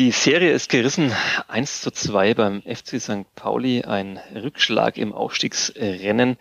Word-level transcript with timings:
Die 0.00 0.12
Serie 0.12 0.52
ist 0.52 0.70
gerissen. 0.70 1.12
1 1.48 1.82
zu 1.82 1.90
2 1.90 2.32
beim 2.32 2.62
FC 2.62 2.98
St. 2.98 3.34
Pauli. 3.34 3.82
Ein 3.82 4.18
Rückschlag 4.34 4.96
im 4.96 5.12
Aufstiegsrennen 5.12 6.38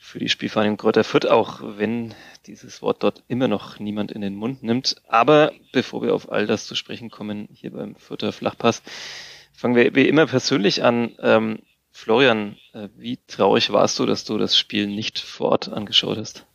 für 0.00 0.18
die 0.18 0.28
Spielvereinigung 0.28 0.78
Kräuter 0.78 1.04
Fürth, 1.04 1.26
auch 1.26 1.60
wenn 1.62 2.16
dieses 2.48 2.82
Wort 2.82 3.04
dort 3.04 3.22
immer 3.28 3.46
noch 3.46 3.78
niemand 3.78 4.10
in 4.10 4.20
den 4.20 4.34
Mund 4.34 4.64
nimmt. 4.64 4.96
Aber 5.06 5.52
bevor 5.70 6.02
wir 6.02 6.12
auf 6.12 6.32
all 6.32 6.48
das 6.48 6.66
zu 6.66 6.74
sprechen 6.74 7.08
kommen, 7.08 7.48
hier 7.52 7.70
beim 7.70 7.94
Fürther 7.94 8.32
Flachpass, 8.32 8.82
fangen 9.52 9.76
wir 9.76 9.94
wie 9.94 10.08
immer 10.08 10.26
persönlich 10.26 10.82
an. 10.82 11.14
Ähm, 11.22 11.60
Florian, 11.92 12.56
äh, 12.72 12.88
wie 12.96 13.20
traurig 13.28 13.70
warst 13.70 13.96
du, 14.00 14.06
dass 14.06 14.24
du 14.24 14.38
das 14.38 14.58
Spiel 14.58 14.88
nicht 14.88 15.20
vor 15.20 15.52
Ort 15.52 15.68
angeschaut 15.68 16.18
hast? 16.18 16.46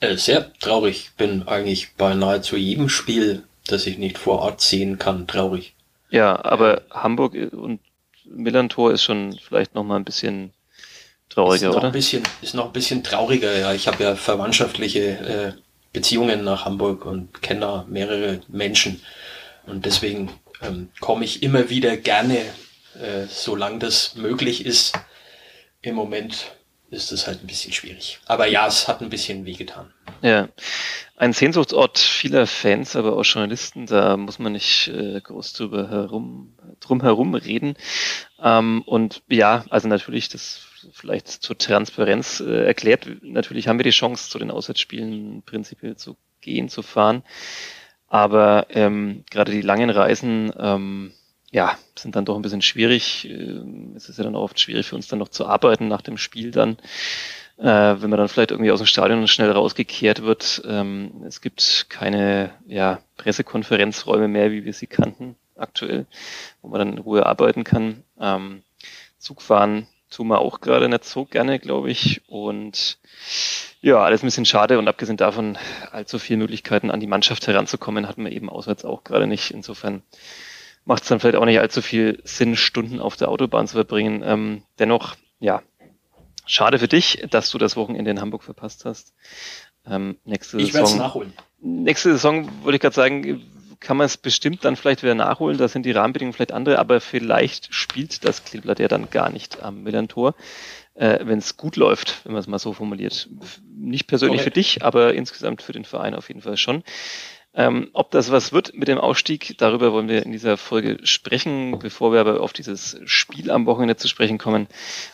Äh, 0.00 0.18
sehr 0.18 0.52
traurig. 0.52 1.12
Bin 1.16 1.48
eigentlich 1.48 1.94
bei 1.96 2.12
nahezu 2.12 2.58
jedem 2.58 2.90
Spiel 2.90 3.44
dass 3.72 3.86
ich 3.86 3.98
nicht 3.98 4.18
vor 4.18 4.40
Ort 4.40 4.60
sehen 4.60 4.98
kann, 4.98 5.26
traurig. 5.26 5.74
Ja, 6.10 6.44
aber 6.44 6.82
Hamburg 6.90 7.34
und 7.34 7.80
Millantor 8.24 8.92
ist 8.92 9.02
schon 9.02 9.38
vielleicht 9.42 9.74
noch 9.74 9.84
mal 9.84 9.96
ein 9.96 10.04
bisschen 10.04 10.52
trauriger, 11.28 11.68
ist 11.68 11.72
noch 11.72 11.76
oder? 11.76 11.86
Ein 11.86 11.92
bisschen, 11.92 12.22
ist 12.42 12.54
noch 12.54 12.66
ein 12.66 12.72
bisschen 12.72 13.02
trauriger, 13.02 13.56
ja. 13.58 13.72
Ich 13.72 13.88
habe 13.88 14.02
ja 14.02 14.14
verwandtschaftliche 14.14 15.00
äh, 15.00 15.52
Beziehungen 15.92 16.44
nach 16.44 16.64
Hamburg 16.64 17.04
und 17.04 17.42
kenne 17.42 17.60
da 17.60 17.86
mehrere 17.88 18.40
Menschen. 18.48 19.02
Und 19.66 19.86
deswegen 19.86 20.30
ähm, 20.60 20.90
komme 21.00 21.24
ich 21.24 21.42
immer 21.42 21.70
wieder 21.70 21.96
gerne, 21.96 22.38
äh, 23.00 23.26
solange 23.28 23.78
das 23.78 24.14
möglich 24.14 24.66
ist. 24.66 24.92
Im 25.80 25.94
Moment 25.94 26.52
ist 26.92 27.10
es 27.10 27.26
halt 27.26 27.42
ein 27.42 27.46
bisschen 27.46 27.72
schwierig. 27.72 28.20
Aber 28.26 28.46
ja, 28.46 28.66
es 28.66 28.86
hat 28.86 29.00
ein 29.00 29.08
bisschen 29.08 29.46
wehgetan. 29.46 29.92
Ja, 30.20 30.48
ein 31.16 31.32
Sehnsuchtsort 31.32 31.98
vieler 31.98 32.46
Fans, 32.46 32.96
aber 32.96 33.16
auch 33.16 33.24
Journalisten, 33.24 33.86
da 33.86 34.16
muss 34.16 34.38
man 34.38 34.52
nicht 34.52 34.88
äh, 34.88 35.20
groß 35.20 35.54
drüber 35.54 35.88
herum, 35.88 36.54
drum 36.80 37.00
herum 37.00 37.34
reden. 37.34 37.76
Ähm, 38.40 38.82
und 38.82 39.22
ja, 39.28 39.64
also 39.70 39.88
natürlich, 39.88 40.28
das 40.28 40.66
vielleicht 40.92 41.28
zur 41.28 41.56
Transparenz 41.56 42.40
äh, 42.40 42.66
erklärt, 42.66 43.08
natürlich 43.22 43.68
haben 43.68 43.78
wir 43.78 43.84
die 43.84 43.90
Chance, 43.90 44.28
zu 44.28 44.38
den 44.38 44.50
Auswärtsspielen 44.50 45.42
prinzipiell 45.44 45.96
zu 45.96 46.16
gehen, 46.40 46.68
zu 46.68 46.82
fahren. 46.82 47.22
Aber 48.06 48.66
ähm, 48.70 49.24
gerade 49.30 49.52
die 49.52 49.62
langen 49.62 49.88
Reisen, 49.88 50.52
ähm, 50.58 51.12
ja, 51.52 51.76
sind 51.96 52.16
dann 52.16 52.24
doch 52.24 52.34
ein 52.34 52.42
bisschen 52.42 52.62
schwierig. 52.62 53.28
Ähm, 53.30 53.92
es 53.94 54.08
ist 54.08 54.18
ja 54.18 54.24
dann 54.24 54.34
oft 54.34 54.58
schwierig 54.58 54.88
für 54.88 54.96
uns 54.96 55.06
dann 55.06 55.18
noch 55.18 55.28
zu 55.28 55.46
arbeiten 55.46 55.86
nach 55.86 56.02
dem 56.02 56.16
Spiel 56.16 56.50
dann, 56.50 56.78
äh, 57.58 57.64
wenn 57.64 58.10
man 58.10 58.18
dann 58.18 58.28
vielleicht 58.28 58.50
irgendwie 58.50 58.72
aus 58.72 58.80
dem 58.80 58.86
Stadion 58.86 59.28
schnell 59.28 59.52
rausgekehrt 59.52 60.22
wird. 60.22 60.62
Ähm, 60.66 61.22
es 61.26 61.40
gibt 61.40 61.86
keine 61.90 62.54
ja, 62.66 63.00
Pressekonferenzräume 63.18 64.28
mehr, 64.28 64.50
wie 64.50 64.64
wir 64.64 64.72
sie 64.72 64.86
kannten 64.86 65.36
aktuell, 65.54 66.06
wo 66.62 66.68
man 66.68 66.78
dann 66.78 66.92
in 66.94 66.98
Ruhe 66.98 67.26
arbeiten 67.26 67.64
kann. 67.64 68.02
Ähm, 68.18 68.62
Zugfahren 69.18 69.86
tun 70.10 70.28
wir 70.28 70.40
auch 70.40 70.60
gerade 70.60 70.88
nicht 70.88 71.04
so 71.04 71.26
gerne, 71.26 71.58
glaube 71.58 71.90
ich. 71.90 72.22
Und 72.28 72.98
ja, 73.82 73.98
alles 73.98 74.22
ein 74.22 74.26
bisschen 74.26 74.46
schade 74.46 74.78
und 74.78 74.88
abgesehen 74.88 75.18
davon 75.18 75.58
allzu 75.90 76.18
viele 76.18 76.38
Möglichkeiten 76.38 76.90
an 76.90 77.00
die 77.00 77.06
Mannschaft 77.06 77.46
heranzukommen, 77.46 78.08
hatten 78.08 78.24
wir 78.24 78.32
eben 78.32 78.48
auswärts 78.48 78.84
auch 78.86 79.04
gerade 79.04 79.26
nicht. 79.26 79.50
Insofern 79.50 80.02
macht 80.84 81.02
es 81.02 81.08
dann 81.08 81.20
vielleicht 81.20 81.36
auch 81.36 81.44
nicht 81.44 81.60
allzu 81.60 81.82
viel 81.82 82.20
Sinn, 82.24 82.56
Stunden 82.56 83.00
auf 83.00 83.16
der 83.16 83.28
Autobahn 83.28 83.66
zu 83.66 83.74
verbringen. 83.74 84.22
Ähm, 84.24 84.62
dennoch, 84.78 85.16
ja, 85.38 85.62
schade 86.46 86.78
für 86.78 86.88
dich, 86.88 87.24
dass 87.30 87.50
du 87.50 87.58
das 87.58 87.76
Wochenende 87.76 88.10
in 88.10 88.20
Hamburg 88.20 88.42
verpasst 88.42 88.84
hast. 88.84 89.14
Ähm, 89.86 90.16
nächste 90.24 90.58
ich 90.58 90.74
werde 90.74 90.86
es 90.86 90.94
nachholen. 90.94 91.32
Nächste 91.60 92.12
Saison, 92.12 92.48
wollte 92.62 92.76
ich 92.76 92.82
gerade 92.82 92.94
sagen, 92.94 93.42
kann 93.82 93.96
man 93.96 94.06
es 94.06 94.16
bestimmt 94.16 94.64
dann 94.64 94.76
vielleicht 94.76 95.02
wieder 95.02 95.14
nachholen. 95.14 95.58
Da 95.58 95.68
sind 95.68 95.84
die 95.84 95.90
Rahmenbedingungen 95.92 96.32
vielleicht 96.32 96.52
andere, 96.52 96.78
aber 96.78 97.00
vielleicht 97.00 97.74
spielt 97.74 98.24
das 98.24 98.44
Kleeblatt 98.44 98.78
ja 98.78 98.88
dann 98.88 99.10
gar 99.10 99.30
nicht 99.30 99.62
am 99.62 99.82
Millantor, 99.82 100.34
äh, 100.94 101.18
wenn 101.22 101.38
es 101.38 101.56
gut 101.56 101.76
läuft, 101.76 102.24
wenn 102.24 102.32
man 102.32 102.40
es 102.40 102.46
mal 102.46 102.58
so 102.58 102.72
formuliert. 102.72 103.28
Nicht 103.74 104.06
persönlich 104.06 104.40
okay. 104.40 104.44
für 104.44 104.54
dich, 104.54 104.84
aber 104.84 105.14
insgesamt 105.14 105.62
für 105.62 105.72
den 105.72 105.84
Verein 105.84 106.14
auf 106.14 106.28
jeden 106.28 106.42
Fall 106.42 106.56
schon. 106.56 106.84
Ähm, 107.54 107.90
ob 107.92 108.10
das 108.10 108.30
was 108.30 108.52
wird 108.52 108.74
mit 108.74 108.88
dem 108.88 108.98
Ausstieg, 108.98 109.56
darüber 109.58 109.92
wollen 109.92 110.08
wir 110.08 110.24
in 110.24 110.32
dieser 110.32 110.56
Folge 110.56 110.98
sprechen, 111.04 111.78
bevor 111.78 112.12
wir 112.12 112.20
aber 112.20 112.40
auf 112.40 112.54
dieses 112.54 112.98
Spiel 113.04 113.50
am 113.50 113.66
Wochenende 113.66 113.96
zu 113.96 114.08
sprechen 114.08 114.38
kommen 114.38 114.68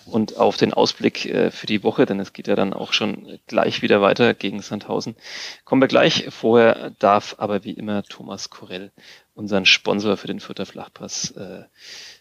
und 0.07 0.37
auf 0.37 0.57
den 0.57 0.73
Ausblick 0.73 1.27
äh, 1.27 1.51
für 1.51 1.67
die 1.67 1.83
Woche, 1.83 2.07
denn 2.07 2.21
es 2.21 2.33
geht 2.33 2.47
ja 2.47 2.55
dann 2.55 2.73
auch 2.73 2.93
schon 2.93 3.41
gleich 3.49 3.83
wieder 3.83 4.01
weiter 4.01 4.35
gegen 4.35 4.63
Sandhausen. 4.63 5.17
Kommen 5.65 5.83
wir 5.83 5.89
gleich. 5.89 6.27
Vorher 6.31 6.91
darf 7.01 7.35
aber 7.39 7.65
wie 7.65 7.73
immer 7.73 8.05
Thomas 8.05 8.51
Korell 8.51 8.93
unseren 9.35 9.67
Sponsor 9.67 10.17
für 10.17 10.29
den 10.29 10.39
Fürther 10.39 10.67
Flachpass 10.67 11.33
äh, 11.33 11.65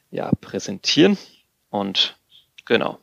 ja, 0.10 0.32
präsentieren. 0.42 1.18
Und 1.70 2.18
genau. 2.66 2.98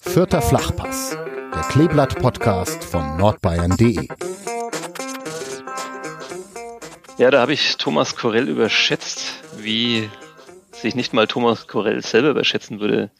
Vierter 0.00 0.40
Flachpass, 0.40 1.16
der 1.54 1.62
Kleeblatt-Podcast 1.62 2.82
von 2.82 3.16
nordbayern.de. 3.16 4.08
Ja, 7.16 7.30
da 7.30 7.40
habe 7.40 7.52
ich 7.52 7.76
Thomas 7.76 8.16
Korell 8.16 8.48
überschätzt, 8.48 9.34
wie 9.58 10.10
sich 10.72 10.96
nicht 10.96 11.12
mal 11.12 11.28
Thomas 11.28 11.68
Korell 11.68 12.02
selber 12.02 12.30
überschätzen 12.30 12.80
würde. 12.80 13.10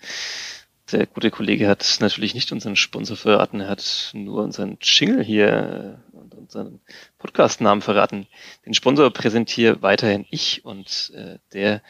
Der 0.94 1.06
gute 1.06 1.32
Kollege 1.32 1.66
hat 1.66 1.96
natürlich 1.98 2.34
nicht 2.34 2.52
unseren 2.52 2.76
Sponsor 2.76 3.16
verraten, 3.16 3.58
er 3.58 3.66
hat 3.66 4.12
nur 4.12 4.44
unseren 4.44 4.78
Jingle 4.80 5.24
hier 5.24 6.00
und 6.12 6.36
unseren 6.36 6.78
Podcast-Namen 7.18 7.82
verraten. 7.82 8.28
Den 8.64 8.74
Sponsor 8.74 9.10
präsentiere 9.10 9.82
weiterhin 9.82 10.24
ich 10.30 10.64
und 10.64 11.10
äh, 11.16 11.38
der, 11.52 11.82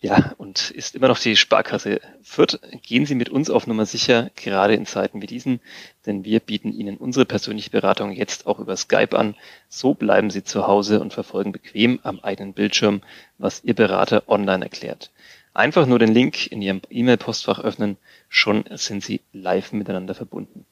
ja, 0.00 0.32
und 0.38 0.70
ist 0.70 0.94
immer 0.94 1.08
noch 1.08 1.18
die 1.18 1.36
Sparkasse 1.36 2.00
Fürth. 2.22 2.58
Gehen 2.80 3.04
Sie 3.04 3.14
mit 3.14 3.28
uns 3.28 3.50
auf 3.50 3.66
Nummer 3.66 3.84
sicher, 3.84 4.30
gerade 4.36 4.72
in 4.72 4.86
Zeiten 4.86 5.20
wie 5.20 5.26
diesen, 5.26 5.60
denn 6.06 6.24
wir 6.24 6.40
bieten 6.40 6.72
Ihnen 6.72 6.96
unsere 6.96 7.26
persönliche 7.26 7.68
Beratung 7.68 8.12
jetzt 8.12 8.46
auch 8.46 8.58
über 8.58 8.74
Skype 8.74 9.18
an. 9.18 9.34
So 9.68 9.92
bleiben 9.92 10.30
Sie 10.30 10.44
zu 10.44 10.66
Hause 10.66 11.00
und 11.00 11.12
verfolgen 11.12 11.52
bequem 11.52 12.00
am 12.04 12.20
eigenen 12.20 12.54
Bildschirm, 12.54 13.02
was 13.36 13.62
Ihr 13.64 13.74
Berater 13.74 14.30
online 14.30 14.64
erklärt. 14.64 15.10
Einfach 15.60 15.84
nur 15.84 15.98
den 15.98 16.14
Link 16.14 16.50
in 16.50 16.62
Ihrem 16.62 16.80
E-Mail-Postfach 16.88 17.58
öffnen, 17.58 17.98
schon 18.30 18.64
sind 18.76 19.04
Sie 19.04 19.20
live 19.34 19.72
miteinander 19.72 20.14
verbunden. 20.14 20.64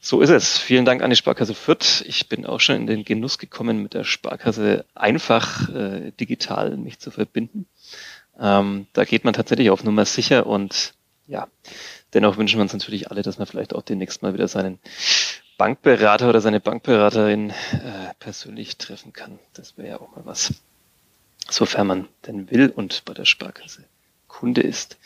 So 0.00 0.20
ist 0.20 0.30
es. 0.30 0.58
Vielen 0.58 0.84
Dank 0.84 1.02
an 1.02 1.10
die 1.10 1.14
Sparkasse 1.14 1.54
Fürth. 1.54 2.02
Ich 2.04 2.28
bin 2.28 2.44
auch 2.44 2.58
schon 2.58 2.74
in 2.74 2.88
den 2.88 3.04
Genuss 3.04 3.38
gekommen, 3.38 3.80
mit 3.80 3.94
der 3.94 4.02
Sparkasse 4.02 4.84
einfach 4.96 5.68
äh, 5.72 6.10
digital 6.18 6.76
mich 6.76 6.98
zu 6.98 7.12
verbinden. 7.12 7.68
Ähm, 8.40 8.88
da 8.92 9.04
geht 9.04 9.22
man 9.22 9.34
tatsächlich 9.34 9.70
auf 9.70 9.84
Nummer 9.84 10.04
sicher 10.04 10.48
und 10.48 10.94
ja, 11.28 11.46
dennoch 12.12 12.38
wünschen 12.38 12.58
wir 12.58 12.62
uns 12.62 12.72
natürlich 12.72 13.12
alle, 13.12 13.22
dass 13.22 13.38
man 13.38 13.46
vielleicht 13.46 13.72
auch 13.72 13.82
demnächst 13.82 14.22
mal 14.22 14.34
wieder 14.34 14.48
seinen 14.48 14.80
Bankberater 15.58 16.28
oder 16.28 16.40
seine 16.40 16.58
Bankberaterin 16.58 17.50
äh, 17.50 18.14
persönlich 18.18 18.78
treffen 18.78 19.12
kann. 19.12 19.38
Das 19.54 19.78
wäre 19.78 19.88
ja 19.90 20.00
auch 20.00 20.10
mal 20.16 20.26
was. 20.26 20.54
Sofern 21.48 21.86
man 21.86 22.08
denn 22.26 22.50
will 22.50 22.68
und 22.68 23.04
bei 23.04 23.14
der 23.14 23.24
Sparkasse 23.24 23.84
Kunde 24.38 24.60
ist. 24.60 24.98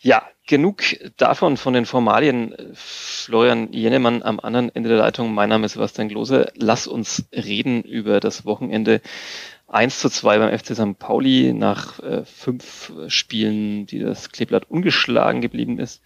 Ja, 0.00 0.22
genug 0.46 0.82
davon 1.16 1.56
von 1.56 1.74
den 1.74 1.86
Formalien. 1.86 2.54
Florian 2.74 3.72
Jennemann 3.72 4.22
am 4.22 4.38
anderen 4.38 4.72
Ende 4.72 4.90
der 4.90 4.98
Leitung. 4.98 5.34
Mein 5.34 5.48
Name 5.48 5.66
ist 5.66 5.72
Sebastian 5.72 6.08
Glose. 6.08 6.52
Lass 6.54 6.86
uns 6.86 7.24
reden 7.32 7.82
über 7.82 8.20
das 8.20 8.44
Wochenende 8.44 9.00
1 9.66 9.98
zu 9.98 10.08
2 10.08 10.38
beim 10.38 10.56
FC 10.56 10.76
St. 10.76 11.00
Pauli 11.00 11.52
nach 11.52 11.98
äh, 11.98 12.24
fünf 12.24 12.92
Spielen, 13.08 13.86
die 13.86 13.98
das 13.98 14.30
Kleeblatt 14.30 14.70
ungeschlagen 14.70 15.40
geblieben 15.40 15.80
ist. 15.80 16.00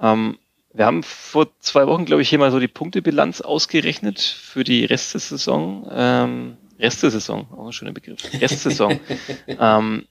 Ähm, 0.00 0.38
wir 0.72 0.86
haben 0.86 1.02
vor 1.02 1.48
zwei 1.58 1.88
Wochen, 1.88 2.04
glaube 2.04 2.22
ich, 2.22 2.28
hier 2.28 2.38
mal 2.38 2.52
so 2.52 2.60
die 2.60 2.68
Punktebilanz 2.68 3.40
ausgerechnet 3.40 4.20
für 4.20 4.62
die 4.62 4.84
Rest 4.84 5.14
der 5.14 5.20
Saison. 5.20 5.88
Ähm, 5.90 6.58
Rest 6.78 7.02
der 7.02 7.10
Saison, 7.10 7.48
auch 7.50 7.66
ein 7.66 7.72
schöner 7.72 7.92
Begriff. 7.92 8.20
Restsaison. 8.40 9.00
ähm, 9.48 10.06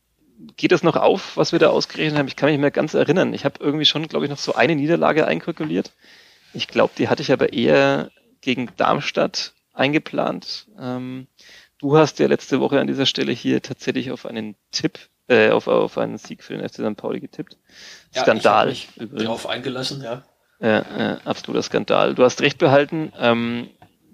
geht 0.56 0.72
das 0.72 0.84
noch 0.84 0.96
auf, 0.96 1.38
was 1.38 1.52
wir 1.52 1.60
da 1.60 1.70
ausgerechnet 1.70 2.18
haben? 2.18 2.28
Ich 2.28 2.36
kann 2.36 2.48
mich 2.48 2.54
nicht 2.54 2.62
mehr 2.62 2.72
ganz 2.72 2.94
erinnern. 2.94 3.34
Ich 3.34 3.46
habe 3.46 3.60
irgendwie 3.60 3.86
schon, 3.86 4.08
glaube 4.08 4.26
ich, 4.26 4.32
noch 4.32 4.38
so 4.38 4.56
eine 4.56 4.76
Niederlage 4.76 5.26
einkalkuliert. 5.26 5.92
Ich 6.54 6.68
glaube, 6.68 6.94
die 6.98 7.10
hatte 7.10 7.22
ich 7.22 7.32
aber 7.32 7.54
eher 7.54 8.12
gegen 8.42 8.70
Darmstadt 8.78 9.54
eingeplant. 9.74 10.68
Ähm, 10.80 11.28
du 11.80 11.98
hast 11.98 12.20
ja 12.20 12.28
letzte 12.28 12.60
Woche 12.60 12.80
an 12.80 12.88
dieser 12.88 13.06
Stelle 13.06 13.32
hier 13.32 13.62
tatsächlich 13.62 14.12
auf 14.12 14.26
einen 14.26 14.56
Tipp 14.72 15.00
äh, 15.28 15.50
auf, 15.50 15.68
auf 15.68 15.98
einen 15.98 16.18
Sieg 16.18 16.44
für 16.44 16.58
den 16.58 16.68
FC 16.68 16.76
St. 16.76 16.96
Pauli 16.96 17.20
getippt. 17.20 17.58
Ja, 18.14 18.22
Skandal. 18.22 18.70
Ich 18.72 18.90
mich 18.96 19.24
darauf 19.24 19.48
eingelassen, 19.48 20.02
ja. 20.02 20.24
Ja, 20.60 20.86
ja, 20.98 21.18
absoluter 21.26 21.62
Skandal. 21.62 22.16
Du 22.16 22.24
hast 22.24 22.42
recht 22.42 22.58
behalten, 22.58 23.14
ähm, 23.20 23.70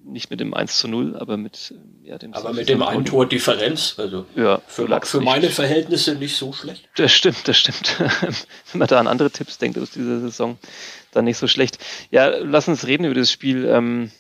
nicht 0.06 0.30
mit 0.30 0.40
dem 0.40 0.54
1 0.54 0.78
zu 0.78 0.88
0, 0.88 1.16
aber 1.16 1.38
mit 1.38 1.74
ja, 2.04 2.18
dem 2.18 2.34
Aber 2.34 2.54
mit 2.54 2.70
dem 2.70 2.82
ein 2.84 3.06
Tor 3.06 3.28
Differenz, 3.28 3.96
also 3.98 4.26
ja, 4.36 4.62
für, 4.68 4.88
für 5.04 5.22
meine 5.22 5.50
Verhältnisse 5.50 6.16
nicht 6.16 6.36
so 6.36 6.54
schlecht. 6.54 6.90
Das 6.96 7.12
stimmt, 7.12 7.48
das 7.48 7.58
stimmt. 7.58 8.00
Wenn 8.72 8.80
man 8.80 8.88
da 8.88 9.00
an 9.00 9.08
andere 9.08 9.32
Tipps 9.32 9.58
denkt 9.58 9.78
aus 9.78 9.92
dieser 9.92 10.20
Saison, 10.20 10.58
dann 11.12 11.26
nicht 11.26 11.38
so 11.38 11.48
schlecht. 11.48 11.78
Ja, 12.12 12.28
lass 12.28 12.68
uns 12.68 12.86
reden 12.86 13.06
über 13.06 13.16
das 13.16 13.32
Spiel. 13.32 13.66
Ähm, 13.66 14.12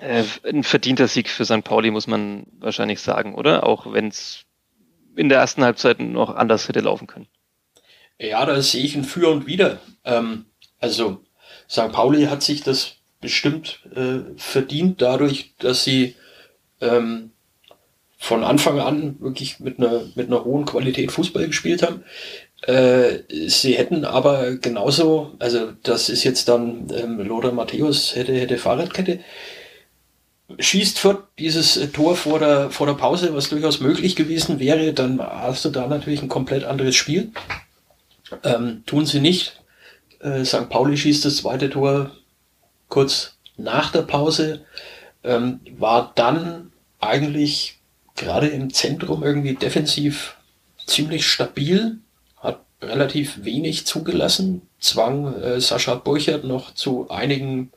äh, 0.00 0.24
ein 0.44 0.64
verdienter 0.64 1.08
Sieg 1.08 1.28
für 1.28 1.44
St. 1.44 1.64
Pauli, 1.64 1.90
muss 1.90 2.06
man 2.06 2.46
wahrscheinlich 2.58 3.00
sagen, 3.00 3.34
oder? 3.34 3.66
Auch 3.66 3.92
wenn 3.92 4.08
es 4.08 4.44
in 5.16 5.28
der 5.28 5.38
ersten 5.38 5.62
Halbzeit 5.62 6.00
noch 6.00 6.34
anders 6.34 6.68
hätte 6.68 6.80
laufen 6.80 7.06
können. 7.06 7.28
Ja, 8.18 8.44
da 8.44 8.60
sehe 8.62 8.84
ich 8.84 8.94
ein 8.94 9.04
Für 9.04 9.28
und 9.28 9.46
Wider. 9.46 9.80
Ähm, 10.04 10.46
also 10.78 11.24
St. 11.68 11.92
Pauli 11.92 12.26
hat 12.26 12.42
sich 12.42 12.62
das 12.62 12.96
bestimmt 13.22 13.80
äh, 13.94 14.18
verdient, 14.36 15.00
dadurch, 15.00 15.54
dass 15.58 15.84
sie 15.84 16.16
ähm, 16.82 17.30
von 18.18 18.44
Anfang 18.44 18.78
an 18.78 19.16
wirklich 19.20 19.58
mit 19.60 19.78
einer, 19.78 20.02
mit 20.14 20.26
einer 20.26 20.44
hohen 20.44 20.66
Qualität 20.66 21.10
Fußball 21.10 21.46
gespielt 21.46 21.82
haben. 21.82 22.04
Äh, 22.66 23.20
sie 23.48 23.72
hätten 23.74 24.04
aber 24.04 24.56
genauso, 24.56 25.32
also 25.38 25.72
das 25.82 26.08
ist 26.08 26.22
jetzt 26.22 26.48
dann 26.48 26.88
ähm, 26.94 27.18
Lothar 27.20 27.52
Matthäus 27.52 28.14
hätte, 28.14 28.34
hätte 28.34 28.58
Fahrradkette, 28.58 29.20
schießt 30.58 30.98
Fürth 30.98 31.24
dieses 31.38 31.80
Tor 31.92 32.14
vor 32.14 32.38
der, 32.38 32.70
vor 32.70 32.86
der 32.86 32.94
Pause, 32.94 33.34
was 33.34 33.48
durchaus 33.48 33.80
möglich 33.80 34.14
gewesen 34.14 34.60
wäre, 34.60 34.92
dann 34.92 35.20
hast 35.20 35.64
du 35.64 35.70
da 35.70 35.86
natürlich 35.86 36.22
ein 36.22 36.28
komplett 36.28 36.64
anderes 36.64 36.94
Spiel. 36.94 37.32
Ähm, 38.44 38.82
tun 38.86 39.06
sie 39.06 39.20
nicht. 39.20 39.60
Äh, 40.20 40.44
St. 40.44 40.68
Pauli 40.68 40.96
schießt 40.96 41.24
das 41.24 41.36
zweite 41.36 41.70
Tor 41.70 42.12
kurz 42.92 43.38
nach 43.56 43.90
der 43.90 44.02
Pause, 44.02 44.66
ähm, 45.24 45.60
war 45.78 46.12
dann 46.14 46.72
eigentlich 47.00 47.78
gerade 48.16 48.48
im 48.48 48.70
Zentrum 48.70 49.22
irgendwie 49.22 49.54
defensiv 49.54 50.36
ziemlich 50.86 51.26
stabil, 51.26 52.00
hat 52.36 52.60
relativ 52.82 53.44
wenig 53.44 53.86
zugelassen, 53.86 54.60
zwang 54.78 55.34
äh, 55.40 55.58
Sascha 55.58 55.94
Burchert 55.94 56.44
noch 56.44 56.74
zu 56.74 57.08
einigen 57.08 57.72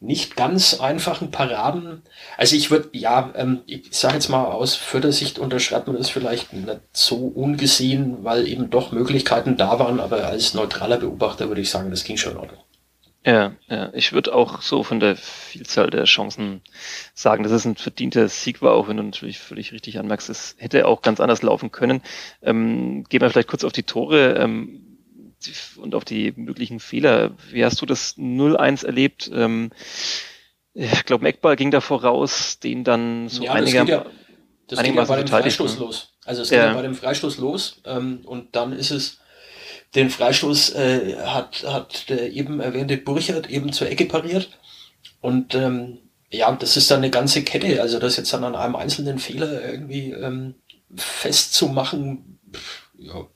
nicht 0.00 0.34
ganz 0.34 0.80
einfachen 0.80 1.30
Paraden. 1.30 2.02
Also 2.36 2.56
ich 2.56 2.72
würde, 2.72 2.88
ja, 2.92 3.32
ähm, 3.36 3.60
ich 3.66 3.86
sage 3.92 4.14
jetzt 4.14 4.28
mal 4.28 4.46
aus 4.46 4.74
Fördersicht 4.74 5.38
unterschreibt 5.38 5.86
man 5.86 5.96
das 5.96 6.10
vielleicht 6.10 6.52
nicht 6.52 6.80
so 6.92 7.16
ungesehen, 7.16 8.24
weil 8.24 8.48
eben 8.48 8.68
doch 8.68 8.90
Möglichkeiten 8.90 9.56
da 9.56 9.78
waren, 9.78 10.00
aber 10.00 10.26
als 10.26 10.54
neutraler 10.54 10.98
Beobachter 10.98 11.46
würde 11.46 11.60
ich 11.60 11.70
sagen, 11.70 11.90
das 11.90 12.02
ging 12.02 12.16
schon 12.16 12.32
in 12.32 12.38
Ordnung. 12.38 12.60
Ja, 13.28 13.52
ja, 13.68 13.90
ich 13.92 14.14
würde 14.14 14.34
auch 14.34 14.62
so 14.62 14.82
von 14.82 15.00
der 15.00 15.14
Vielzahl 15.14 15.90
der 15.90 16.04
Chancen 16.04 16.62
sagen, 17.12 17.42
dass 17.42 17.52
es 17.52 17.66
ein 17.66 17.76
verdienter 17.76 18.26
Sieg 18.26 18.62
war, 18.62 18.72
auch 18.72 18.88
wenn 18.88 18.96
du 18.96 19.02
natürlich 19.02 19.38
völlig 19.38 19.70
richtig 19.72 19.98
anmerkst, 19.98 20.30
es 20.30 20.56
hätte 20.56 20.86
auch 20.86 21.02
ganz 21.02 21.20
anders 21.20 21.42
laufen 21.42 21.70
können. 21.70 22.00
Ähm, 22.40 23.04
gehen 23.04 23.20
wir 23.20 23.28
vielleicht 23.28 23.48
kurz 23.48 23.64
auf 23.64 23.72
die 23.74 23.82
Tore 23.82 24.32
ähm, 24.36 24.80
und 25.76 25.94
auf 25.94 26.06
die 26.06 26.32
möglichen 26.36 26.80
Fehler. 26.80 27.32
Wie 27.50 27.66
hast 27.66 27.82
du 27.82 27.84
das 27.84 28.16
0-1 28.16 28.86
erlebt? 28.86 29.30
Ähm, 29.30 29.72
ich 30.72 31.04
glaube, 31.04 31.28
Eckball 31.28 31.56
ging 31.56 31.70
da 31.70 31.82
voraus, 31.82 32.60
den 32.60 32.82
dann 32.82 33.28
so 33.28 33.44
ja, 33.44 33.52
einige, 33.52 33.80
das 33.80 33.88
ja, 33.88 34.06
das 34.68 34.82
geht 34.82 34.94
ja 34.94 35.04
bei 35.04 35.16
dem 35.18 35.28
Freistoß 35.28 35.74
ne? 35.74 35.80
los. 35.80 36.14
Also 36.24 36.40
es 36.40 36.48
geht 36.48 36.60
ja. 36.60 36.68
ja 36.68 36.72
bei 36.72 36.82
dem 36.82 36.94
Freistoß 36.94 37.36
los 37.36 37.82
ähm, 37.84 38.22
und 38.24 38.56
dann 38.56 38.72
ist 38.72 38.90
es 38.90 39.20
den 39.94 40.10
Freistoß 40.10 40.74
äh, 40.74 41.16
hat, 41.24 41.64
hat 41.66 42.08
der 42.08 42.32
eben 42.32 42.60
erwähnte 42.60 42.96
Burchard 42.96 43.50
eben 43.50 43.72
zur 43.72 43.88
Ecke 43.88 44.04
pariert. 44.04 44.50
Und 45.20 45.54
ähm, 45.54 45.98
ja, 46.30 46.52
das 46.52 46.76
ist 46.76 46.90
dann 46.90 46.98
eine 46.98 47.10
ganze 47.10 47.42
Kette. 47.42 47.80
Also 47.80 47.98
das 47.98 48.16
jetzt 48.16 48.32
dann 48.32 48.44
an 48.44 48.54
einem 48.54 48.76
einzelnen 48.76 49.18
Fehler 49.18 49.62
irgendwie 49.64 50.10
ähm, 50.12 50.54
festzumachen, 50.94 52.38
ja, 52.98 53.26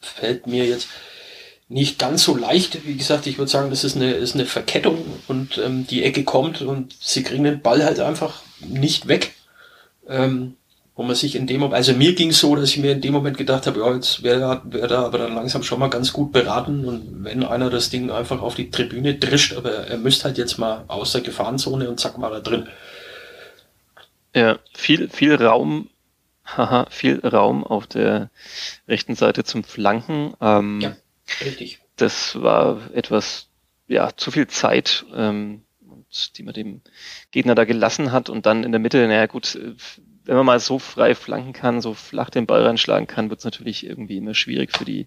fällt 0.00 0.46
mir 0.46 0.66
jetzt 0.66 0.88
nicht 1.68 1.98
ganz 1.98 2.22
so 2.22 2.36
leicht. 2.36 2.86
Wie 2.86 2.96
gesagt, 2.96 3.26
ich 3.26 3.38
würde 3.38 3.50
sagen, 3.50 3.70
das 3.70 3.82
ist 3.82 3.96
eine, 3.96 4.12
ist 4.12 4.34
eine 4.34 4.46
Verkettung 4.46 5.04
und 5.26 5.58
ähm, 5.58 5.86
die 5.86 6.04
Ecke 6.04 6.24
kommt 6.24 6.62
und 6.62 6.96
sie 7.00 7.22
kriegen 7.22 7.44
den 7.44 7.60
Ball 7.60 7.84
halt 7.84 7.98
einfach 7.98 8.42
nicht 8.60 9.08
weg. 9.08 9.34
Ähm, 10.08 10.56
wo 10.96 11.02
man 11.02 11.14
sich 11.14 11.36
in 11.36 11.46
dem 11.46 11.60
Moment, 11.60 11.74
also 11.74 11.92
mir 11.92 12.14
ging 12.14 12.30
es 12.30 12.40
so, 12.40 12.56
dass 12.56 12.70
ich 12.70 12.78
mir 12.78 12.92
in 12.92 13.02
dem 13.02 13.12
Moment 13.12 13.36
gedacht 13.36 13.66
habe, 13.66 13.80
ja, 13.80 13.94
jetzt 13.94 14.22
wäre 14.22 14.62
wär 14.64 14.88
da 14.88 15.04
aber 15.04 15.18
dann 15.18 15.34
langsam 15.34 15.62
schon 15.62 15.78
mal 15.78 15.90
ganz 15.90 16.10
gut 16.10 16.32
beraten 16.32 16.86
und 16.86 17.22
wenn 17.22 17.44
einer 17.44 17.68
das 17.68 17.90
Ding 17.90 18.10
einfach 18.10 18.40
auf 18.40 18.54
die 18.54 18.70
Tribüne 18.70 19.14
drischt, 19.14 19.54
aber 19.54 19.72
er 19.72 19.98
müsste 19.98 20.24
halt 20.24 20.38
jetzt 20.38 20.56
mal 20.56 20.84
aus 20.88 21.12
der 21.12 21.20
Gefahrenzone 21.20 21.90
und 21.90 22.00
zack 22.00 22.18
war 22.18 22.32
er 22.32 22.40
drin. 22.40 22.66
Ja, 24.34 24.58
viel, 24.72 25.10
viel 25.10 25.34
Raum, 25.34 25.90
haha, 26.46 26.86
viel 26.88 27.20
Raum 27.20 27.62
auf 27.62 27.86
der 27.86 28.30
rechten 28.88 29.16
Seite 29.16 29.44
zum 29.44 29.64
Flanken. 29.64 30.32
Ähm, 30.40 30.80
ja, 30.80 30.96
richtig. 31.44 31.78
Das 31.96 32.40
war 32.40 32.80
etwas, 32.94 33.48
ja, 33.86 34.16
zu 34.16 34.30
viel 34.30 34.46
Zeit, 34.46 35.04
ähm, 35.14 35.62
die 36.36 36.42
man 36.42 36.54
dem 36.54 36.80
Gegner 37.32 37.54
da 37.54 37.64
gelassen 37.64 38.12
hat 38.12 38.30
und 38.30 38.46
dann 38.46 38.64
in 38.64 38.72
der 38.72 38.78
Mitte, 38.78 39.06
naja 39.06 39.26
gut, 39.26 39.58
wenn 40.26 40.36
man 40.36 40.46
mal 40.46 40.60
so 40.60 40.78
frei 40.78 41.14
flanken 41.14 41.52
kann, 41.52 41.80
so 41.80 41.94
flach 41.94 42.30
den 42.30 42.46
Ball 42.46 42.64
reinschlagen 42.64 43.06
kann, 43.06 43.30
wird 43.30 43.38
es 43.38 43.44
natürlich 43.44 43.86
irgendwie 43.86 44.16
immer 44.16 44.34
schwierig 44.34 44.76
für 44.76 44.84
die, 44.84 45.06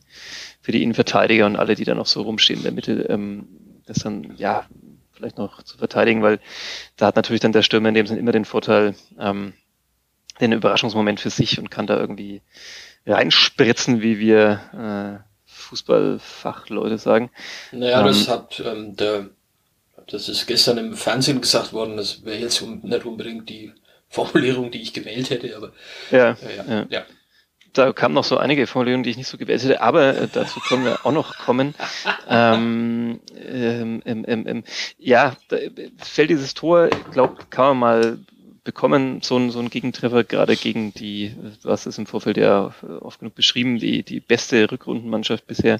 für 0.62 0.71
die 0.71 0.81
Innenverteidiger 0.81 1.45
und 1.45 1.57
alle, 1.57 1.75
die 1.75 1.83
da 1.83 1.94
noch 1.94 2.06
so 2.06 2.21
rumstehen 2.21 2.60
in 2.60 2.63
der 2.63 2.71
Mitte, 2.71 3.06
ähm, 3.10 3.48
das 3.86 4.00
dann, 4.00 4.36
ja, 4.38 4.66
vielleicht 5.12 5.38
noch 5.38 5.62
zu 5.63 5.77
verteidigen, 5.77 6.21
weil 6.21 6.39
da 6.95 7.07
hat 7.07 7.18
natürlich 7.18 7.42
dann 7.42 7.51
der 7.51 7.63
Stürmer 7.63 7.89
in 7.89 7.95
dem 7.95 8.07
Sinne 8.07 8.19
immer 8.19 8.31
den 8.31 8.45
Vorteil, 8.45 8.95
ähm, 9.19 9.54
den 10.39 10.54
Überraschungsmoment 10.54 11.19
für 11.19 11.30
sich 11.30 11.60
und 11.60 11.69
kann 11.69 11.88
da 11.88 11.98
irgendwie 11.98 12.42
reinspritzen, 13.06 14.01
wie 14.01 14.19
wir 14.19 15.19
äh, 15.19 15.30
Fußballfachleute 15.45 16.98
sagen. 16.98 17.30
Naja, 17.74 18.00
ähm, 18.00 18.07
das 18.07 18.27
hat 18.30 18.63
ähm, 18.65 18.95
der, 18.95 19.30
das 20.07 20.30
ist 20.30 20.48
gestern 20.48 20.77
im 20.77 20.94
Fernsehen 20.94 21.42
gesagt 21.42 21.74
worden, 21.74 21.98
das 21.98 22.24
wäre 22.24 22.38
jetzt 22.38 22.62
nicht 22.62 23.06
unbedingt 23.06 23.50
die 23.50 23.74
Formulierung, 24.09 24.71
die 24.71 24.81
ich 24.81 24.94
gewählt 24.94 25.29
hätte, 25.29 25.56
aber 25.56 25.71
ja, 26.11 26.31
äh, 26.31 26.57
ja, 26.57 26.65
ja. 26.67 26.88
ja. 26.89 27.06
Da 27.73 27.94
kamen 27.94 28.15
noch 28.15 28.23
so 28.23 28.38
einige 28.38 28.65
Formulierungen, 28.65 29.03
die 29.03 29.11
ich 29.11 29.17
nicht 29.17 29.27
so 29.27 29.38
gewählt 29.38 29.63
hätte, 29.63 29.81
aber 29.81 30.17
äh, 30.17 30.27
dazu 30.31 30.60
können 30.60 30.86
wir 30.86 31.05
auch 31.05 31.12
noch 31.12 31.38
kommen. 31.38 31.75
ähm, 32.27 33.19
ähm, 33.38 34.01
ähm, 34.05 34.25
ähm, 34.27 34.63
ja, 34.98 35.36
da 35.50 35.57
fällt 35.98 36.31
dieses 36.31 36.55
Tor, 36.55 36.88
ich 36.88 37.12
glaube, 37.12 37.38
kann 37.51 37.77
man 37.77 37.79
mal 37.79 38.19
bekommen, 38.63 39.22
so 39.22 39.38
ein, 39.38 39.51
so 39.51 39.60
ein 39.60 39.69
Gegentreffer, 39.69 40.24
gerade 40.24 40.55
gegen 40.55 40.93
die, 40.93 41.34
was 41.63 41.86
ist 41.86 41.98
im 41.98 42.05
Vorfeld 42.05 42.38
ja 42.38 42.74
oft 43.01 43.19
genug 43.19 43.36
beschrieben, 43.36 43.79
die, 43.79 44.03
die 44.03 44.19
beste 44.19 44.72
Rückrundenmannschaft 44.72 45.48
bisher. 45.48 45.79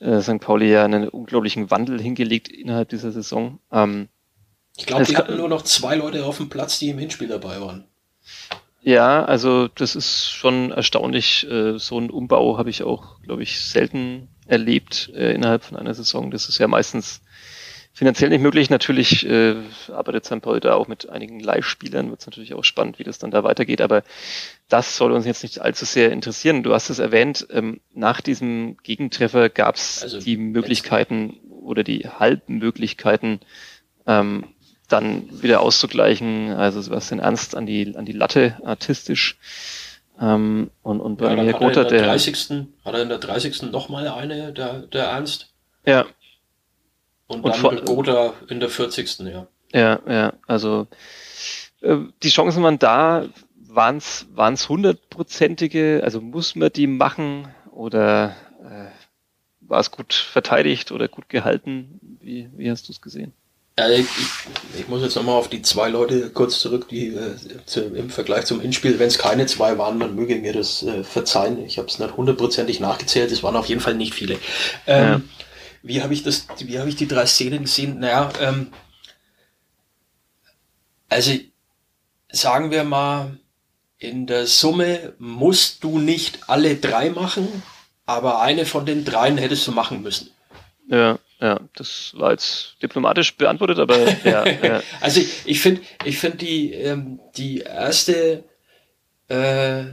Äh, 0.00 0.20
St. 0.20 0.40
Pauli 0.40 0.70
ja 0.70 0.84
einen 0.84 1.08
unglaublichen 1.08 1.70
Wandel 1.70 2.00
hingelegt 2.00 2.48
innerhalb 2.48 2.88
dieser 2.88 3.12
Saison. 3.12 3.58
Ähm, 3.72 4.08
ich 4.76 4.86
glaube, 4.86 5.04
die 5.04 5.16
hatten 5.16 5.36
nur 5.36 5.48
noch 5.48 5.62
zwei 5.62 5.96
Leute 5.96 6.24
auf 6.24 6.36
dem 6.36 6.48
Platz, 6.48 6.78
die 6.78 6.90
im 6.90 6.98
Hinspiel 6.98 7.28
dabei 7.28 7.60
waren. 7.60 7.84
Ja, 8.82 9.24
also 9.24 9.68
das 9.68 9.96
ist 9.96 10.30
schon 10.30 10.70
erstaunlich. 10.70 11.44
Äh, 11.50 11.78
so 11.78 11.98
ein 11.98 12.10
Umbau 12.10 12.56
habe 12.56 12.70
ich 12.70 12.84
auch, 12.84 13.20
glaube 13.22 13.42
ich, 13.42 13.58
selten 13.58 14.28
erlebt 14.46 15.10
äh, 15.14 15.32
innerhalb 15.32 15.64
von 15.64 15.76
einer 15.76 15.92
Saison. 15.92 16.30
Das 16.30 16.48
ist 16.48 16.58
ja 16.58 16.68
meistens 16.68 17.20
finanziell 17.92 18.28
nicht 18.30 18.42
möglich. 18.42 18.70
Natürlich 18.70 19.26
äh, 19.26 19.56
arbeitet 19.88 20.26
St. 20.26 20.42
Paul 20.42 20.60
da 20.60 20.74
auch 20.74 20.86
mit 20.86 21.08
einigen 21.08 21.40
Live-Spielern. 21.40 22.10
Wird 22.10 22.20
es 22.20 22.26
natürlich 22.26 22.54
auch 22.54 22.62
spannend, 22.62 22.98
wie 22.98 23.04
das 23.04 23.18
dann 23.18 23.30
da 23.30 23.42
weitergeht. 23.42 23.80
Aber 23.80 24.04
das 24.68 24.96
soll 24.96 25.12
uns 25.12 25.24
jetzt 25.24 25.42
nicht 25.42 25.60
allzu 25.60 25.84
sehr 25.86 26.12
interessieren. 26.12 26.62
Du 26.62 26.74
hast 26.74 26.90
es 26.90 26.98
erwähnt, 26.98 27.46
ähm, 27.50 27.80
nach 27.94 28.20
diesem 28.20 28.76
Gegentreffer 28.82 29.48
gab 29.48 29.76
es 29.76 30.02
also, 30.02 30.20
die 30.20 30.36
Möglichkeiten 30.36 31.40
oder 31.48 31.82
die 31.82 32.06
Halbmöglichkeiten, 32.06 33.40
ähm, 34.06 34.44
dann 34.88 35.42
wieder 35.42 35.60
auszugleichen. 35.60 36.52
Also 36.52 36.80
Sebastian 36.80 37.20
Ernst 37.20 37.56
an 37.56 37.66
die, 37.66 37.94
an 37.96 38.04
die 38.04 38.12
Latte 38.12 38.56
artistisch. 38.64 39.38
Ähm, 40.20 40.70
und, 40.82 41.00
und 41.00 41.16
bei 41.16 41.34
ja, 41.34 41.42
mir 41.42 41.52
Gotha, 41.52 41.84
der, 41.84 42.04
30. 42.04 42.66
hat 42.84 42.94
er 42.94 43.02
in 43.02 43.08
der 43.08 43.18
30. 43.18 43.62
nochmal 43.70 44.08
eine, 44.08 44.52
der, 44.52 44.80
der 44.80 45.04
Ernst. 45.04 45.52
Ja. 45.84 46.06
Und, 47.26 47.44
und 47.44 47.54
dann 47.54 47.60
vor, 47.60 47.76
Gotha 47.76 48.34
in 48.48 48.60
der 48.60 48.68
40. 48.68 49.18
ja. 49.20 49.46
Ja, 49.72 49.98
ja, 50.08 50.32
also 50.46 50.86
äh, 51.82 51.96
die 52.22 52.28
Chancen 52.28 52.62
waren 52.62 52.78
da, 52.78 53.26
waren 53.68 53.98
es 53.98 54.68
hundertprozentige, 54.68 56.00
also 56.02 56.20
muss 56.20 56.54
man 56.54 56.72
die 56.72 56.86
machen 56.86 57.48
oder 57.72 58.36
äh, 58.62 58.86
war 59.60 59.80
es 59.80 59.90
gut 59.90 60.14
verteidigt 60.14 60.92
oder 60.92 61.08
gut 61.08 61.28
gehalten? 61.28 62.18
Wie, 62.20 62.48
wie 62.56 62.70
hast 62.70 62.88
du 62.88 62.92
es 62.92 63.00
gesehen? 63.00 63.32
Ich, 63.78 64.06
ich, 64.78 64.88
muss 64.88 65.02
jetzt 65.02 65.16
nochmal 65.16 65.34
auf 65.34 65.48
die 65.48 65.60
zwei 65.60 65.90
Leute 65.90 66.30
kurz 66.30 66.60
zurück, 66.60 66.88
die 66.88 67.08
äh, 67.08 67.36
zu, 67.66 67.82
im 67.82 68.08
Vergleich 68.08 68.46
zum 68.46 68.58
Hinspiel, 68.58 68.98
wenn 68.98 69.08
es 69.08 69.18
keine 69.18 69.44
zwei 69.44 69.76
waren, 69.76 69.98
man 69.98 70.14
möge 70.14 70.36
mir 70.36 70.54
das 70.54 70.82
äh, 70.82 71.04
verzeihen. 71.04 71.62
Ich 71.66 71.76
habe 71.76 71.86
es 71.86 71.98
nicht 71.98 72.16
hundertprozentig 72.16 72.80
nachgezählt, 72.80 73.30
es 73.32 73.42
waren 73.42 73.54
auf 73.54 73.66
jeden 73.66 73.82
Fall 73.82 73.94
nicht 73.94 74.14
viele. 74.14 74.38
Ähm, 74.86 75.06
ja. 75.06 75.20
Wie 75.82 76.02
habe 76.02 76.14
ich 76.14 76.22
das, 76.22 76.46
wie 76.58 76.78
habe 76.78 76.88
ich 76.88 76.96
die 76.96 77.06
drei 77.06 77.26
Szenen 77.26 77.64
gesehen? 77.64 78.00
Naja, 78.00 78.32
ähm, 78.40 78.72
also 81.10 81.32
sagen 82.32 82.70
wir 82.70 82.82
mal, 82.82 83.38
in 83.98 84.26
der 84.26 84.46
Summe 84.46 85.12
musst 85.18 85.84
du 85.84 85.98
nicht 85.98 86.48
alle 86.48 86.76
drei 86.76 87.10
machen, 87.10 87.62
aber 88.06 88.40
eine 88.40 88.64
von 88.64 88.86
den 88.86 89.04
dreien 89.04 89.36
hättest 89.36 89.66
du 89.66 89.72
machen 89.72 90.02
müssen. 90.02 90.30
Ja. 90.88 91.18
Ja, 91.40 91.60
das 91.74 92.14
war 92.16 92.32
jetzt 92.32 92.76
diplomatisch 92.82 93.36
beantwortet, 93.36 93.78
aber 93.78 93.98
ja. 94.24 94.46
ja. 94.62 94.82
Also 95.00 95.20
ich, 95.20 95.28
ich 95.44 95.60
finde, 95.60 95.82
ich 96.04 96.18
finde 96.18 96.38
die 96.38 96.72
ähm, 96.72 97.20
die 97.36 97.60
erste, 97.60 98.44
äh, 99.28 99.84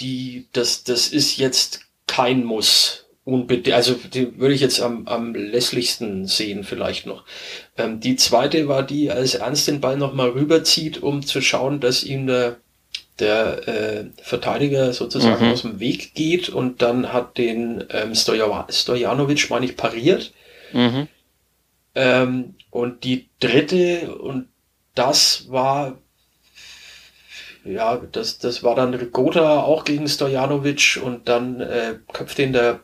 die 0.00 0.48
das 0.52 0.84
das 0.84 1.08
ist 1.08 1.38
jetzt 1.38 1.86
kein 2.06 2.44
Muss 2.44 3.06
unbedingt. 3.24 3.74
Also 3.74 3.94
die 3.94 4.38
würde 4.38 4.54
ich 4.54 4.60
jetzt 4.60 4.82
am 4.82 5.06
am 5.08 5.34
lässlichsten 5.34 6.26
sehen 6.26 6.62
vielleicht 6.62 7.06
noch. 7.06 7.24
Ähm, 7.78 8.00
die 8.00 8.16
zweite 8.16 8.68
war 8.68 8.82
die, 8.82 9.10
als 9.10 9.34
Ernst 9.34 9.68
den 9.68 9.80
Ball 9.80 9.96
noch 9.96 10.12
mal 10.12 10.28
rüberzieht, 10.28 11.02
um 11.02 11.24
zu 11.24 11.40
schauen, 11.40 11.80
dass 11.80 12.04
ihm 12.04 12.26
der 12.26 12.56
der 13.18 13.68
äh, 13.68 14.04
Verteidiger 14.22 14.92
sozusagen 14.92 15.46
mhm. 15.46 15.52
aus 15.52 15.62
dem 15.62 15.80
Weg 15.80 16.14
geht 16.14 16.50
und 16.50 16.82
dann 16.82 17.12
hat 17.12 17.38
den 17.38 17.84
ähm, 17.90 18.14
Stojanovic, 18.14 19.48
meine 19.48 19.66
ich, 19.66 19.76
pariert 19.76 20.32
Mhm. 20.72 21.08
Ähm, 21.94 22.54
und 22.70 23.04
die 23.04 23.28
dritte, 23.40 24.14
und 24.14 24.48
das 24.94 25.50
war, 25.50 25.98
ja, 27.64 27.96
das, 27.96 28.38
das 28.38 28.62
war 28.62 28.74
dann 28.74 28.94
Rigota 28.94 29.60
auch 29.60 29.84
gegen 29.84 30.08
Stojanovic 30.08 31.00
und 31.02 31.28
dann 31.28 31.60
äh, 31.60 31.98
köpft 32.12 32.38
den 32.38 32.52
der 32.52 32.80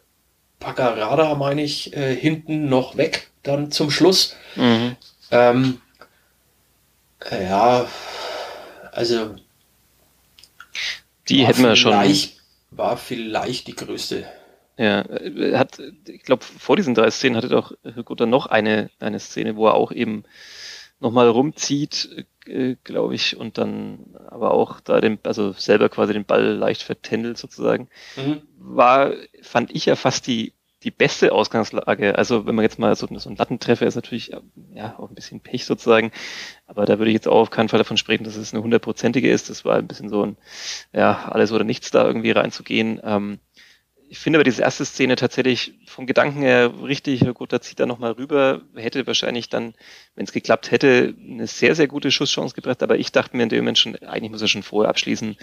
Pagarada, 0.60 1.34
meine 1.34 1.62
ich, 1.62 1.96
äh, 1.96 2.14
hinten 2.14 2.68
noch 2.68 2.96
weg, 2.96 3.30
dann 3.42 3.70
zum 3.70 3.90
Schluss. 3.90 4.36
Mhm. 4.56 4.96
Ähm, 5.30 5.80
äh, 7.30 7.44
ja, 7.44 7.86
also. 8.92 9.36
Die 11.28 11.46
hätten 11.46 11.62
wir 11.62 11.76
schon. 11.76 11.92
War 12.70 12.96
vielleicht 12.96 13.66
die 13.66 13.74
größte 13.74 14.26
ja, 14.78 15.04
hat, 15.58 15.82
ich 16.06 16.22
glaube, 16.22 16.44
vor 16.44 16.76
diesen 16.76 16.94
drei 16.94 17.10
Szenen 17.10 17.36
hatte 17.36 17.48
doch 17.48 17.72
Gutta 18.04 18.26
noch 18.26 18.46
eine, 18.46 18.90
eine 19.00 19.18
Szene, 19.18 19.56
wo 19.56 19.66
er 19.66 19.74
auch 19.74 19.90
eben 19.90 20.22
nochmal 21.00 21.28
rumzieht, 21.28 22.26
äh, 22.46 22.76
glaube 22.84 23.14
ich, 23.14 23.36
und 23.36 23.58
dann 23.58 24.16
aber 24.28 24.52
auch 24.52 24.80
da 24.80 25.00
den, 25.00 25.18
also 25.24 25.52
selber 25.52 25.88
quasi 25.88 26.12
den 26.12 26.24
Ball 26.24 26.54
leicht 26.54 26.82
vertändelt 26.82 27.38
sozusagen. 27.38 27.88
Mhm. 28.16 28.42
War, 28.56 29.12
fand 29.42 29.74
ich 29.74 29.86
ja 29.86 29.96
fast 29.96 30.26
die, 30.26 30.52
die 30.84 30.90
beste 30.92 31.32
Ausgangslage. 31.32 32.16
Also 32.16 32.46
wenn 32.46 32.54
man 32.54 32.62
jetzt 32.62 32.78
mal 32.78 32.94
so, 32.94 33.08
so 33.10 33.28
einen 33.28 33.36
Lattentreffer 33.36 33.86
ist 33.86 33.96
natürlich 33.96 34.30
ja 34.72 34.96
auch 34.96 35.08
ein 35.08 35.14
bisschen 35.14 35.40
Pech 35.40 35.64
sozusagen, 35.64 36.12
aber 36.66 36.86
da 36.86 36.98
würde 36.98 37.10
ich 37.10 37.14
jetzt 37.14 37.26
auch 37.26 37.40
auf 37.40 37.50
keinen 37.50 37.68
Fall 37.68 37.78
davon 37.78 37.96
sprechen, 37.96 38.24
dass 38.24 38.36
es 38.36 38.54
eine 38.54 38.62
hundertprozentige 38.62 39.30
ist. 39.30 39.50
Das 39.50 39.64
war 39.64 39.76
ein 39.76 39.88
bisschen 39.88 40.08
so 40.08 40.24
ein 40.24 40.36
ja 40.92 41.28
alles 41.30 41.50
oder 41.50 41.64
nichts 41.64 41.90
da 41.90 42.06
irgendwie 42.06 42.30
reinzugehen. 42.30 43.00
Ähm, 43.02 43.40
ich 44.10 44.18
finde 44.18 44.38
aber 44.38 44.44
diese 44.44 44.62
erste 44.62 44.84
Szene 44.84 45.16
tatsächlich 45.16 45.74
vom 45.86 46.06
Gedanken 46.06 46.40
her 46.40 46.72
richtig, 46.82 47.22
gut, 47.34 47.52
da 47.52 47.60
zieht 47.60 47.78
er 47.78 47.86
nochmal 47.86 48.12
rüber, 48.12 48.62
hätte 48.74 49.06
wahrscheinlich 49.06 49.50
dann, 49.50 49.74
wenn 50.14 50.24
es 50.24 50.32
geklappt 50.32 50.70
hätte, 50.70 51.14
eine 51.22 51.46
sehr, 51.46 51.74
sehr 51.74 51.88
gute 51.88 52.10
Schusschance 52.10 52.54
gebracht, 52.54 52.82
aber 52.82 52.98
ich 52.98 53.12
dachte 53.12 53.36
mir 53.36 53.42
in 53.42 53.48
dem 53.50 53.58
Moment 53.60 53.78
schon, 53.78 53.96
eigentlich 53.96 54.30
muss 54.30 54.42
er 54.42 54.48
schon 54.48 54.62
vorher 54.62 54.88
abschließen. 54.88 55.36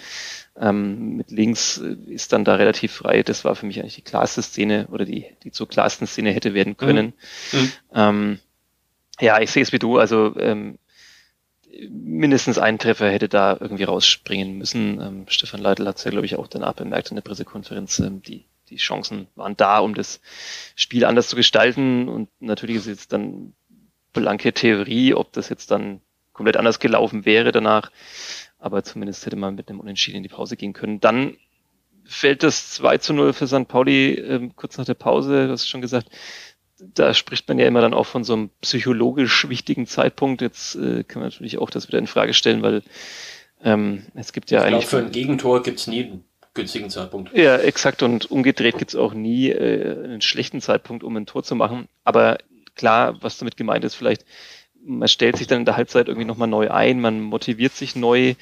Ähm, 0.60 1.18
mit 1.18 1.32
links 1.32 1.78
äh, 1.78 1.96
ist 2.12 2.34
dann 2.34 2.46
da 2.46 2.56
relativ 2.56 2.94
frei. 2.94 3.24
Das 3.24 3.46
war 3.46 3.56
für 3.56 3.66
mich 3.66 3.80
eigentlich 3.80 3.96
die 3.96 4.02
klarste 4.02 4.42
Szene 4.42 4.88
oder 4.92 5.06
die, 5.06 5.26
die 5.44 5.52
zur 5.52 5.68
klarsten 5.68 6.08
Szene 6.08 6.32
hätte 6.32 6.54
werden 6.54 6.78
können. 6.78 7.14
Mhm. 7.52 7.60
mhm. 7.60 7.72
Ähm, 7.94 8.40
ja, 9.22 9.40
ich 9.40 9.52
sehe 9.52 9.64
es 9.64 9.72
wie 9.72 9.80
du, 9.80 9.98
also 9.98 10.36
ähm, 10.38 10.78
mindestens 11.90 12.58
ein 12.58 12.80
Treffer 12.80 13.10
hätte 13.10 13.30
da 13.30 13.56
irgendwie 13.60 13.84
rausspringen 13.84 14.58
müssen. 14.58 15.00
Ähm, 15.00 15.26
Stefan 15.28 15.62
Leitl 15.62 15.88
hat 15.88 15.98
es 15.98 16.04
ja, 16.04 16.12
glaube 16.12 16.26
ich, 16.26 16.36
auch 16.36 16.48
danach 16.48 16.74
bemerkt 16.74 17.10
in 17.10 17.16
der 17.16 17.22
Pressekonferenz, 17.22 18.00
ähm, 18.00 18.22
die 18.22 18.46
die 18.70 18.78
Chancen 18.78 19.28
waren 19.36 19.58
da, 19.58 19.80
um 19.80 19.94
das 19.94 20.22
Spiel 20.76 21.06
anders 21.06 21.28
zu 21.28 21.36
gestalten. 21.36 22.10
Und 22.10 22.30
natürlich 22.40 22.78
ist 22.78 22.88
jetzt 22.88 23.14
dann 23.14 23.54
blanke 24.14 24.54
Theorie, 24.54 25.14
ob 25.14 25.34
das 25.34 25.50
jetzt 25.50 25.72
dann 25.72 26.02
komplett 26.34 26.58
anders 26.58 26.80
gelaufen 26.80 27.26
wäre 27.26 27.52
danach. 27.52 27.92
Aber 28.60 28.84
zumindest 28.84 29.26
hätte 29.26 29.36
man 29.36 29.56
mit 29.56 29.70
einem 29.70 29.80
Unentschieden 29.80 30.18
in 30.18 30.24
die 30.24 30.30
Pause 30.30 30.58
gehen 30.58 30.74
können. 30.74 31.00
Dann 31.00 31.38
fällt 32.06 32.44
das 32.44 32.72
2 32.72 32.98
zu 33.00 33.14
0 33.14 33.34
für 33.34 33.48
St. 33.48 33.68
Pauli 33.68 34.14
ähm, 34.14 34.56
kurz 34.56 34.78
nach 34.78 34.86
der 34.86 34.94
Pause, 34.94 35.48
du 35.48 35.52
hast 35.52 35.68
schon 35.68 35.82
gesagt. 35.82 36.10
Da 36.78 37.14
spricht 37.14 37.48
man 37.48 37.58
ja 37.58 37.68
immer 37.68 37.82
dann 37.82 37.94
auch 37.94 38.06
von 38.06 38.24
so 38.24 38.34
einem 38.34 38.50
psychologisch 38.62 39.48
wichtigen 39.48 39.88
Zeitpunkt. 39.88 40.42
Jetzt 40.42 40.76
äh, 40.76 41.04
kann 41.04 41.22
man 41.22 41.30
natürlich 41.30 41.58
auch 41.58 41.70
das 41.70 41.88
wieder 41.88 42.00
in 42.00 42.08
Frage 42.08 42.34
stellen, 42.34 42.64
weil 42.64 42.84
ähm, 43.64 44.04
es 44.14 44.34
gibt 44.34 44.52
ja 44.52 44.60
ich 44.60 44.66
eigentlich. 44.66 44.90
Glaub, 44.90 45.02
für 45.02 45.06
ein 45.06 45.12
Gegentor 45.12 45.64
gibt's 45.64 45.88
nie 45.88 46.20
günstigen 46.56 46.90
Zeitpunkt. 46.90 47.32
Ja, 47.38 47.58
exakt. 47.58 48.02
Und 48.02 48.32
umgedreht 48.32 48.78
gibt's 48.78 48.96
auch 48.96 49.14
nie 49.14 49.50
äh, 49.50 50.04
einen 50.04 50.22
schlechten 50.22 50.62
Zeitpunkt, 50.62 51.04
um 51.04 51.16
ein 51.16 51.28
Tor 51.28 51.44
zu 51.44 51.56
machen. 51.56 51.88
Aber 52.04 52.40
klar, 52.76 53.22
was 53.22 53.38
damit 53.38 53.58
gemeint 53.58 53.86
ist, 53.86 53.96
vielleicht, 53.96 54.26
man 54.84 55.08
stellt 55.08 55.38
sich 55.38 55.48
dann 55.48 55.60
in 55.60 55.66
der 55.66 55.78
Halbzeit 55.78 56.08
irgendwie 56.08 56.26
nochmal 56.26 56.48
neu 56.48 56.72
ein, 56.72 57.00
man 57.02 57.22
motiviert 57.22 57.74
sich 57.74 57.96
neu, 57.96 58.36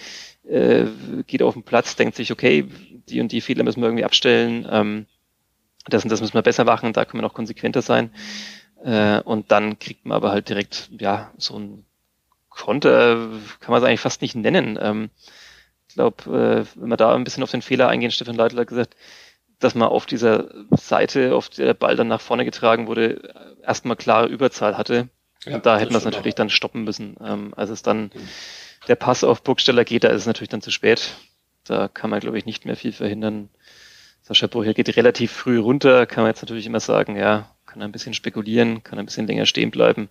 äh, 0.47 0.85
geht 1.27 1.41
auf 1.41 1.53
den 1.53 1.63
Platz, 1.63 1.95
denkt 1.95 2.15
sich, 2.15 2.31
okay, 2.31 2.65
die 3.09 3.19
und 3.19 3.31
die 3.31 3.41
Fehler 3.41 3.63
müssen 3.63 3.81
wir 3.81 3.87
irgendwie 3.87 4.05
abstellen, 4.05 4.67
ähm, 4.69 5.05
das 5.85 6.03
und 6.03 6.09
das 6.09 6.21
müssen 6.21 6.33
wir 6.33 6.41
besser 6.41 6.63
machen, 6.63 6.93
da 6.93 7.05
können 7.05 7.21
wir 7.21 7.27
noch 7.27 7.33
konsequenter 7.33 7.81
sein. 7.81 8.11
Äh, 8.83 9.21
und 9.21 9.51
dann 9.51 9.79
kriegt 9.79 10.05
man 10.05 10.15
aber 10.15 10.31
halt 10.31 10.49
direkt, 10.49 10.89
ja, 10.99 11.31
so 11.37 11.57
ein 11.57 11.85
Konter, 12.49 13.29
kann 13.59 13.71
man 13.71 13.81
es 13.81 13.87
eigentlich 13.87 13.99
fast 13.99 14.21
nicht 14.21 14.35
nennen. 14.35 14.77
Ähm, 14.81 15.09
glaube, 15.93 16.23
äh, 16.25 16.79
wenn 16.79 16.89
wir 16.89 16.97
da 16.97 17.13
ein 17.13 17.23
bisschen 17.23 17.43
auf 17.43 17.51
den 17.51 17.61
Fehler 17.61 17.87
eingehen, 17.87 18.11
Stefan 18.11 18.35
Leitl 18.35 18.59
hat 18.59 18.67
gesagt, 18.67 18.95
dass 19.59 19.75
man 19.75 19.87
auf 19.87 20.05
dieser 20.05 20.49
Seite, 20.71 21.35
auf 21.35 21.49
der 21.49 21.67
der 21.67 21.73
Ball 21.73 21.95
dann 21.95 22.07
nach 22.07 22.21
vorne 22.21 22.45
getragen 22.45 22.87
wurde, 22.87 23.33
erstmal 23.63 23.95
klare 23.95 24.27
Überzahl 24.27 24.77
hatte. 24.77 25.09
Ja, 25.45 25.55
und 25.55 25.65
da 25.65 25.77
hätten 25.77 25.91
wir 25.91 25.97
es 25.97 26.05
natürlich 26.05 26.33
auch. 26.35 26.37
dann 26.37 26.49
stoppen 26.49 26.83
müssen. 26.83 27.15
Ähm, 27.23 27.53
als 27.55 27.69
es 27.69 27.81
dann 27.81 28.03
mhm. 28.03 28.27
der 28.87 28.95
Pass 28.95 29.23
auf 29.23 29.43
Burgsteller 29.43 29.85
geht, 29.85 30.03
da 30.03 30.09
ist 30.09 30.21
es 30.21 30.27
natürlich 30.27 30.49
dann 30.49 30.61
zu 30.61 30.71
spät. 30.71 31.15
Da 31.65 31.87
kann 31.87 32.09
man, 32.09 32.19
glaube 32.19 32.37
ich, 32.37 32.45
nicht 32.45 32.65
mehr 32.65 32.75
viel 32.75 32.91
verhindern. 32.91 33.49
Sascha 34.21 34.47
Burcher 34.47 34.73
geht 34.73 34.95
relativ 34.95 35.31
früh 35.31 35.59
runter, 35.59 36.05
kann 36.05 36.23
man 36.23 36.31
jetzt 36.31 36.41
natürlich 36.41 36.65
immer 36.65 36.79
sagen, 36.79 37.17
ja, 37.17 37.49
kann 37.65 37.81
ein 37.81 37.91
bisschen 37.91 38.13
spekulieren, 38.13 38.83
kann 38.83 38.99
ein 38.99 39.05
bisschen 39.05 39.27
länger 39.27 39.45
stehen 39.45 39.71
bleiben 39.71 40.09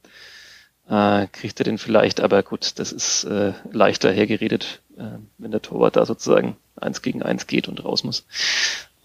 äh, 0.92 1.26
kriegt 1.32 1.58
er 1.58 1.64
den 1.64 1.78
vielleicht, 1.78 2.20
aber 2.20 2.42
gut, 2.42 2.78
das 2.78 2.92
ist 2.92 3.24
äh, 3.24 3.54
leichter 3.72 4.12
hergeredet, 4.12 4.82
äh, 4.98 5.18
wenn 5.38 5.50
der 5.50 5.62
Torwart 5.62 5.96
da 5.96 6.04
sozusagen 6.04 6.56
eins 6.76 7.00
gegen 7.00 7.22
eins 7.22 7.46
geht 7.46 7.66
und 7.66 7.82
raus 7.82 8.04
muss. 8.04 8.26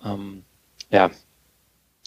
Ähm, 0.03 0.43
ja, 0.91 1.09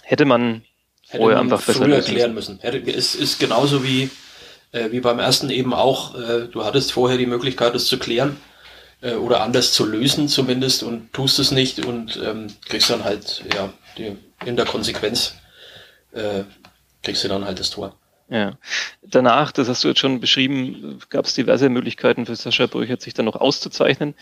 hätte 0.02 0.26
man 0.26 0.62
hätte 1.08 1.22
vorher 1.22 1.38
man 1.38 1.46
einfach 1.50 1.64
besser 1.64 1.84
früher 1.84 2.02
klären 2.02 2.34
müssen. 2.34 2.58
Hätte, 2.60 2.76
ist, 2.76 3.14
ist 3.14 3.40
genauso 3.40 3.82
wie, 3.82 4.10
äh, 4.72 4.90
wie 4.90 5.00
beim 5.00 5.18
ersten 5.18 5.48
eben 5.48 5.72
auch, 5.72 6.14
äh, 6.14 6.48
du 6.48 6.62
hattest 6.62 6.92
vorher 6.92 7.16
die 7.16 7.26
Möglichkeit, 7.26 7.74
es 7.74 7.86
zu 7.86 7.98
klären 7.98 8.36
äh, 9.00 9.14
oder 9.14 9.40
anders 9.40 9.72
zu 9.72 9.86
lösen 9.86 10.28
zumindest 10.28 10.82
und 10.82 11.10
tust 11.14 11.38
es 11.38 11.52
nicht 11.52 11.86
und 11.86 12.20
ähm, 12.22 12.48
kriegst 12.68 12.90
dann 12.90 13.04
halt, 13.04 13.44
ja, 13.54 13.72
die, 13.96 14.14
in 14.44 14.56
der 14.56 14.66
Konsequenz 14.66 15.36
äh, 16.12 16.44
kriegst 17.02 17.24
du 17.24 17.28
dann 17.28 17.46
halt 17.46 17.58
das 17.58 17.70
Tor. 17.70 17.96
Ja. 18.30 18.52
Danach, 19.02 19.50
das 19.50 19.68
hast 19.68 19.82
du 19.82 19.88
jetzt 19.88 19.98
schon 19.98 20.20
beschrieben, 20.20 21.00
gab 21.10 21.24
es 21.24 21.34
diverse 21.34 21.68
Möglichkeiten 21.68 22.26
für 22.26 22.36
Sascha 22.36 22.66
Brüchert, 22.66 23.02
sich 23.02 23.12
dann 23.12 23.26
noch 23.26 23.36
auszuzeichnen. 23.36 24.14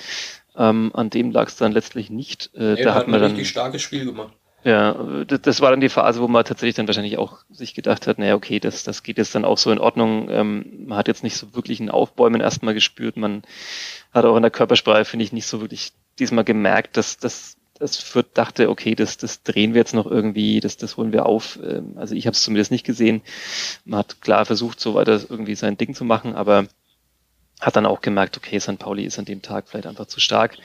Ähm, 0.57 0.91
an 0.95 1.11
dem 1.11 1.31
lag 1.31 1.49
es 1.49 1.57
dann 1.57 1.73
letztlich 1.73 2.09
nicht. 2.09 2.51
Äh, 2.55 2.77
er 2.79 2.85
da 2.85 2.95
hat 2.95 3.07
man 3.07 3.23
ein 3.23 3.31
richtig 3.31 3.51
starkes 3.51 3.83
Spiel 3.83 4.07
gemacht. 4.07 4.33
Ja, 4.65 4.93
das, 5.27 5.43
das 5.43 5.61
war 5.61 5.71
dann 5.71 5.81
die 5.81 5.91
Phase, 5.91 6.21
wo 6.21 6.27
man 6.27 6.45
tatsächlich 6.45 6.75
dann 6.75 6.89
wahrscheinlich 6.89 7.19
auch 7.19 7.39
sich 7.51 7.75
gedacht 7.75 8.07
hat, 8.07 8.19
naja, 8.19 8.35
okay, 8.35 8.59
das, 8.59 8.83
das 8.83 9.03
geht 9.03 9.19
jetzt 9.19 9.35
dann 9.35 9.45
auch 9.45 9.59
so 9.59 9.71
in 9.71 9.79
Ordnung. 9.79 10.29
Ähm, 10.31 10.87
man 10.87 10.99
hat 10.99 11.07
jetzt 11.07 11.23
nicht 11.23 11.37
so 11.37 11.55
wirklich 11.55 11.79
ein 11.79 11.91
Aufbäumen 11.91 12.41
erstmal 12.41 12.75
gespürt. 12.75 13.17
Man 13.17 13.43
hat 14.13 14.25
auch 14.25 14.37
in 14.37 14.43
der 14.43 14.51
Körpersprache, 14.51 15.05
finde 15.05 15.25
ich, 15.25 15.33
nicht 15.33 15.47
so 15.47 15.61
wirklich 15.61 15.93
diesmal 16.19 16.45
gemerkt, 16.45 16.97
dass, 16.97 17.19
dass 17.19 17.58
das 17.79 17.97
Fürth 17.97 18.31
dachte, 18.35 18.71
okay, 18.71 18.95
das, 18.95 19.17
das 19.17 19.43
drehen 19.43 19.75
wir 19.75 19.81
jetzt 19.81 19.95
noch 19.95 20.07
irgendwie, 20.07 20.61
das, 20.61 20.77
das 20.77 20.97
holen 20.97 21.13
wir 21.13 21.27
auf. 21.27 21.59
Ähm, 21.63 21.95
also 21.97 22.15
ich 22.15 22.27
habe 22.27 22.35
es 22.35 22.43
zumindest 22.43 22.71
nicht 22.71 22.87
gesehen. 22.87 23.23
Man 23.85 24.01
hat 24.01 24.21
klar 24.21 24.45
versucht, 24.45 24.81
so 24.81 24.95
weiter 24.95 25.21
irgendwie 25.29 25.55
sein 25.55 25.77
Ding 25.77 25.95
zu 25.95 26.05
machen, 26.05 26.35
aber 26.35 26.67
hat 27.61 27.77
dann 27.77 27.87
auch 27.87 28.01
gemerkt, 28.01 28.37
okay, 28.37 28.59
St. 28.61 28.79
Pauli 28.79 29.05
ist 29.05 29.19
an 29.19 29.25
dem 29.25 29.43
Tag 29.43 29.69
vielleicht 29.69 29.87
einfach 29.87 30.07
zu 30.07 30.21
stark. 30.21 30.57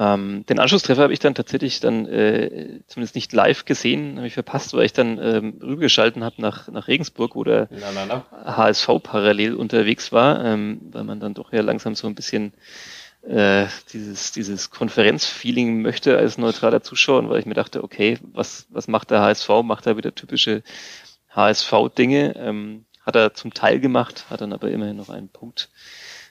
Ähm, 0.00 0.44
den 0.48 0.60
Anschlusstreffer 0.60 1.02
habe 1.02 1.12
ich 1.12 1.18
dann 1.18 1.34
tatsächlich 1.34 1.80
dann 1.80 2.06
äh, 2.06 2.80
zumindest 2.86 3.16
nicht 3.16 3.32
live 3.32 3.64
gesehen, 3.64 4.16
habe 4.16 4.28
ich 4.28 4.34
verpasst, 4.34 4.72
weil 4.74 4.86
ich 4.86 4.92
dann 4.92 5.18
ähm, 5.20 5.58
rübergeschalten 5.60 6.22
habe 6.22 6.40
nach, 6.40 6.68
nach 6.68 6.86
Regensburg, 6.86 7.34
wo 7.34 7.42
der 7.42 7.68
na, 7.70 8.06
na, 8.06 8.24
na. 8.30 8.56
HSV 8.56 8.88
parallel 9.02 9.54
unterwegs 9.54 10.12
war, 10.12 10.44
ähm, 10.44 10.80
weil 10.92 11.02
man 11.02 11.18
dann 11.18 11.34
doch 11.34 11.52
ja 11.52 11.62
langsam 11.62 11.96
so 11.96 12.06
ein 12.06 12.14
bisschen 12.14 12.52
äh, 13.28 13.66
dieses, 13.92 14.32
dieses 14.32 14.70
Konferenzfeeling 14.70 15.82
möchte 15.82 16.16
als 16.16 16.38
neutraler 16.38 16.82
Zuschauer, 16.82 17.28
weil 17.28 17.40
ich 17.40 17.46
mir 17.46 17.54
dachte, 17.54 17.84
okay, 17.84 18.18
was, 18.32 18.66
was 18.70 18.88
macht 18.88 19.10
der 19.10 19.20
HSV? 19.20 19.48
Macht 19.62 19.86
er 19.86 19.96
wieder 19.96 20.14
typische 20.14 20.62
HSV-Dinge? 21.30 22.34
Ähm, 22.36 22.84
hat 23.04 23.16
er 23.16 23.34
zum 23.34 23.54
Teil 23.54 23.80
gemacht, 23.80 24.26
hat 24.30 24.40
dann 24.40 24.52
aber 24.52 24.70
immerhin 24.70 24.96
noch 24.96 25.08
einen 25.08 25.28
Punkt 25.28 25.70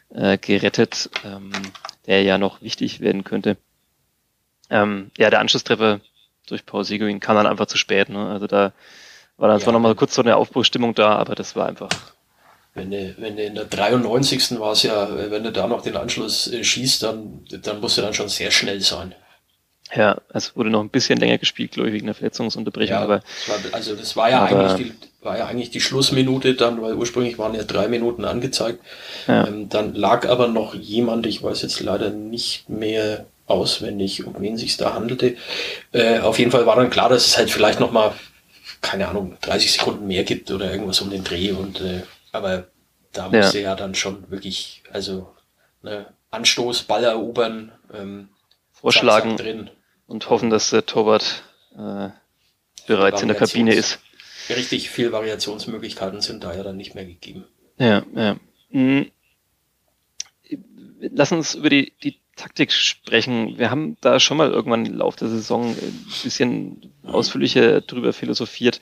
äh, 0.10 0.38
gerettet. 0.38 1.10
Ähm, 1.24 1.52
der 2.08 2.24
ja 2.24 2.38
noch 2.38 2.62
wichtig 2.62 3.02
werden 3.02 3.24
könnte. 3.24 3.58
Ähm, 4.70 5.12
ja, 5.18 5.30
der 5.30 5.40
Anschlusstreffer 5.40 6.00
durch 6.48 6.66
Paul 6.66 6.84
Seguin 6.84 7.20
kam 7.20 7.36
dann 7.36 7.48
einfach 7.48 7.68
zu 7.68 7.78
spät. 7.78 8.10
Ne? 8.10 8.28
Also 8.30 8.48
da 8.48 8.74
war 9.36 9.50
dann 9.50 9.60
ja. 9.60 9.64
zwar 9.64 9.74
nochmal 9.74 9.96
kurz 9.96 10.16
so 10.16 10.22
eine 10.22 10.38
Aufbruchstimmung 10.38 10.96
da, 10.96 11.16
aber 11.16 11.36
das 11.36 11.56
war 11.56 11.68
einfach. 11.68 11.90
Wenn 12.78 12.92
du, 12.92 13.16
wenn 13.18 13.36
du 13.36 13.44
in 13.44 13.56
der 13.56 13.66
93. 13.66 14.60
war 14.60 14.72
es 14.72 14.84
ja, 14.84 15.10
wenn 15.32 15.44
du 15.44 15.52
da 15.52 15.68
noch 15.68 15.82
den 15.82 15.98
Anschluss 15.98 16.52
äh, 16.52 16.64
schießt, 16.64 17.04
dann, 17.04 17.46
dann 17.64 17.82
musst 17.82 17.98
du 17.98 18.02
dann 18.02 18.14
schon 18.14 18.30
sehr 18.30 18.52
schnell 18.52 18.80
sein. 18.82 19.14
Ja, 19.96 20.18
es 20.34 20.56
wurde 20.56 20.70
noch 20.70 20.82
ein 20.82 20.90
bisschen 20.90 21.18
länger 21.18 21.38
gespielt, 21.38 21.72
glaube 21.72 21.90
ich, 21.90 21.96
wegen 21.96 22.08
der 22.08 22.16
Verletzungsunterbrechung. 22.16 22.96
Ja, 22.96 23.02
aber, 23.02 23.22
also 23.72 23.96
das 23.96 24.16
war 24.16 24.30
ja 24.30 24.46
aber, 24.46 24.72
eigentlich 24.72 24.92
die, 25.00 25.08
war 25.24 25.38
ja 25.38 25.48
eigentlich 25.48 25.72
die 25.72 25.82
Schlussminute 25.82 26.56
dann, 26.56 26.82
weil 26.82 26.94
ursprünglich 26.94 27.38
waren 27.38 27.56
ja 27.56 27.64
drei 27.64 27.88
Minuten 27.88 28.26
angezeigt. 28.26 28.80
Ja. 29.28 29.48
Ähm, 29.48 29.70
dann 29.70 29.96
lag 29.96 30.28
aber 30.28 30.48
noch 30.48 30.76
jemand, 30.76 31.26
ich 31.26 31.42
weiß 31.42 31.62
jetzt 31.62 31.80
leider 31.80 32.10
nicht 32.10 32.70
mehr 32.70 33.26
auswendig, 33.46 34.26
um 34.26 34.36
wen 34.40 34.58
sich 34.58 34.76
da 34.78 34.94
handelte. 34.94 35.36
Äh, 35.94 36.20
auf 36.20 36.38
jeden 36.38 36.52
Fall 36.52 36.66
war 36.66 36.76
dann 36.76 36.90
klar, 36.90 37.10
dass 37.10 37.26
es 37.26 37.38
halt 37.38 37.50
vielleicht 37.50 37.80
noch 37.80 37.92
mal, 37.92 38.14
keine 38.82 39.08
Ahnung, 39.08 39.38
30 39.42 39.72
Sekunden 39.72 40.06
mehr 40.08 40.26
gibt 40.26 40.52
oder 40.52 40.70
irgendwas 40.70 41.00
um 41.02 41.10
den 41.10 41.24
Dreh. 41.24 41.52
Und 41.52 41.80
äh, 41.80 42.02
aber 42.38 42.68
da 43.12 43.30
musste 43.30 43.60
ja. 43.60 43.72
ja 43.72 43.76
dann 43.76 43.96
schon 43.96 44.30
wirklich, 44.30 44.84
also 44.92 45.36
ne, 45.82 46.14
Anstoß, 46.32 46.84
Ball 46.84 47.04
erobern, 47.04 47.72
ähm, 47.94 48.30
vorschlagen 48.72 49.38
drin 49.38 49.70
und 50.06 50.30
hoffen, 50.30 50.50
dass 50.50 50.70
der 50.70 50.86
Torwart 50.86 51.44
äh, 51.76 52.10
bereits 52.86 53.22
in 53.22 53.28
der 53.28 53.38
Kabine 53.38 53.74
ist. 53.74 54.00
Richtig 54.50 54.90
viel 54.90 55.12
Variationsmöglichkeiten 55.12 56.22
sind 56.22 56.44
da 56.44 56.56
ja 56.56 56.64
dann 56.64 56.78
nicht 56.78 56.96
mehr 56.96 57.06
gegeben. 57.06 57.46
Ja, 57.78 58.04
ja. 58.16 58.38
Hm. 58.72 59.12
Lass 61.00 61.32
uns 61.32 61.56
über 61.56 61.70
die, 61.70 61.94
die 62.04 62.20
Taktik 62.38 62.72
sprechen. 62.72 63.58
Wir 63.58 63.70
haben 63.70 63.98
da 64.00 64.20
schon 64.20 64.38
mal 64.38 64.52
irgendwann 64.52 64.86
im 64.86 64.96
Laufe 64.96 65.18
der 65.18 65.28
Saison 65.28 65.72
ein 65.72 66.06
bisschen 66.24 66.94
ausführlicher 67.04 67.82
drüber 67.82 68.14
philosophiert. 68.14 68.80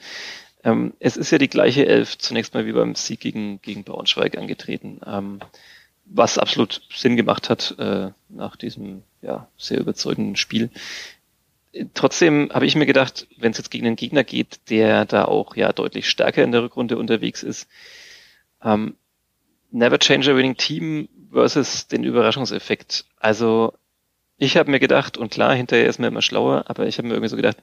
Ähm, 0.65 0.93
es 0.99 1.15
ist 1.15 1.31
ja 1.31 1.37
die 1.37 1.47
gleiche 1.47 1.85
Elf 1.85 2.17
zunächst 2.17 2.53
mal 2.53 2.65
wie 2.65 2.73
beim 2.73 2.95
Sieg 2.95 3.21
gegen, 3.21 3.61
gegen 3.61 3.85
Braunschweig 3.85 4.37
angetreten, 4.37 4.99
ähm, 5.05 5.39
was 6.05 6.37
absolut 6.37 6.81
Sinn 6.93 7.15
gemacht 7.15 7.49
hat 7.49 7.75
äh, 7.79 8.09
nach 8.27 8.57
diesem 8.57 9.03
ja, 9.21 9.47
sehr 9.57 9.79
überzeugenden 9.79 10.35
Spiel 10.35 10.69
trotzdem 11.93 12.49
habe 12.53 12.65
ich 12.65 12.75
mir 12.75 12.85
gedacht, 12.85 13.27
wenn 13.37 13.51
es 13.51 13.57
jetzt 13.57 13.71
gegen 13.71 13.85
einen 13.85 13.95
Gegner 13.95 14.23
geht, 14.23 14.69
der 14.69 15.05
da 15.05 15.25
auch 15.25 15.55
ja 15.55 15.73
deutlich 15.73 16.09
stärker 16.09 16.43
in 16.43 16.51
der 16.51 16.63
Rückrunde 16.63 16.97
unterwegs 16.97 17.43
ist, 17.43 17.67
ähm, 18.63 18.95
Never 19.71 19.99
Change 19.99 20.31
a 20.31 20.35
Winning 20.35 20.55
Team 20.55 21.09
versus 21.31 21.87
den 21.87 22.03
Überraschungseffekt. 22.03 23.05
Also 23.19 23.73
ich 24.37 24.57
habe 24.57 24.69
mir 24.69 24.79
gedacht, 24.79 25.17
und 25.17 25.31
klar, 25.31 25.55
hinterher 25.55 25.87
ist 25.87 25.99
man 25.99 26.09
immer 26.09 26.21
schlauer, 26.21 26.65
aber 26.67 26.87
ich 26.87 26.97
habe 26.97 27.07
mir 27.07 27.13
irgendwie 27.13 27.29
so 27.29 27.37
gedacht, 27.37 27.57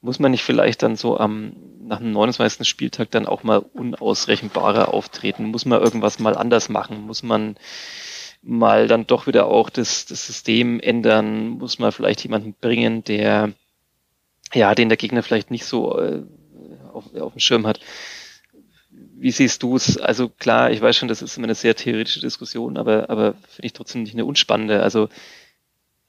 muss 0.00 0.18
man 0.18 0.30
nicht 0.30 0.42
vielleicht 0.42 0.82
dann 0.82 0.96
so 0.96 1.18
am 1.18 1.54
nach 1.86 1.98
dem 1.98 2.12
29. 2.12 2.66
Spieltag 2.66 3.10
dann 3.10 3.26
auch 3.26 3.42
mal 3.42 3.58
unausrechenbarer 3.58 4.94
auftreten? 4.94 5.44
Muss 5.44 5.66
man 5.66 5.82
irgendwas 5.82 6.18
mal 6.18 6.34
anders 6.34 6.70
machen? 6.70 7.02
Muss 7.02 7.22
man 7.22 7.56
mal 8.42 8.88
dann 8.88 9.06
doch 9.06 9.26
wieder 9.26 9.46
auch 9.46 9.68
das, 9.68 10.06
das 10.06 10.26
System 10.26 10.80
ändern, 10.80 11.48
muss 11.48 11.78
man 11.78 11.92
vielleicht 11.92 12.22
jemanden 12.22 12.54
bringen, 12.54 13.04
der 13.04 13.52
ja, 14.52 14.74
den 14.74 14.88
der 14.88 14.98
Gegner 14.98 15.22
vielleicht 15.22 15.50
nicht 15.50 15.64
so 15.64 15.98
äh, 15.98 16.22
auf, 16.92 17.14
auf 17.14 17.32
dem 17.32 17.40
Schirm 17.40 17.66
hat. 17.66 17.80
Wie 18.90 19.30
siehst 19.30 19.62
du 19.62 19.76
es? 19.76 19.98
Also 19.98 20.28
klar, 20.28 20.70
ich 20.70 20.80
weiß 20.80 20.96
schon, 20.96 21.08
das 21.08 21.22
ist 21.22 21.36
immer 21.36 21.46
eine 21.46 21.54
sehr 21.54 21.74
theoretische 21.74 22.20
Diskussion, 22.20 22.76
aber, 22.76 23.10
aber 23.10 23.34
finde 23.48 23.66
ich 23.66 23.72
trotzdem 23.72 24.02
nicht 24.02 24.14
eine 24.14 24.24
unspannende. 24.24 24.82
Also 24.82 25.08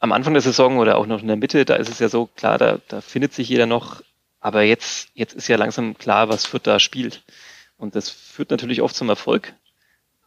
am 0.05 0.11
Anfang 0.11 0.33
der 0.33 0.41
Saison 0.41 0.77
oder 0.77 0.97
auch 0.97 1.07
noch 1.07 1.21
in 1.21 1.27
der 1.27 1.35
Mitte, 1.35 1.65
da 1.65 1.75
ist 1.75 1.89
es 1.89 1.97
ja 1.99 2.09
so 2.09 2.27
klar, 2.27 2.59
da, 2.59 2.79
da 2.87 3.01
findet 3.01 3.33
sich 3.33 3.49
jeder 3.49 3.65
noch, 3.65 4.03
aber 4.39 4.61
jetzt, 4.61 5.09
jetzt 5.15 5.33
ist 5.33 5.47
ja 5.47 5.57
langsam 5.57 5.97
klar, 5.97 6.29
was 6.29 6.45
Fürth 6.45 6.67
da 6.67 6.79
spielt. 6.79 7.23
Und 7.77 7.95
das 7.95 8.09
führt 8.09 8.51
natürlich 8.51 8.81
oft 8.81 8.95
zum 8.95 9.09
Erfolg, 9.09 9.53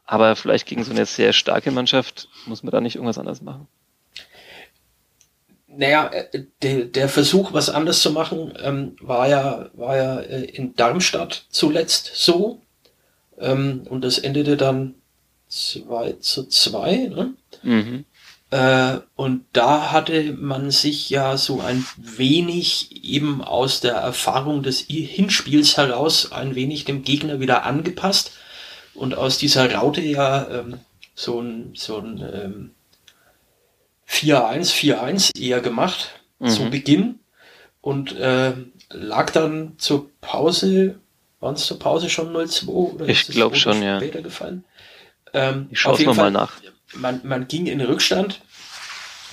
aber 0.04 0.34
vielleicht 0.34 0.66
gegen 0.66 0.82
so 0.82 0.90
eine 0.90 1.06
sehr 1.06 1.32
starke 1.32 1.70
Mannschaft 1.70 2.28
muss 2.46 2.64
man 2.64 2.72
da 2.72 2.80
nicht 2.80 2.96
irgendwas 2.96 3.18
anders 3.18 3.40
machen. 3.40 3.68
Naja, 5.68 6.08
äh, 6.08 6.44
der, 6.62 6.86
der 6.86 7.08
Versuch, 7.08 7.52
was 7.52 7.70
anders 7.70 8.02
zu 8.02 8.10
machen, 8.10 8.52
ähm, 8.60 8.96
war 9.00 9.28
ja, 9.28 9.70
war 9.74 9.96
ja 9.96 10.18
äh, 10.18 10.44
in 10.44 10.74
Darmstadt 10.74 11.46
zuletzt 11.50 12.10
so. 12.14 12.60
Ähm, 13.38 13.86
und 13.88 14.02
das 14.02 14.18
endete 14.18 14.56
dann 14.56 14.96
2 15.48 16.14
zu 16.14 16.48
2. 16.48 16.96
Ne? 16.96 17.34
Mhm. 17.62 18.04
Äh, 18.50 19.00
und 19.14 19.44
da 19.52 19.92
hatte 19.92 20.32
man 20.32 20.70
sich 20.70 21.10
ja 21.10 21.36
so 21.36 21.60
ein 21.60 21.84
wenig 21.96 23.04
eben 23.04 23.42
aus 23.42 23.80
der 23.80 23.94
Erfahrung 23.94 24.62
des 24.62 24.80
Hinspiels 24.80 25.76
heraus 25.76 26.32
ein 26.32 26.54
wenig 26.54 26.84
dem 26.86 27.02
Gegner 27.02 27.40
wieder 27.40 27.64
angepasst 27.64 28.32
und 28.94 29.14
aus 29.14 29.36
dieser 29.36 29.72
Raute 29.74 30.00
ja 30.00 30.48
ähm, 30.48 30.80
so 31.14 31.40
ein, 31.40 31.72
so 31.74 31.98
ein 31.98 32.22
ähm, 32.32 32.70
4-1, 34.08 34.72
4-1 34.72 35.38
eher 35.38 35.60
gemacht 35.60 36.12
mhm. 36.38 36.48
zu 36.48 36.70
Beginn 36.70 37.18
und 37.82 38.16
äh, 38.16 38.54
lag 38.90 39.30
dann 39.30 39.74
zur 39.78 40.10
Pause, 40.22 40.98
waren 41.40 41.54
es 41.54 41.66
zur 41.66 41.78
Pause 41.78 42.08
schon 42.08 42.34
0-2? 42.34 43.06
Ich 43.08 43.26
glaube 43.26 43.56
schon, 43.56 43.82
ja. 43.82 43.98
Später 43.98 44.22
gefallen. 44.22 44.64
Ähm, 45.34 45.68
ich 45.70 45.80
schaue 45.80 45.98
es 45.98 46.16
mal 46.16 46.30
nach. 46.30 46.54
Man, 46.94 47.20
man 47.24 47.48
ging 47.48 47.66
in 47.66 47.80
Rückstand, 47.80 48.40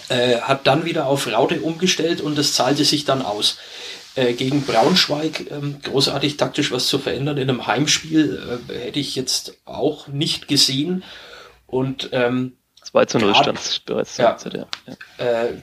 äh, 0.09 0.39
hat 0.41 0.67
dann 0.67 0.85
wieder 0.85 1.07
auf 1.07 1.27
Raute 1.27 1.61
umgestellt 1.61 2.21
und 2.21 2.37
das 2.37 2.53
zahlte 2.53 2.85
sich 2.85 3.05
dann 3.05 3.21
aus. 3.21 3.57
Äh, 4.15 4.31
gegen 4.33 4.61
Braunschweig 4.61 5.51
ähm, 5.51 5.81
großartig 5.83 6.37
taktisch 6.37 6.71
was 6.71 6.87
zu 6.87 6.99
verändern. 6.99 7.37
In 7.37 7.49
einem 7.49 7.67
Heimspiel 7.67 8.61
äh, 8.69 8.85
hätte 8.85 8.99
ich 8.99 9.13
jetzt 9.17 9.57
auch 9.65 10.07
nicht 10.07 10.47
gesehen. 10.47 11.03
Und 11.67 12.09
ähm, 12.13 12.53
2 12.81 13.05
zu 13.05 13.19
0 13.19 13.35
stand 13.35 13.59
es 13.59 13.79
bereits 13.79 14.15
ja, 14.15 14.37
ja. 14.53 14.67
Äh, 15.17 15.55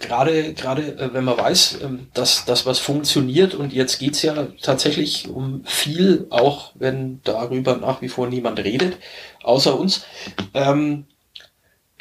Gerade 0.00 0.54
gerade 0.54 0.98
äh, 0.98 1.10
wenn 1.12 1.22
man 1.22 1.38
weiß, 1.38 1.82
ähm, 1.82 2.08
dass 2.12 2.44
das 2.46 2.66
was 2.66 2.80
funktioniert 2.80 3.54
und 3.54 3.72
jetzt 3.72 4.00
geht's 4.00 4.22
ja 4.22 4.48
tatsächlich 4.60 5.28
um 5.28 5.62
viel, 5.64 6.26
auch 6.30 6.72
wenn 6.74 7.20
darüber 7.22 7.76
nach 7.76 8.02
wie 8.02 8.08
vor 8.08 8.26
niemand 8.26 8.58
redet, 8.58 8.96
außer 9.44 9.78
uns. 9.78 10.04
Ähm, 10.52 11.06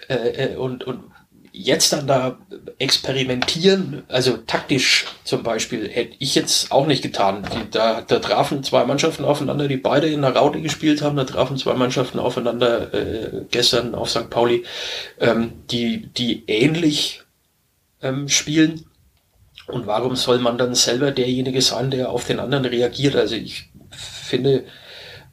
äh, 0.10 0.54
äh 0.54 0.56
und, 0.56 0.84
und 0.84 1.04
jetzt 1.52 1.93
dann 1.93 2.08
da 2.08 2.38
experimentieren, 2.78 4.04
also 4.08 4.38
taktisch 4.38 5.06
zum 5.24 5.43
Beispiel, 5.43 5.89
hätte 5.89 6.15
ich 6.19 6.36
jetzt 6.36 6.72
auch 6.72 6.88
nicht 6.88 7.02
getan. 7.02 7.43
Die, 7.54 7.69
da, 7.69 8.02
da 8.02 8.19
trafen 8.19 8.63
zwei 8.63 8.86
Mannschaften 8.86 9.26
aufeinander, 9.26 9.67
die 9.67 9.78
beide 9.78 10.08
in 10.08 10.22
der 10.22 10.36
Raute 10.36 10.62
gespielt 10.62 11.02
haben. 11.02 11.17
Da 11.17 11.26
trafen 11.26 11.58
zwei 11.58 11.74
Mannschaften 11.74 12.19
aufeinander 12.19 12.93
äh, 12.93 13.45
gestern 13.52 13.95
auf 13.95 14.10
St. 14.10 14.30
Pauli, 14.30 14.63
ähm, 15.19 15.54
die, 15.69 16.08
die 16.08 16.43
ähnlich 16.48 17.24
ähm, 18.02 18.30
spielen. 18.30 18.86
Und 19.67 19.86
warum 19.86 20.15
soll 20.15 20.39
man 20.39 20.58
dann 20.58 20.74
selber 20.76 21.12
derjenige 21.12 21.62
sein, 21.62 21.91
der 21.91 22.10
auf 22.10 22.26
den 22.26 22.39
anderen 22.39 22.65
reagiert? 22.65 23.15
Also 23.15 23.36
ich 23.36 23.69
finde, 23.91 24.65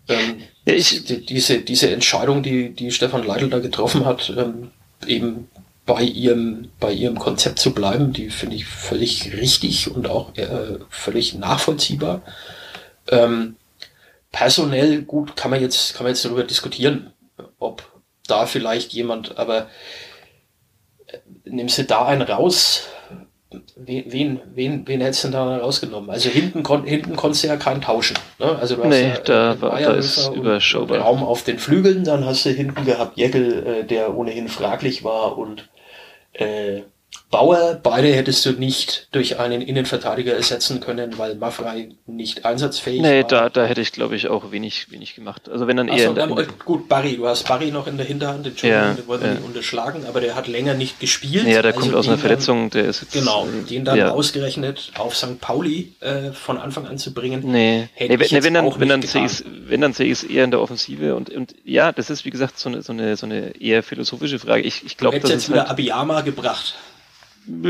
ähm, 0.09 0.43
ich, 0.75 1.05
die, 1.05 1.25
diese, 1.25 1.61
diese 1.61 1.91
Entscheidung, 1.91 2.43
die, 2.43 2.71
die 2.71 2.91
Stefan 2.91 3.25
Leitl 3.25 3.49
da 3.49 3.61
getroffen 3.61 4.05
hat, 4.05 4.33
ähm, 4.37 4.71
eben 5.07 5.49
bei 5.87 6.03
ihrem, 6.03 6.71
bei 6.81 6.93
ihrem 6.93 7.19
Konzept 7.19 7.61
zu 7.61 7.73
bleiben, 7.73 8.13
die 8.13 8.31
finde 8.31 8.57
ich 8.57 8.67
völlig 8.67 9.33
richtig 9.37 9.91
und 9.91 10.09
auch 10.09 10.37
äh, 10.37 10.79
völlig 10.91 11.35
nachvollziehbar. 11.35 12.23
Ähm, 13.09 13.57
personell 14.33 15.03
gut 15.03 15.37
kann 15.37 15.53
man 15.53 15.61
jetzt, 15.61 15.95
kann 15.95 16.05
man 16.05 16.13
jetzt 16.13 16.25
darüber 16.25 16.43
diskutieren, 16.43 17.13
ob 17.61 17.89
da 18.27 18.47
vielleicht 18.47 18.93
jemand, 18.93 19.39
aber 19.39 19.71
äh, 21.07 21.19
nimmst 21.45 21.79
du 21.79 21.85
da 21.85 22.07
einen 22.07 22.23
raus? 22.23 22.89
Wen, 23.77 24.41
wen, 24.55 24.87
wen, 24.87 25.01
hättest 25.01 25.23
du 25.23 25.29
denn 25.29 25.33
da 25.35 25.59
rausgenommen? 25.59 26.11
Also 26.11 26.29
hinten, 26.29 26.65
kon, 26.65 26.85
hinten 26.85 27.15
konntest 27.15 27.45
du 27.45 27.49
ja 27.49 27.57
keinen 27.57 27.81
tauschen. 27.81 28.17
Ne? 28.41 28.59
Also 28.59 28.75
du 28.75 28.83
hast 28.83 28.91
nee, 28.91 29.09
ja, 29.09 29.19
da, 29.19 29.53
äh, 29.53 29.61
war, 29.61 29.81
da 29.81 29.93
ist 29.93 30.29
überschaubar. 30.35 30.99
Raum 30.99 31.23
auf 31.23 31.45
den 31.45 31.59
Flügeln, 31.59 32.03
dann 32.03 32.25
hast 32.25 32.45
du 32.45 32.51
hinten 32.51 32.85
gehabt 32.85 33.17
Jeckel, 33.17 33.65
äh, 33.65 33.85
der 33.85 34.17
ohnehin 34.17 34.49
fraglich 34.49 35.05
war 35.05 35.39
und 35.39 35.69
äh, 36.33 36.83
Bauer, 37.29 37.81
beide 37.83 38.15
hättest 38.15 38.47
du 38.47 38.53
nicht 38.53 39.09
durch 39.11 39.41
einen 39.41 39.61
Innenverteidiger 39.61 40.35
ersetzen 40.35 40.79
können, 40.79 41.19
weil 41.19 41.35
Maffrey 41.35 41.97
nicht 42.07 42.45
einsatzfähig 42.45 43.03
nee, 43.03 43.09
war. 43.09 43.15
Nee, 43.15 43.25
da, 43.29 43.49
da 43.49 43.65
hätte 43.65 43.81
ich, 43.81 43.91
glaube 43.91 44.15
ich, 44.15 44.29
auch 44.29 44.53
wenig, 44.53 44.93
wenig 44.93 45.17
gemacht. 45.17 45.49
Also 45.49 45.67
wenn 45.67 45.77
dann 45.77 45.89
eher. 45.89 46.07
So, 46.07 46.13
dann, 46.15 46.37
gut, 46.65 46.89
Barry, 46.89 47.17
du 47.17 47.27
hast 47.27 47.49
Barry 47.49 47.73
noch 47.73 47.89
in 47.89 47.97
der 47.97 48.07
Hinterhand, 48.07 48.47
Entschuldigung, 48.47 48.85
ja, 48.85 48.95
den 48.95 49.07
wollen 49.09 49.21
wir 49.21 49.29
ja. 49.29 49.35
nicht 49.35 49.45
unterschlagen, 49.45 50.07
aber 50.07 50.21
der 50.21 50.37
hat 50.37 50.47
länger 50.47 50.75
nicht 50.75 51.01
gespielt. 51.01 51.49
Ja, 51.49 51.63
der 51.63 51.75
also 51.75 51.81
kommt 51.81 51.95
aus 51.97 52.07
einer 52.07 52.19
Verletzung, 52.19 52.71
der 52.71 52.85
ist 52.85 53.03
jetzt, 53.03 53.13
Genau, 53.13 53.49
den 53.69 53.85
dann 53.85 53.99
ja. 53.99 54.13
ausgerechnet 54.13 54.93
auf 54.97 55.17
St. 55.17 55.41
Pauli 55.41 55.95
äh, 56.01 56.31
von 56.31 56.59
Anfang 56.59 56.87
an 56.87 56.97
zu 56.97 57.13
bringen. 57.13 57.43
Nee, 57.45 57.89
nee, 57.99 58.19
wenn, 58.21 58.45
wenn, 58.45 58.55
dann, 58.55 58.81
wenn, 58.81 58.89
dann 58.89 59.03
ich, 59.03 59.45
wenn 59.67 59.81
dann 59.81 59.93
sehe 59.93 60.07
ich 60.07 60.13
es 60.13 60.23
eher 60.23 60.45
in 60.45 60.53
der 60.53 60.61
Offensive 60.61 61.17
und, 61.17 61.31
und 61.31 61.57
ja, 61.65 61.91
das 61.91 62.09
ist 62.09 62.25
wie 62.25 62.31
gesagt 62.31 62.57
so 62.57 62.69
eine, 62.69 62.83
so 62.83 62.93
eine, 62.93 63.17
so 63.17 63.27
eine 63.27 63.61
eher 63.61 63.83
philosophische 63.83 64.39
Frage. 64.39 64.63
Ich, 64.63 64.85
ich 64.87 64.97
glaube, 64.97 65.19
das 65.19 65.29
jetzt 65.29 65.49
wieder 65.49 65.63
halt, 65.63 65.71
Abiyama 65.71 66.21
gebracht. 66.21 66.77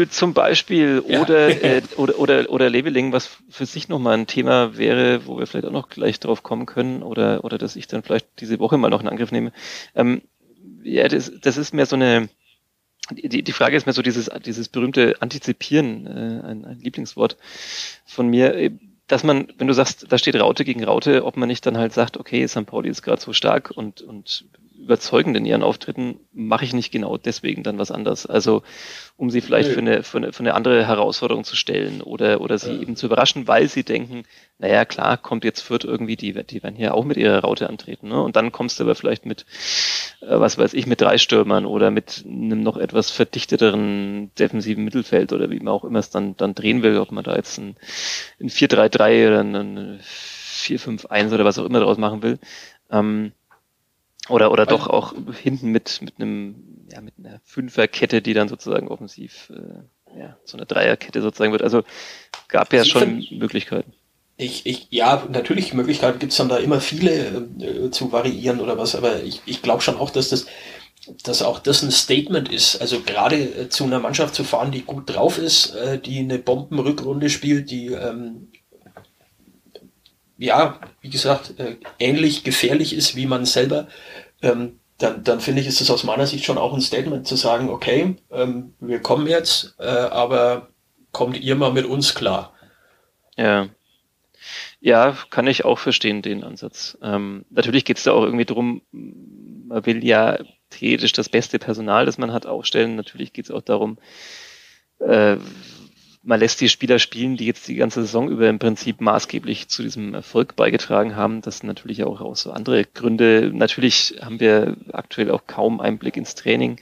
Zum 0.08 0.32
Beispiel 0.32 1.00
oder, 1.00 1.50
ja. 1.50 1.56
äh, 1.76 1.82
oder 1.96 2.18
oder 2.18 2.50
oder 2.50 2.70
Labeling, 2.70 3.12
was 3.12 3.38
für 3.50 3.66
sich 3.66 3.88
nochmal 3.88 4.14
ein 4.14 4.26
Thema 4.26 4.76
wäre, 4.78 5.26
wo 5.26 5.38
wir 5.38 5.46
vielleicht 5.46 5.66
auch 5.66 5.72
noch 5.72 5.88
gleich 5.88 6.18
drauf 6.18 6.42
kommen 6.42 6.66
können 6.66 7.02
oder 7.02 7.44
oder 7.44 7.58
dass 7.58 7.76
ich 7.76 7.86
dann 7.86 8.02
vielleicht 8.02 8.26
diese 8.40 8.58
Woche 8.58 8.78
mal 8.78 8.88
noch 8.88 9.02
in 9.02 9.08
Angriff 9.08 9.32
nehme. 9.32 9.52
Ähm, 9.94 10.22
ja, 10.82 11.08
das, 11.08 11.30
das 11.42 11.56
ist 11.58 11.74
mehr 11.74 11.86
so 11.86 11.96
eine 11.96 12.28
die, 13.10 13.42
die 13.42 13.52
Frage 13.52 13.76
ist 13.76 13.86
mehr 13.86 13.92
so 13.92 14.02
dieses 14.02 14.30
dieses 14.44 14.68
berühmte 14.68 15.20
Antizipieren, 15.20 16.06
äh, 16.06 16.46
ein, 16.46 16.64
ein 16.64 16.80
Lieblingswort 16.80 17.36
von 18.06 18.28
mir, 18.28 18.70
dass 19.06 19.24
man, 19.24 19.48
wenn 19.58 19.68
du 19.68 19.74
sagst, 19.74 20.06
da 20.10 20.18
steht 20.18 20.36
Raute 20.36 20.64
gegen 20.64 20.84
Raute, 20.84 21.24
ob 21.24 21.36
man 21.36 21.48
nicht 21.48 21.64
dann 21.66 21.78
halt 21.78 21.92
sagt, 21.92 22.16
okay, 22.16 22.46
St. 22.48 22.66
Pauli 22.66 22.88
ist 22.88 23.02
gerade 23.02 23.20
so 23.20 23.32
stark 23.32 23.70
und 23.70 24.00
und 24.00 24.46
überzeugend 24.78 25.36
in 25.36 25.46
ihren 25.46 25.62
Auftritten, 25.62 26.20
mache 26.32 26.64
ich 26.64 26.72
nicht 26.72 26.90
genau 26.90 27.16
deswegen 27.16 27.62
dann 27.62 27.78
was 27.78 27.90
anders. 27.90 28.26
Also 28.26 28.62
um 29.16 29.30
sie 29.30 29.40
vielleicht 29.40 29.70
für 29.70 29.78
eine, 29.80 30.02
für, 30.02 30.18
eine, 30.18 30.32
für 30.32 30.40
eine 30.40 30.54
andere 30.54 30.86
Herausforderung 30.86 31.44
zu 31.44 31.56
stellen 31.56 32.02
oder, 32.02 32.40
oder 32.40 32.58
sie 32.58 32.72
ja. 32.72 32.80
eben 32.80 32.96
zu 32.96 33.06
überraschen, 33.06 33.48
weil 33.48 33.68
sie 33.68 33.84
denken, 33.84 34.24
naja, 34.58 34.84
klar, 34.84 35.16
kommt 35.16 35.44
jetzt 35.44 35.60
Fürth 35.60 35.84
irgendwie, 35.84 36.16
die, 36.16 36.32
die 36.32 36.62
werden 36.62 36.76
hier 36.76 36.94
auch 36.94 37.04
mit 37.04 37.16
ihrer 37.16 37.40
Raute 37.40 37.68
antreten. 37.68 38.08
Ne? 38.08 38.20
Und 38.20 38.36
dann 38.36 38.52
kommst 38.52 38.78
du 38.78 38.84
aber 38.84 38.94
vielleicht 38.94 39.26
mit, 39.26 39.46
äh, 40.20 40.38
was 40.38 40.58
weiß 40.58 40.74
ich, 40.74 40.86
mit 40.86 41.00
drei 41.00 41.18
Stürmern 41.18 41.66
oder 41.66 41.90
mit 41.90 42.24
einem 42.26 42.62
noch 42.62 42.76
etwas 42.76 43.10
verdichteteren 43.10 44.30
defensiven 44.38 44.84
Mittelfeld 44.84 45.32
oder 45.32 45.50
wie 45.50 45.60
man 45.60 45.74
auch 45.74 45.84
immer 45.84 45.98
es 45.98 46.10
dann, 46.10 46.36
dann 46.36 46.54
drehen 46.54 46.82
will, 46.82 46.98
ob 46.98 47.12
man 47.12 47.24
da 47.24 47.36
jetzt 47.36 47.58
ein, 47.58 47.76
ein 48.40 48.50
4-3-3 48.50 49.28
oder 49.28 49.40
ein 49.40 50.00
4-5-1 50.00 51.32
oder 51.34 51.44
was 51.44 51.58
auch 51.58 51.64
immer 51.64 51.80
daraus 51.80 51.98
machen 51.98 52.22
will. 52.22 52.38
Ähm, 52.90 53.32
oder, 54.28 54.50
oder 54.50 54.66
doch 54.66 54.88
auch 54.88 55.14
hinten 55.40 55.70
mit, 55.70 56.00
mit 56.02 56.14
einem, 56.18 56.86
ja, 56.90 57.00
mit 57.00 57.14
einer 57.18 57.40
Fünferkette, 57.44 58.22
die 58.22 58.34
dann 58.34 58.48
sozusagen 58.48 58.88
offensiv, 58.88 59.52
äh, 59.54 60.18
ja, 60.18 60.36
so 60.44 60.56
eine 60.56 60.66
Dreierkette 60.66 61.22
sozusagen 61.22 61.52
wird. 61.52 61.62
Also 61.62 61.82
gab 62.48 62.72
ja 62.72 62.80
also 62.80 62.90
schon 62.90 63.22
find, 63.22 63.32
Möglichkeiten. 63.32 63.92
Ich, 64.36 64.66
ich, 64.66 64.88
ja, 64.90 65.26
natürlich 65.30 65.72
Möglichkeiten 65.72 66.18
gibt's 66.18 66.36
dann 66.36 66.48
da 66.48 66.58
immer 66.58 66.80
viele 66.80 67.48
äh, 67.60 67.90
zu 67.90 68.12
variieren 68.12 68.60
oder 68.60 68.76
was, 68.76 68.94
aber 68.94 69.22
ich, 69.22 69.40
ich 69.46 69.62
glaube 69.62 69.82
schon 69.82 69.96
auch, 69.96 70.10
dass 70.10 70.28
das, 70.28 70.46
dass 71.22 71.42
auch 71.42 71.58
das 71.58 71.82
ein 71.82 71.90
Statement 71.90 72.50
ist. 72.50 72.80
Also 72.80 73.00
gerade 73.00 73.36
äh, 73.36 73.68
zu 73.68 73.84
einer 73.84 74.00
Mannschaft 74.00 74.34
zu 74.34 74.44
fahren, 74.44 74.72
die 74.72 74.82
gut 74.82 75.14
drauf 75.14 75.38
ist, 75.38 75.74
äh, 75.74 75.98
die 75.98 76.18
eine 76.18 76.38
Bombenrückrunde 76.38 77.30
spielt, 77.30 77.70
die 77.70 77.86
ähm, 77.86 78.48
ja, 80.38 80.80
wie 81.00 81.10
gesagt, 81.10 81.58
äh, 81.58 81.76
ähnlich 81.98 82.44
gefährlich 82.44 82.94
ist, 82.94 83.16
wie 83.16 83.26
man 83.26 83.44
selber, 83.44 83.88
ähm, 84.42 84.78
dann, 84.98 85.24
dann 85.24 85.40
finde 85.40 85.60
ich, 85.60 85.66
ist 85.66 85.80
es 85.80 85.90
aus 85.90 86.04
meiner 86.04 86.26
Sicht 86.26 86.44
schon 86.44 86.58
auch 86.58 86.72
ein 86.72 86.80
Statement 86.80 87.26
zu 87.26 87.36
sagen, 87.36 87.68
okay, 87.68 88.16
ähm, 88.30 88.74
wir 88.80 89.00
kommen 89.00 89.26
jetzt, 89.26 89.74
äh, 89.78 89.84
aber 89.84 90.68
kommt 91.12 91.38
ihr 91.38 91.56
mal 91.56 91.72
mit 91.72 91.86
uns 91.86 92.14
klar. 92.14 92.52
Ja. 93.36 93.68
Ja, 94.80 95.16
kann 95.30 95.46
ich 95.46 95.64
auch 95.64 95.78
verstehen, 95.78 96.22
den 96.22 96.44
Ansatz. 96.44 96.96
Ähm, 97.02 97.44
natürlich 97.50 97.84
geht 97.84 97.98
es 97.98 98.04
da 98.04 98.12
auch 98.12 98.22
irgendwie 98.22 98.44
drum, 98.44 98.82
man 98.92 99.84
will 99.84 100.04
ja 100.04 100.38
theoretisch 100.70 101.12
das 101.12 101.28
beste 101.28 101.58
Personal, 101.58 102.06
das 102.06 102.18
man 102.18 102.32
hat, 102.32 102.46
aufstellen. 102.46 102.94
Natürlich 102.94 103.32
geht 103.32 103.46
es 103.46 103.50
auch 103.50 103.62
darum, 103.62 103.98
äh, 105.00 105.36
man 106.26 106.40
lässt 106.40 106.60
die 106.60 106.68
Spieler 106.68 106.98
spielen, 106.98 107.36
die 107.36 107.46
jetzt 107.46 107.68
die 107.68 107.76
ganze 107.76 108.00
Saison 108.00 108.28
über 108.28 108.48
im 108.48 108.58
Prinzip 108.58 109.00
maßgeblich 109.00 109.68
zu 109.68 109.84
diesem 109.84 110.12
Erfolg 110.12 110.56
beigetragen 110.56 111.14
haben. 111.14 111.40
Das 111.40 111.58
sind 111.58 111.68
natürlich 111.68 112.02
auch, 112.02 112.20
auch 112.20 112.34
so 112.34 112.50
andere 112.50 112.84
Gründe. 112.84 113.52
Natürlich 113.54 114.16
haben 114.20 114.40
wir 114.40 114.76
aktuell 114.92 115.30
auch 115.30 115.46
kaum 115.46 115.80
Einblick 115.80 116.16
ins 116.16 116.34
Training. 116.34 116.80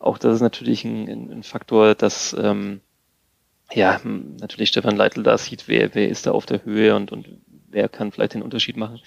Auch 0.00 0.18
das 0.18 0.34
ist 0.34 0.40
natürlich 0.40 0.84
ein, 0.84 1.08
ein 1.08 1.42
Faktor, 1.44 1.94
dass 1.94 2.36
ähm, 2.36 2.80
ja 3.72 4.00
natürlich 4.04 4.70
Stefan 4.70 4.96
Leitl 4.96 5.22
da 5.22 5.38
sieht, 5.38 5.68
wer, 5.68 5.94
wer 5.94 6.08
ist 6.08 6.26
da 6.26 6.32
auf 6.32 6.46
der 6.46 6.64
Höhe 6.64 6.96
und, 6.96 7.12
und 7.12 7.28
wer 7.68 7.88
kann 7.88 8.10
vielleicht 8.10 8.34
den 8.34 8.42
Unterschied 8.42 8.76
machen. 8.76 9.00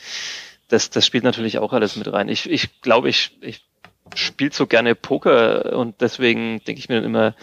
Das, 0.70 0.92
das 0.92 1.06
spielt 1.06 1.26
natürlich 1.26 1.58
auch 1.58 1.74
alles 1.74 1.98
mit 1.98 2.10
rein. 2.10 2.30
Ich, 2.30 2.50
ich 2.50 2.82
glaube, 2.82 3.10
ich, 3.10 3.38
ich 3.42 3.66
spiele 4.16 4.54
so 4.54 4.66
gerne 4.66 4.96
Poker 4.96 5.78
und 5.78 6.00
deswegen 6.00 6.64
denke 6.64 6.80
ich 6.80 6.88
mir 6.88 6.96
dann 6.96 7.04
immer, 7.04 7.36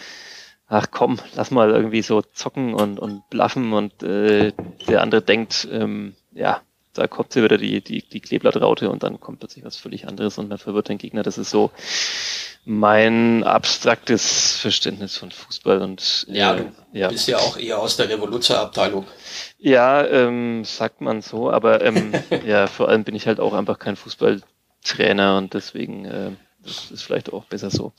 ach 0.70 0.86
komm, 0.90 1.18
lass 1.34 1.50
mal 1.50 1.70
irgendwie 1.70 2.00
so 2.00 2.22
zocken 2.22 2.74
und, 2.74 2.98
und 2.98 3.28
bluffen 3.28 3.72
und 3.72 4.02
äh, 4.02 4.52
der 4.88 5.02
andere 5.02 5.20
denkt, 5.20 5.68
ähm, 5.70 6.14
ja, 6.32 6.62
da 6.94 7.08
kommt 7.08 7.32
sie 7.32 7.42
wieder 7.42 7.58
die, 7.58 7.80
die, 7.82 8.08
die 8.08 8.20
Kleeblattraute 8.20 8.88
und 8.88 9.02
dann 9.02 9.20
kommt 9.20 9.40
plötzlich 9.40 9.64
was 9.64 9.76
völlig 9.76 10.06
anderes 10.06 10.38
und 10.38 10.48
man 10.48 10.58
verwirrt 10.58 10.88
den 10.88 10.98
Gegner. 10.98 11.22
Das 11.22 11.38
ist 11.38 11.50
so 11.50 11.72
mein 12.64 13.42
abstraktes 13.42 14.56
Verständnis 14.58 15.16
von 15.16 15.32
Fußball 15.32 15.82
und 15.82 16.26
äh, 16.28 16.38
ja, 16.38 16.54
du 16.54 16.72
ja. 16.92 17.08
bist 17.08 17.26
ja 17.26 17.38
auch 17.38 17.56
eher 17.56 17.78
aus 17.78 17.96
der 17.96 18.08
Revoluzzer-Abteilung. 18.08 19.06
Ja, 19.58 20.06
ähm, 20.06 20.64
sagt 20.64 21.00
man 21.00 21.20
so, 21.20 21.50
aber 21.50 21.82
ähm, 21.84 22.12
ja, 22.46 22.68
vor 22.68 22.88
allem 22.88 23.02
bin 23.02 23.16
ich 23.16 23.26
halt 23.26 23.40
auch 23.40 23.54
einfach 23.54 23.80
kein 23.80 23.96
Fußballtrainer 23.96 25.36
und 25.36 25.54
deswegen 25.54 26.04
äh, 26.04 26.30
das 26.62 26.90
ist 26.90 27.02
vielleicht 27.02 27.32
auch 27.32 27.44
besser 27.46 27.70
so. 27.70 27.92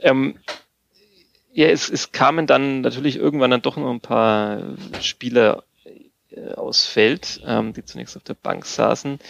Ähm, 0.00 0.38
ja, 1.54 1.68
es, 1.68 1.88
es 1.88 2.10
kamen 2.10 2.46
dann 2.46 2.80
natürlich 2.80 3.16
irgendwann 3.16 3.52
dann 3.52 3.62
doch 3.62 3.76
noch 3.76 3.90
ein 3.90 4.00
paar 4.00 4.60
Spieler 5.00 5.62
äh, 6.30 6.52
aus 6.54 6.84
Feld, 6.84 7.40
ähm, 7.46 7.72
die 7.72 7.84
zunächst 7.84 8.16
auf 8.16 8.24
der 8.24 8.34
Bank 8.34 8.66
saßen. 8.66 9.20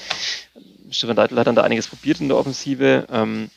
Stefan 0.90 1.16
Leitl 1.16 1.36
hat 1.36 1.46
dann 1.46 1.54
da 1.54 1.62
einiges 1.62 1.86
probiert 1.86 2.20
in 2.20 2.28
der 2.28 2.38
Offensive. 2.38 3.06
Ähm, 3.10 3.50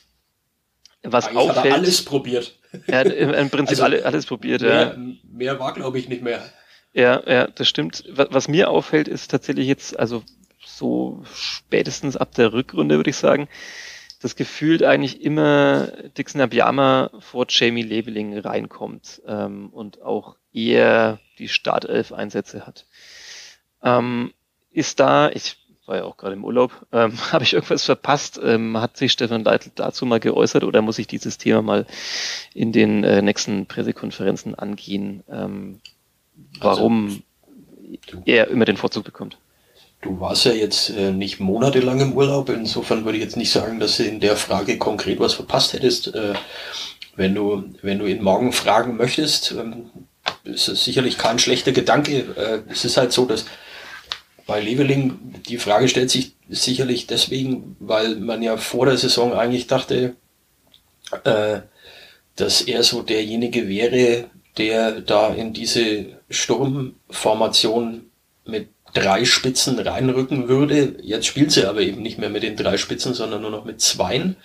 was 1.02 1.28
Eigentlich 1.28 1.38
auffällt. 1.38 1.58
Hat 1.58 1.66
er 1.66 1.74
alles 1.76 2.04
probiert. 2.04 2.54
Er 2.86 3.00
hat 3.00 3.08
im 3.08 3.50
Prinzip 3.50 3.82
also, 3.82 3.84
alle, 3.84 4.06
alles 4.06 4.26
probiert. 4.26 4.62
Mehr, 4.62 4.70
ja. 4.70 4.98
mehr 5.24 5.58
war, 5.58 5.74
glaube 5.74 5.98
ich, 5.98 6.10
nicht 6.10 6.22
mehr. 6.22 6.44
Ja, 6.94 7.24
ja, 7.26 7.48
das 7.48 7.70
stimmt. 7.70 8.04
Was, 8.10 8.28
was 8.32 8.48
mir 8.50 8.70
auffällt, 8.70 9.08
ist 9.08 9.32
tatsächlich 9.32 9.68
jetzt, 9.68 9.98
also 9.98 10.22
so 10.66 11.24
spätestens 11.34 12.18
ab 12.18 12.36
der 12.36 12.52
Rückrunde, 12.52 12.98
würde 12.98 13.10
ich 13.10 13.16
sagen, 13.16 13.48
dass 14.22 14.36
gefühlt 14.36 14.84
eigentlich 14.84 15.22
immer 15.22 15.88
Dixon 16.18 16.42
Abiyama 16.42 17.12
vor 17.20 17.46
Jamie 17.50 17.84
Leveling 17.84 18.38
reinkommt 18.38 19.22
ähm, 19.28 19.70
und 19.70 20.02
auch 20.02 20.36
eher 20.54 21.20
die 21.38 21.48
Startelf-Einsätze 21.48 22.66
hat. 22.66 22.86
Ähm, 23.84 24.34
ist 24.72 25.00
da, 25.00 25.30
ich 25.30 25.58
war 25.88 25.98
ja 25.98 26.04
auch 26.04 26.18
gerade 26.18 26.36
im 26.36 26.44
Urlaub, 26.44 26.86
ähm, 26.92 27.14
habe 27.32 27.44
ich 27.44 27.54
irgendwas 27.54 27.86
verpasst? 27.86 28.40
Ähm, 28.44 28.80
hat 28.80 28.98
sich 28.98 29.12
Stefan 29.12 29.44
Leitl 29.44 29.72
dazu 29.74 30.06
mal 30.06 30.20
geäußert 30.20 30.64
oder 30.64 30.82
muss 30.82 31.00
ich 31.00 31.08
dieses 31.08 31.38
Thema 31.38 31.62
mal 31.62 31.86
in 32.54 32.72
den 32.72 33.04
äh, 33.04 33.22
nächsten 33.22 33.66
Pressekonferenzen 33.66 34.56
angehen, 34.56 35.24
ähm, 35.30 35.80
warum 36.60 37.24
also, 38.02 38.24
er 38.26 38.50
immer 38.50 38.66
den 38.66 38.78
Vorzug 38.78 39.06
bekommt? 39.06 39.38
Du 40.02 40.20
warst 40.20 40.46
ja 40.46 40.52
jetzt 40.52 40.92
äh, 40.92 41.12
nicht 41.12 41.40
monatelang 41.40 42.00
im 42.02 42.14
Urlaub, 42.14 42.50
insofern 42.50 43.04
würde 43.04 43.18
ich 43.18 43.24
jetzt 43.24 43.38
nicht 43.38 43.52
sagen, 43.52 43.80
dass 43.80 43.98
du 43.98 44.04
in 44.04 44.20
der 44.20 44.38
Frage 44.38 44.78
konkret 44.78 45.20
was 45.20 45.34
verpasst 45.34 45.74
hättest. 45.74 46.14
Äh, 46.14 46.36
wenn 47.16 47.34
du, 47.34 47.64
wenn 47.82 47.98
du 48.00 48.06
ihn 48.06 48.24
morgen 48.24 48.54
fragen 48.54 48.96
möchtest, 48.96 49.52
ähm, 49.52 49.90
ist 50.44 50.68
es 50.68 50.84
sicherlich 50.86 51.18
kein 51.18 51.40
schlechter 51.40 51.72
Gedanke. 51.72 52.20
Äh, 52.36 52.72
es 52.72 52.86
ist 52.86 52.98
halt 52.98 53.12
so, 53.12 53.26
dass 53.26 53.46
bei 54.46 54.62
Leveling 54.62 55.20
die 55.48 55.58
Frage 55.58 55.90
stellt 55.90 56.12
sich 56.12 56.34
sicherlich 56.48 57.08
deswegen, 57.08 57.76
weil 57.80 58.16
man 58.16 58.42
ja 58.42 58.56
vor 58.58 58.86
der 58.86 58.98
Saison 58.98 59.34
eigentlich 59.34 59.68
dachte, 59.68 60.16
äh, 61.24 61.60
dass 62.36 62.62
er 62.62 62.84
so 62.84 63.02
derjenige 63.02 63.68
wäre, 63.68 64.30
der 64.58 65.02
da 65.02 65.34
in 65.34 65.54
diese 65.54 66.06
Sturmformation 66.30 68.12
mit 68.46 68.70
drei 69.00 69.26
Spitzen 69.26 69.80
reinrücken 69.80 70.48
würde. 70.48 70.96
Jetzt 71.02 71.28
spielt 71.28 71.52
sie 71.52 71.66
aber 71.66 71.82
eben 71.82 72.02
nicht 72.02 72.18
mehr 72.18 72.30
mit 72.30 72.44
den 72.44 72.56
drei 72.56 72.78
Spitzen, 72.78 73.14
sondern 73.14 73.42
nur 73.42 73.52
noch 73.52 73.66
mit 73.66 73.82
zweien. 73.82 74.36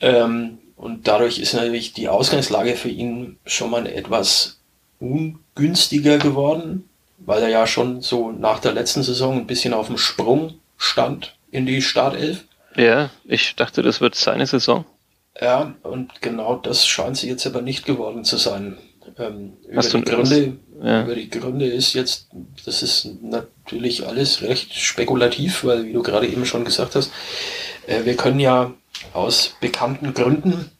Ähm, 0.00 0.58
und 0.76 1.08
dadurch 1.08 1.38
ist 1.38 1.54
natürlich 1.54 1.92
die 1.92 2.08
Ausgangslage 2.08 2.76
für 2.76 2.88
ihn 2.88 3.38
schon 3.46 3.70
mal 3.70 3.86
etwas 3.86 4.60
ungünstiger 5.00 6.18
geworden, 6.18 6.88
weil 7.18 7.42
er 7.42 7.48
ja 7.48 7.66
schon 7.66 8.00
so 8.00 8.30
nach 8.30 8.60
der 8.60 8.72
letzten 8.72 9.02
Saison 9.02 9.38
ein 9.38 9.46
bisschen 9.46 9.74
auf 9.74 9.88
dem 9.88 9.98
Sprung 9.98 10.54
stand 10.76 11.34
in 11.50 11.66
die 11.66 11.82
Startelf. 11.82 12.44
Ja, 12.76 13.10
ich 13.24 13.56
dachte, 13.56 13.82
das 13.82 14.00
wird 14.00 14.14
seine 14.14 14.46
Saison. 14.46 14.84
Ja, 15.40 15.74
und 15.82 16.20
genau 16.20 16.56
das 16.56 16.86
scheint 16.86 17.16
sie 17.16 17.28
jetzt 17.28 17.46
aber 17.46 17.62
nicht 17.62 17.84
geworden 17.84 18.24
zu 18.24 18.36
sein. 18.36 18.76
Ähm, 19.18 19.54
über, 19.66 19.82
die 19.82 20.02
Gründe, 20.02 20.56
ja. 20.82 21.02
über 21.02 21.14
die 21.14 21.28
Gründe 21.28 21.66
ist 21.66 21.92
jetzt, 21.94 22.28
das 22.64 22.82
ist 22.82 23.08
natürlich 23.22 24.06
alles 24.06 24.42
recht 24.42 24.72
spekulativ, 24.74 25.64
weil, 25.64 25.86
wie 25.86 25.92
du 25.92 26.02
gerade 26.02 26.28
eben 26.28 26.46
schon 26.46 26.64
gesagt 26.64 26.94
hast, 26.94 27.10
äh, 27.86 28.04
wir 28.04 28.16
können 28.16 28.38
ja 28.38 28.72
aus 29.12 29.54
bekannten 29.60 30.14
Gründen, 30.14 30.70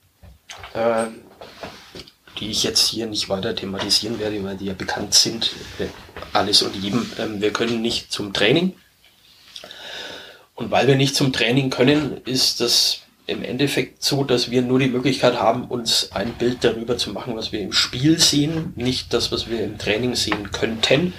äh, 0.75 1.07
die 2.39 2.51
ich 2.51 2.63
jetzt 2.63 2.89
hier 2.89 3.07
nicht 3.07 3.29
weiter 3.29 3.57
thematisieren 3.57 4.21
werde, 4.21 4.43
weil 4.45 4.57
die 4.57 4.67
ja 4.67 4.75
bekannt 4.75 5.15
sind, 5.15 5.53
äh, 5.81 5.87
alles 6.33 6.63
und 6.63 6.77
jedem, 6.77 7.11
äh, 7.19 7.41
wir 7.41 7.53
können 7.53 7.83
nicht 7.83 8.13
zum 8.13 8.33
Training. 8.33 8.75
Und 10.55 10.71
weil 10.71 10.87
wir 10.87 10.97
nicht 10.97 11.15
zum 11.15 11.33
Training 11.33 11.71
können, 11.71 12.21
ist 12.25 12.61
das 12.61 13.01
im 13.29 13.45
Endeffekt 13.45 14.03
so, 14.03 14.25
dass 14.25 14.51
wir 14.51 14.63
nur 14.63 14.79
die 14.79 14.89
Möglichkeit 14.89 15.39
haben, 15.39 15.67
uns 15.67 16.11
ein 16.13 16.33
Bild 16.33 16.65
darüber 16.65 16.97
zu 16.97 17.11
machen, 17.11 17.37
was 17.37 17.53
wir 17.53 17.61
im 17.61 17.73
Spiel 17.73 18.19
sehen, 18.19 18.73
nicht 18.75 19.13
das, 19.13 19.31
was 19.31 19.51
wir 19.51 19.63
im 19.63 19.77
Training 19.77 20.15
sehen 20.15 20.51
könnten. 20.51 21.13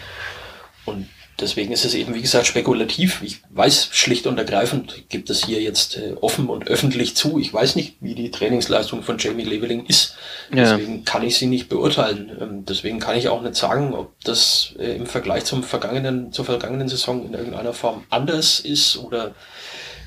Und 0.86 1.08
deswegen 1.39 1.72
ist 1.72 1.86
es 1.86 1.93
eben, 1.93 2.15
wie 2.15 2.22
gesagt, 2.22 2.48
spekulativ. 2.48 3.22
Ich 3.22 3.41
weiß 3.52 3.89
schlicht 3.91 4.26
und 4.26 4.39
ergreifend, 4.39 5.04
gibt 5.10 5.30
es 5.30 5.45
hier 5.45 5.62
jetzt 5.62 5.98
äh, 5.98 6.15
offen 6.19 6.50
und 6.50 6.67
öffentlich 6.67 7.15
zu. 7.15 7.38
Ich 7.38 7.54
weiß 7.54 7.76
nicht, 7.76 7.98
wie 8.02 8.15
die 8.15 8.32
Trainingsleistung 8.32 9.04
von 9.04 9.19
Jamie 9.19 9.43
Leveling 9.43 9.86
ist. 9.86 10.15
Ja. 10.52 10.76
Deswegen 10.76 11.06
kann 11.06 11.22
ich 11.22 11.38
sie 11.38 11.45
nicht 11.45 11.69
beurteilen. 11.69 12.32
Ähm, 12.41 12.65
deswegen 12.65 13.00
kann 13.00 13.17
ich 13.17 13.30
auch 13.30 13.43
nicht 13.43 13.56
sagen, 13.56 13.93
ob 13.93 14.19
das 14.24 14.74
äh, 14.80 14.95
im 14.95 15.06
Vergleich 15.06 15.45
zum 15.45 15.62
vergangenen, 15.62 16.34
zur 16.34 16.45
vergangenen 16.45 16.89
Saison 16.89 17.24
in 17.24 17.36
irgendeiner 17.36 17.74
Form 17.74 18.04
anders 18.10 18.60
ist 18.60 18.98
oder 18.98 19.36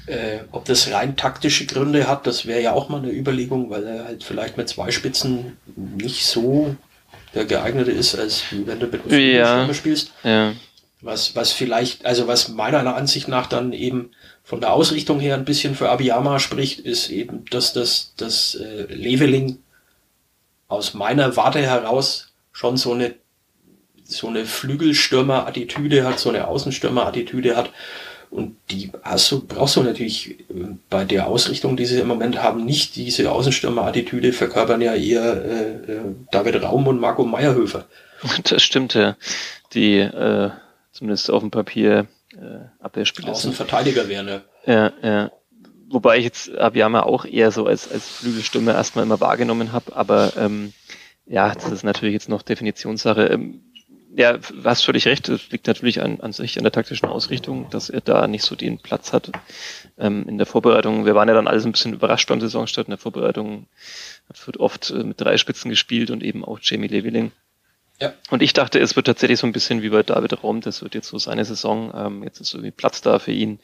äh, 0.06 0.40
ob 0.50 0.64
das 0.64 0.90
rein 0.90 1.16
taktische 1.16 1.66
Gründe 1.66 2.08
hat, 2.08 2.26
das 2.26 2.46
wäre 2.46 2.60
ja 2.60 2.72
auch 2.72 2.88
mal 2.88 2.98
eine 2.98 3.12
Überlegung, 3.12 3.70
weil 3.70 3.86
er 3.86 4.04
halt 4.04 4.24
vielleicht 4.24 4.56
mit 4.56 4.68
zwei 4.68 4.90
Spitzen 4.90 5.56
nicht 5.76 6.26
so 6.26 6.76
der 7.34 7.44
geeignete 7.44 7.90
ist, 7.90 8.14
als 8.14 8.44
wenn 8.50 8.80
du 8.80 8.86
mit 8.86 9.04
einem 9.06 9.34
ja. 9.34 9.74
spielst. 9.74 10.12
Ja. 10.22 10.52
Was, 11.00 11.34
was 11.34 11.52
vielleicht, 11.52 12.04
also 12.04 12.28
was 12.28 12.48
meiner 12.48 12.94
Ansicht 12.94 13.26
nach 13.26 13.46
dann 13.46 13.72
eben 13.72 14.10
von 14.44 14.60
der 14.60 14.72
Ausrichtung 14.72 15.18
her 15.18 15.34
ein 15.34 15.44
bisschen 15.44 15.74
für 15.74 15.88
Abiyama 15.88 16.38
spricht, 16.38 16.80
ist 16.80 17.10
eben, 17.10 17.44
dass 17.50 17.72
das, 17.72 18.12
das 18.16 18.54
äh, 18.54 18.84
Leveling 18.92 19.58
aus 20.68 20.94
meiner 20.94 21.36
Warte 21.36 21.60
heraus 21.60 22.32
schon 22.52 22.76
so 22.76 22.92
eine 22.92 23.14
so 24.04 24.28
eine 24.28 24.44
Flügelstürmer-Attitüde 24.44 26.04
hat, 26.04 26.18
so 26.18 26.28
eine 26.28 26.46
Außenstürmer-Attitüde 26.46 27.56
hat, 27.56 27.70
und 28.32 28.56
die 28.70 28.90
hast 29.02 29.30
du, 29.30 29.46
brauchst 29.46 29.76
du 29.76 29.82
natürlich 29.82 30.40
äh, 30.48 30.74
bei 30.88 31.04
der 31.04 31.26
Ausrichtung, 31.26 31.76
die 31.76 31.84
sie 31.84 32.00
im 32.00 32.08
Moment 32.08 32.42
haben, 32.42 32.64
nicht 32.64 32.96
diese 32.96 33.30
Außenstürmer-Attitüde, 33.30 34.32
verkörpern 34.32 34.80
ja 34.80 34.94
eher 34.94 35.44
äh, 35.44 35.92
äh 35.92 36.00
David 36.30 36.62
Raum 36.62 36.86
und 36.86 36.98
Marco 36.98 37.24
Meyerhöfer. 37.24 37.86
Das 38.44 38.62
stimmt, 38.62 38.94
ja. 38.94 39.16
Die 39.74 39.98
äh, 39.98 40.50
zumindest 40.92 41.30
auf 41.30 41.42
dem 41.42 41.50
Papier 41.50 42.06
äh, 42.32 42.82
Abwehrspieler 42.82 43.30
Außenverteidiger 43.30 44.08
wären, 44.08 44.28
ja. 44.28 44.40
Ja, 44.64 44.92
ja. 45.02 45.30
Wobei 45.90 46.16
ich 46.16 46.24
jetzt 46.24 46.56
Abiyama 46.56 47.02
auch 47.02 47.26
eher 47.26 47.50
so 47.50 47.66
als, 47.66 47.90
als 47.92 48.08
Flügelstimme 48.08 48.72
erstmal 48.72 49.04
immer 49.04 49.20
wahrgenommen 49.20 49.72
habe, 49.72 49.94
aber 49.94 50.32
ähm, 50.38 50.72
ja, 51.26 51.54
das 51.54 51.70
ist 51.70 51.82
natürlich 51.82 52.14
jetzt 52.14 52.30
noch 52.30 52.42
Definitionssache. 52.42 53.26
Ähm, 53.26 53.60
ja, 54.14 54.36
du 54.36 54.64
hast 54.64 54.84
völlig 54.84 55.06
recht. 55.06 55.28
Es 55.28 55.50
liegt 55.50 55.66
natürlich 55.66 56.02
an, 56.02 56.20
an 56.20 56.32
sich 56.32 56.58
an 56.58 56.64
der 56.64 56.72
taktischen 56.72 57.08
Ausrichtung, 57.08 57.70
dass 57.70 57.88
er 57.88 58.00
da 58.00 58.26
nicht 58.26 58.44
so 58.44 58.54
den 58.54 58.78
Platz 58.78 59.12
hat. 59.12 59.32
Ähm, 59.98 60.28
in 60.28 60.38
der 60.38 60.46
Vorbereitung, 60.46 61.06
wir 61.06 61.14
waren 61.14 61.28
ja 61.28 61.34
dann 61.34 61.48
alles 61.48 61.64
ein 61.64 61.72
bisschen 61.72 61.94
überrascht 61.94 62.28
beim 62.28 62.40
Saisonstart. 62.40 62.88
In 62.88 62.92
der 62.92 62.98
Vorbereitung 62.98 63.66
wird 64.44 64.58
oft 64.58 64.90
äh, 64.90 65.04
mit 65.04 65.20
drei 65.20 65.38
Spitzen 65.38 65.70
gespielt 65.70 66.10
und 66.10 66.22
eben 66.22 66.44
auch 66.44 66.58
Jamie 66.60 66.88
Leveling. 66.88 67.32
Ja. 68.02 68.12
Und 68.30 68.42
ich 68.42 68.52
dachte, 68.52 68.80
es 68.80 68.96
wird 68.96 69.06
tatsächlich 69.06 69.38
so 69.38 69.46
ein 69.46 69.52
bisschen 69.52 69.80
wie 69.82 69.90
bei 69.90 70.02
David 70.02 70.42
Raum, 70.42 70.60
das 70.60 70.82
wird 70.82 70.96
jetzt 70.96 71.06
so 71.06 71.18
seine 71.18 71.44
Saison, 71.44 71.92
ähm, 71.94 72.24
jetzt 72.24 72.40
ist 72.40 72.52
irgendwie 72.52 72.72
Platz 72.72 73.00
da 73.00 73.20
für 73.20 73.30
ihn. 73.30 73.60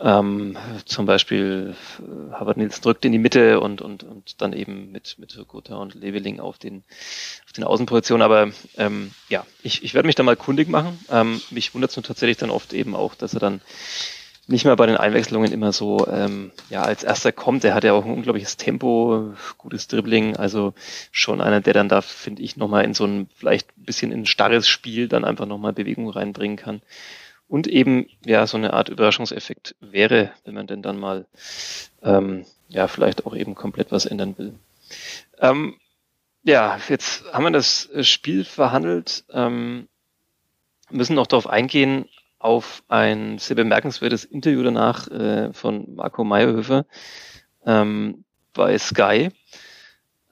Ähm, 0.00 0.56
zum 0.86 1.04
Beispiel 1.04 1.76
äh, 1.98 2.52
Nils 2.56 2.80
drückt 2.80 3.04
in 3.04 3.12
die 3.12 3.18
Mitte 3.18 3.60
und, 3.60 3.82
und, 3.82 4.02
und 4.02 4.40
dann 4.40 4.54
eben 4.54 4.90
mit, 4.92 5.18
mit 5.18 5.38
Gotha 5.46 5.76
und 5.76 5.94
Leveling 5.94 6.40
auf 6.40 6.56
den, 6.56 6.84
auf 7.44 7.52
den 7.52 7.64
Außenpositionen. 7.64 8.22
Aber 8.22 8.50
ähm, 8.78 9.10
ja, 9.28 9.44
ich, 9.62 9.84
ich 9.84 9.92
werde 9.92 10.06
mich 10.06 10.16
da 10.16 10.22
mal 10.22 10.36
kundig 10.36 10.70
machen. 10.70 10.98
Ähm, 11.10 11.42
mich 11.50 11.74
wundert 11.74 11.90
es 11.90 11.96
nur 11.98 12.04
tatsächlich 12.04 12.38
dann 12.38 12.48
oft 12.48 12.72
eben 12.72 12.96
auch, 12.96 13.14
dass 13.14 13.34
er 13.34 13.40
dann 13.40 13.60
nicht 14.50 14.64
mehr 14.64 14.76
bei 14.76 14.86
den 14.86 14.96
Einwechslungen 14.96 15.52
immer 15.52 15.72
so 15.72 16.06
ähm, 16.08 16.50
ja 16.70 16.82
als 16.82 17.04
erster 17.04 17.30
kommt. 17.32 17.64
Er 17.64 17.74
hat 17.74 17.84
ja 17.84 17.92
auch 17.92 18.04
ein 18.04 18.12
unglaubliches 18.12 18.56
Tempo, 18.56 19.32
gutes 19.58 19.86
Dribbling, 19.86 20.36
also 20.36 20.74
schon 21.12 21.40
einer, 21.40 21.60
der 21.60 21.72
dann 21.72 21.88
da, 21.88 22.00
finde 22.00 22.42
ich, 22.42 22.56
nochmal 22.56 22.84
in 22.84 22.94
so 22.94 23.04
ein 23.04 23.28
vielleicht 23.36 23.68
ein 23.78 23.84
bisschen 23.84 24.10
in 24.10 24.22
ein 24.22 24.26
starres 24.26 24.68
Spiel 24.68 25.08
dann 25.08 25.24
einfach 25.24 25.46
nochmal 25.46 25.72
Bewegung 25.72 26.10
reinbringen 26.10 26.56
kann. 26.56 26.82
Und 27.46 27.66
eben 27.66 28.06
ja 28.24 28.46
so 28.46 28.56
eine 28.56 28.72
Art 28.72 28.88
Überraschungseffekt 28.88 29.76
wäre, 29.80 30.32
wenn 30.44 30.54
man 30.54 30.66
denn 30.66 30.82
dann 30.82 30.98
mal 30.98 31.26
ähm, 32.02 32.44
ja 32.68 32.88
vielleicht 32.88 33.26
auch 33.26 33.34
eben 33.34 33.54
komplett 33.54 33.92
was 33.92 34.06
ändern 34.06 34.36
will. 34.36 34.54
Ähm, 35.38 35.76
ja, 36.42 36.78
jetzt 36.88 37.24
haben 37.32 37.44
wir 37.44 37.50
das 37.50 37.88
Spiel 38.02 38.44
verhandelt. 38.44 39.24
Ähm, 39.32 39.88
müssen 40.90 41.14
noch 41.14 41.26
darauf 41.26 41.48
eingehen, 41.48 42.08
auf 42.40 42.82
ein 42.88 43.38
sehr 43.38 43.54
bemerkenswertes 43.54 44.24
Interview 44.24 44.62
danach 44.62 45.06
äh, 45.08 45.52
von 45.52 45.94
Marco 45.94 46.24
Meyerhöfer 46.24 46.86
ähm, 47.64 48.24
bei 48.54 48.76
Sky. 48.78 49.28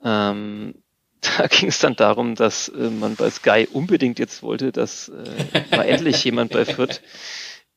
Ähm, 0.02 0.74
da 1.38 1.46
ging 1.46 1.68
es 1.68 1.78
dann 1.78 1.96
darum, 1.96 2.34
dass 2.34 2.68
äh, 2.68 2.90
man 2.90 3.14
bei 3.14 3.30
Sky 3.30 3.68
unbedingt 3.70 4.18
jetzt 4.18 4.42
wollte, 4.42 4.72
dass 4.72 5.10
äh, 5.10 5.76
mal 5.76 5.84
endlich 5.84 6.24
jemand 6.24 6.52
bei 6.52 6.64
Fürth 6.64 7.02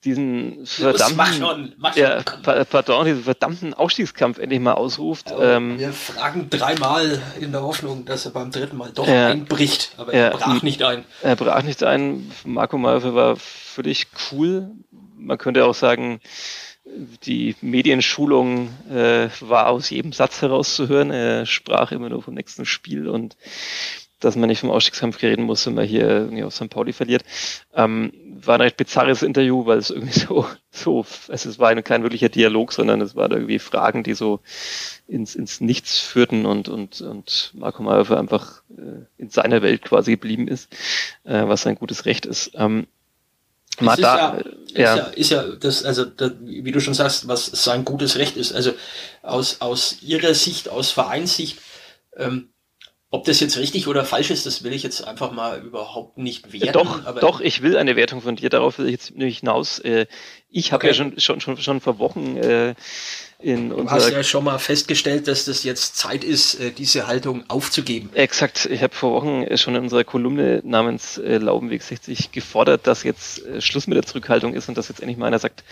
diesen 0.03 0.65
verdammten, 0.65 1.17
mach 1.17 1.33
schon, 1.33 1.73
mach 1.77 1.93
schon. 1.93 2.03
Ja, 2.03 2.23
pardon, 2.69 3.05
diesen 3.05 3.23
verdammten 3.23 3.73
Ausstiegskampf 3.73 4.39
endlich 4.39 4.59
mal 4.59 4.73
ausruft. 4.73 5.33
Ähm, 5.39 5.77
wir 5.79 5.93
fragen 5.93 6.49
dreimal 6.49 7.21
in 7.39 7.51
der 7.51 7.61
Hoffnung, 7.61 8.05
dass 8.05 8.25
er 8.25 8.31
beim 8.31 8.51
dritten 8.51 8.77
Mal 8.77 8.91
doch 8.91 9.07
ja, 9.07 9.29
einbricht, 9.29 9.93
aber 9.97 10.13
er 10.13 10.31
brach 10.31 10.63
nicht 10.63 10.81
ein. 10.81 11.05
Er 11.21 11.35
brach 11.35 11.63
nicht 11.63 11.83
ein. 11.83 12.31
Marco 12.43 12.77
Malfe 12.77 13.13
war 13.13 13.35
völlig 13.35 14.07
cool. 14.31 14.71
Man 15.17 15.37
könnte 15.37 15.65
auch 15.65 15.75
sagen, 15.75 16.19
die 17.23 17.55
Medienschulung 17.61 18.69
äh, 18.89 19.29
war 19.39 19.69
aus 19.69 19.89
jedem 19.89 20.13
Satz 20.13 20.41
herauszuhören. 20.41 21.11
Er 21.11 21.45
sprach 21.45 21.91
immer 21.91 22.09
nur 22.09 22.23
vom 22.23 22.33
nächsten 22.33 22.65
Spiel 22.65 23.07
und 23.07 23.37
dass 24.21 24.35
man 24.35 24.47
nicht 24.47 24.61
vom 24.61 24.71
Ausstiegskampf 24.71 25.21
reden 25.21 25.43
muss, 25.43 25.65
wenn 25.65 25.73
man 25.73 25.85
hier 25.85 26.07
irgendwie 26.07 26.43
auf 26.43 26.55
St. 26.55 26.69
Pauli 26.69 26.93
verliert. 26.93 27.23
Ähm, 27.73 28.13
war 28.43 28.55
ein 28.55 28.61
recht 28.61 28.77
bizarres 28.77 29.23
Interview, 29.23 29.65
weil 29.65 29.77
es 29.77 29.89
irgendwie 29.89 30.17
so, 30.27 30.45
so, 30.71 31.05
also 31.27 31.49
es 31.49 31.59
war 31.59 31.75
kein 31.81 32.03
wirklicher 32.03 32.29
Dialog, 32.29 32.73
sondern 32.73 33.01
es 33.01 33.15
waren 33.15 33.31
irgendwie 33.31 33.59
Fragen, 33.59 34.03
die 34.03 34.13
so 34.13 34.39
ins, 35.07 35.35
ins 35.35 35.61
Nichts 35.61 35.99
führten 35.99 36.45
und, 36.45 36.69
und, 36.69 37.01
und 37.01 37.51
Marco 37.55 37.83
Mayhofer 37.83 38.17
einfach 38.17 38.63
äh, 38.77 39.05
in 39.17 39.29
seiner 39.29 39.61
Welt 39.61 39.81
quasi 39.83 40.11
geblieben 40.11 40.47
ist, 40.47 40.71
äh, 41.23 41.47
was 41.47 41.63
sein 41.63 41.75
gutes 41.75 42.05
Recht 42.05 42.25
ist. 42.25 42.51
Ähm, 42.55 42.87
Mal 43.79 43.93
ist, 43.93 43.99
ja. 44.01 44.37
Ist, 44.37 44.77
ja, 44.77 44.95
ist 44.95 45.29
ja 45.31 45.43
das, 45.43 45.85
also 45.85 46.05
das, 46.05 46.33
wie 46.41 46.71
du 46.71 46.79
schon 46.79 46.93
sagst, 46.93 47.27
was 47.27 47.45
sein 47.45 47.85
gutes 47.85 48.17
Recht 48.17 48.37
ist. 48.37 48.53
Also 48.53 48.73
aus, 49.21 49.61
aus 49.61 50.01
ihrer 50.01 50.33
Sicht, 50.33 50.69
aus 50.69 50.91
Vereinssicht, 50.91 51.59
ähm, 52.17 52.50
ob 53.13 53.25
das 53.25 53.41
jetzt 53.41 53.57
richtig 53.57 53.87
oder 53.87 54.05
falsch 54.05 54.31
ist, 54.31 54.45
das 54.45 54.63
will 54.63 54.71
ich 54.71 54.83
jetzt 54.83 55.05
einfach 55.05 55.33
mal 55.33 55.59
überhaupt 55.61 56.17
nicht 56.17 56.53
werten. 56.53 56.71
Doch, 56.71 57.19
doch, 57.19 57.41
ich 57.41 57.61
will 57.61 57.75
eine 57.75 57.97
Wertung 57.97 58.21
von 58.21 58.37
dir, 58.37 58.49
darauf 58.49 58.79
will 58.79 58.85
ich 58.85 58.93
jetzt 58.93 59.11
nämlich 59.11 59.39
hinaus. 59.39 59.79
Äh, 59.79 60.07
ich 60.49 60.71
habe 60.71 60.87
okay. 60.87 60.87
ja 60.87 60.93
schon, 60.93 61.19
schon, 61.19 61.41
schon, 61.41 61.57
schon 61.57 61.81
vor 61.81 61.99
Wochen 61.99 62.37
äh, 62.37 62.73
in 63.39 63.69
Du 63.69 63.89
hast 63.89 64.11
ja 64.11 64.23
schon 64.23 64.45
mal 64.45 64.59
festgestellt, 64.59 65.27
dass 65.27 65.43
das 65.43 65.65
jetzt 65.65 65.97
Zeit 65.97 66.23
ist, 66.23 66.55
äh, 66.55 66.71
diese 66.71 67.05
Haltung 67.05 67.43
aufzugeben. 67.49 68.11
Exakt. 68.13 68.65
Ich 68.71 68.81
habe 68.81 68.95
vor 68.95 69.11
Wochen 69.11 69.57
schon 69.57 69.75
in 69.75 69.83
unserer 69.83 70.05
Kolumne 70.05 70.61
namens 70.63 71.19
Laubenweg 71.21 71.83
60 71.83 72.31
gefordert, 72.31 72.87
dass 72.87 73.03
jetzt 73.03 73.41
Schluss 73.59 73.87
mit 73.87 73.97
der 73.97 74.05
Zurückhaltung 74.05 74.53
ist 74.53 74.69
und 74.69 74.77
dass 74.77 74.87
jetzt 74.87 75.01
endlich 75.01 75.17
mal 75.17 75.25
einer 75.25 75.39
sagt, 75.39 75.65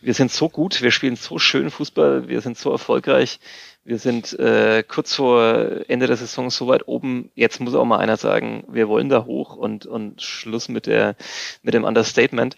wir 0.00 0.14
sind 0.14 0.32
so 0.32 0.48
gut, 0.48 0.82
wir 0.82 0.90
spielen 0.90 1.14
so 1.14 1.38
schön 1.38 1.70
Fußball, 1.70 2.28
wir 2.28 2.40
sind 2.40 2.58
so 2.58 2.72
erfolgreich, 2.72 3.38
wir 3.84 3.98
sind 3.98 4.38
äh, 4.38 4.84
kurz 4.86 5.14
vor 5.14 5.88
Ende 5.88 6.06
der 6.06 6.16
Saison 6.16 6.50
so 6.50 6.68
weit 6.68 6.86
oben. 6.86 7.30
Jetzt 7.34 7.60
muss 7.60 7.74
auch 7.74 7.84
mal 7.84 7.98
einer 7.98 8.16
sagen, 8.16 8.64
wir 8.68 8.88
wollen 8.88 9.08
da 9.08 9.24
hoch 9.24 9.56
und, 9.56 9.86
und 9.86 10.22
Schluss 10.22 10.68
mit 10.68 10.86
der 10.86 11.16
mit 11.62 11.74
dem 11.74 11.84
Understatement. 11.84 12.56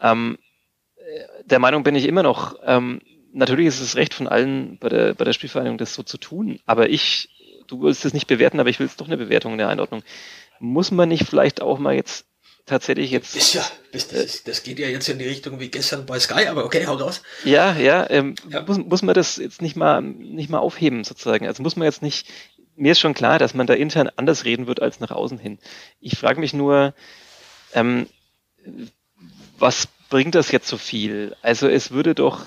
Ähm, 0.00 0.38
der 1.44 1.58
Meinung 1.60 1.82
bin 1.82 1.94
ich 1.94 2.06
immer 2.06 2.22
noch. 2.22 2.56
Ähm, 2.64 3.00
natürlich 3.32 3.68
ist 3.68 3.80
es 3.80 3.96
recht 3.96 4.12
von 4.12 4.28
allen 4.28 4.78
bei 4.78 4.90
der 4.90 5.14
bei 5.14 5.24
der 5.24 5.32
Spielvereinigung, 5.32 5.78
das 5.78 5.94
so 5.94 6.02
zu 6.02 6.18
tun. 6.18 6.60
Aber 6.66 6.90
ich, 6.90 7.30
du 7.68 7.82
willst 7.82 8.04
es 8.04 8.12
nicht 8.12 8.26
bewerten, 8.26 8.60
aber 8.60 8.68
ich 8.68 8.78
will 8.78 8.86
es 8.86 8.96
doch 8.96 9.06
eine 9.06 9.16
Bewertung, 9.16 9.54
eine 9.54 9.68
Einordnung. 9.68 10.02
Muss 10.58 10.90
man 10.90 11.08
nicht 11.08 11.26
vielleicht 11.26 11.62
auch 11.62 11.78
mal 11.78 11.94
jetzt 11.94 12.26
tatsächlich 12.66 13.10
jetzt. 13.10 13.36
Ist 13.36 13.54
ja, 13.54 13.64
das, 13.92 14.08
das, 14.08 14.42
das, 14.44 14.62
geht 14.62 14.78
ja 14.78 14.88
jetzt 14.88 15.08
in 15.08 15.18
die 15.18 15.26
Richtung 15.26 15.58
wie 15.60 15.68
gestern 15.68 16.04
bei 16.04 16.18
Sky, 16.18 16.46
aber 16.46 16.64
okay, 16.64 16.86
hau 16.86 16.94
raus. 16.94 17.22
Ja, 17.44 17.74
ja, 17.76 18.08
ähm, 18.10 18.34
ja. 18.50 18.62
Muss, 18.62 18.78
muss 18.78 19.02
man 19.02 19.14
das 19.14 19.36
jetzt 19.36 19.62
nicht 19.62 19.76
mal, 19.76 20.02
nicht 20.02 20.50
mal 20.50 20.58
aufheben 20.58 21.04
sozusagen. 21.04 21.46
Also 21.46 21.62
muss 21.62 21.76
man 21.76 21.86
jetzt 21.86 22.02
nicht, 22.02 22.28
mir 22.74 22.92
ist 22.92 23.00
schon 23.00 23.14
klar, 23.14 23.38
dass 23.38 23.54
man 23.54 23.66
da 23.66 23.74
intern 23.74 24.10
anders 24.16 24.44
reden 24.44 24.66
wird 24.66 24.82
als 24.82 25.00
nach 25.00 25.12
außen 25.12 25.38
hin. 25.38 25.58
Ich 26.00 26.18
frage 26.18 26.40
mich 26.40 26.52
nur, 26.52 26.92
ähm, 27.72 28.06
was 29.58 29.88
bringt 30.10 30.34
das 30.34 30.50
jetzt 30.50 30.68
so 30.68 30.76
viel? 30.76 31.36
Also 31.42 31.68
es 31.68 31.90
würde 31.92 32.14
doch, 32.14 32.44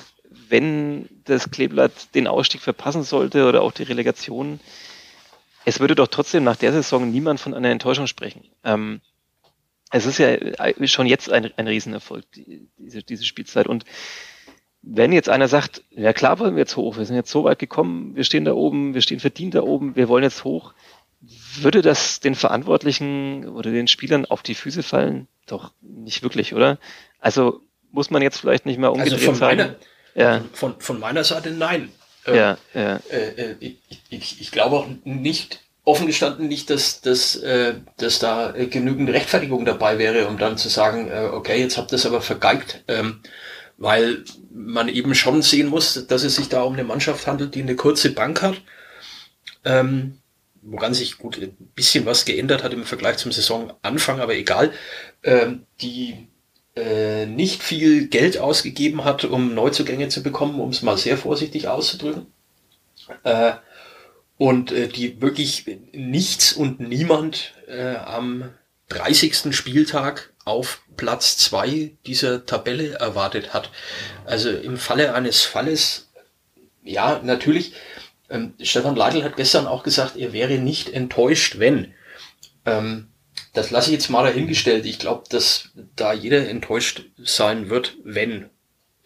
wenn 0.50 1.08
das 1.26 1.50
Kleeblatt 1.50 2.14
den 2.14 2.28
Ausstieg 2.28 2.62
verpassen 2.62 3.04
sollte 3.04 3.48
oder 3.48 3.62
auch 3.62 3.72
die 3.72 3.84
Relegation, 3.84 4.60
es 5.66 5.80
würde 5.80 5.96
doch 5.96 6.08
trotzdem 6.08 6.44
nach 6.44 6.56
der 6.56 6.74
Saison 6.74 7.10
niemand 7.12 7.40
von 7.40 7.54
einer 7.54 7.70
Enttäuschung 7.70 8.08
sprechen. 8.08 8.44
Ähm, 8.64 9.02
es 9.92 10.06
ist 10.06 10.18
ja 10.18 10.38
schon 10.86 11.08
jetzt 11.08 11.32
ein, 11.32 11.52
ein 11.58 11.68
Riesenerfolg, 11.68 12.32
die, 12.32 12.68
diese, 12.78 13.04
diese 13.04 13.26
Spielzeit. 13.26 13.68
Und 13.68 13.86
wenn 14.82 15.12
jetzt 15.12 15.30
einer 15.30 15.48
sagt, 15.48 15.84
ja 15.90 16.14
klar 16.14 16.40
wollen 16.40 16.56
wir 16.56 16.62
jetzt 16.62 16.78
hoch, 16.78 16.98
wir 16.98 17.06
sind 17.06 17.16
jetzt 17.16 17.32
so 17.32 17.44
weit 17.44 17.60
gekommen, 17.60 18.16
wir 18.16 18.24
stehen 18.24 18.46
da 18.46 18.54
oben, 18.54 18.94
wir 18.94 19.02
stehen 19.02 19.20
verdient 19.20 19.56
da 19.56 19.62
oben, 19.64 19.96
wir 19.96 20.08
wollen 20.08 20.24
jetzt 20.24 20.44
hoch, 20.44 20.74
würde 21.22 21.82
das 21.82 22.20
den 22.20 22.36
Verantwortlichen 22.36 23.48
oder 23.48 23.72
den 23.72 23.88
Spielern 23.88 24.26
auf 24.26 24.42
die 24.42 24.56
Füße 24.56 24.84
fallen? 24.84 25.28
Doch 25.48 25.74
nicht 25.82 26.24
wirklich, 26.24 26.54
oder? 26.54 26.78
Also 27.20 27.62
muss 27.92 28.10
man 28.10 28.22
jetzt 28.22 28.38
vielleicht 28.38 28.66
nicht 28.66 28.78
mehr 28.78 28.92
umgedreht 28.92 29.14
also 29.14 29.26
von 29.26 29.36
sagen. 29.36 29.58
Meiner, 29.58 29.76
ja. 30.16 30.44
von, 30.54 30.80
von 30.80 31.00
meiner 31.00 31.24
Seite 31.24 31.52
nein. 31.52 31.92
Ähm, 32.26 32.36
ja, 32.36 32.58
ja. 32.74 33.00
Äh, 33.10 33.52
äh, 33.52 33.56
ich, 33.60 33.80
ich, 34.10 34.42
ich 34.42 34.52
glaube 34.52 34.78
auch 34.78 34.88
nicht, 35.04 35.62
offen 35.84 36.08
gestanden 36.08 36.48
nicht, 36.48 36.70
dass, 36.70 37.02
dass, 37.02 37.36
äh, 37.38 37.76
dass 37.98 38.20
da 38.20 38.54
äh, 38.54 38.68
genügend 38.68 39.10
Rechtfertigung 39.10 39.66
dabei 39.66 39.98
wäre, 39.98 40.28
um 40.28 40.38
dann 40.38 40.58
zu 40.58 40.70
sagen, 40.70 41.10
äh, 41.10 41.30
okay, 41.32 41.60
jetzt 41.60 41.78
habt 41.78 41.92
ihr 41.92 41.96
es 41.96 42.06
aber 42.06 42.22
vergeigt, 42.22 42.84
ähm, 42.88 43.22
weil 43.78 44.24
man 44.52 44.90
eben 44.90 45.16
schon 45.16 45.42
sehen 45.42 45.68
muss, 45.68 46.06
dass 46.08 46.24
es 46.24 46.36
sich 46.36 46.50
da 46.50 46.64
um 46.64 46.74
eine 46.74 46.84
Mannschaft 46.84 47.26
handelt, 47.28 47.56
die 47.56 47.62
eine 47.62 47.76
kurze 47.76 48.12
Bank 48.12 48.42
hat, 48.42 48.62
ähm, 49.64 50.20
woran 50.62 50.94
sich 50.94 51.18
gut 51.18 51.38
ein 51.38 51.56
bisschen 51.76 52.06
was 52.06 52.26
geändert 52.26 52.64
hat 52.64 52.74
im 52.74 52.84
Vergleich 52.84 53.18
zum 53.18 53.32
Saisonanfang, 53.32 54.20
aber 54.20 54.36
egal, 54.36 54.72
ähm, 55.24 55.66
die 55.82 56.28
äh, 56.76 57.26
nicht 57.26 57.64
viel 57.64 58.08
Geld 58.08 58.38
ausgegeben 58.38 59.06
hat, 59.06 59.26
um 59.26 59.56
Neuzugänge 59.56 60.10
zu 60.10 60.22
bekommen, 60.22 60.60
um 60.60 60.70
es 60.70 60.82
mal 60.82 60.98
sehr 60.98 61.18
vorsichtig 61.18 61.68
auszudrücken. 61.68 62.28
Äh, 63.24 63.54
und 64.40 64.72
äh, 64.72 64.88
die 64.88 65.22
wirklich 65.22 65.66
nichts 65.92 66.54
und 66.54 66.80
niemand 66.80 67.54
äh, 67.68 67.96
am 67.98 68.50
30. 68.88 69.54
Spieltag 69.56 70.34
auf 70.46 70.82
Platz 70.96 71.38
zwei 71.38 71.92
dieser 72.06 72.46
Tabelle 72.46 72.94
erwartet 72.94 73.54
hat. 73.54 73.70
Also 74.26 74.50
im 74.50 74.78
Falle 74.78 75.14
eines 75.14 75.44
Falles, 75.44 76.10
ja, 76.84 77.20
natürlich, 77.22 77.74
ähm, 78.30 78.54
Stefan 78.62 78.96
Leitl 78.96 79.24
hat 79.24 79.36
gestern 79.36 79.68
auch 79.68 79.84
gesagt, 79.84 80.16
er 80.16 80.32
wäre 80.32 80.58
nicht 80.58 80.90
enttäuscht, 80.90 81.60
wenn. 81.60 81.94
Ähm, 82.66 83.10
das 83.54 83.72
lasse 83.72 83.90
ich 83.90 83.96
jetzt 83.96 84.10
mal 84.10 84.24
dahingestellt. 84.24 84.86
Ich 84.86 85.00
glaube, 85.00 85.26
dass 85.30 85.70
da 85.98 86.14
jeder 86.14 86.48
enttäuscht 86.48 87.04
sein 87.18 87.70
wird, 87.70 87.98
wenn 88.06 88.50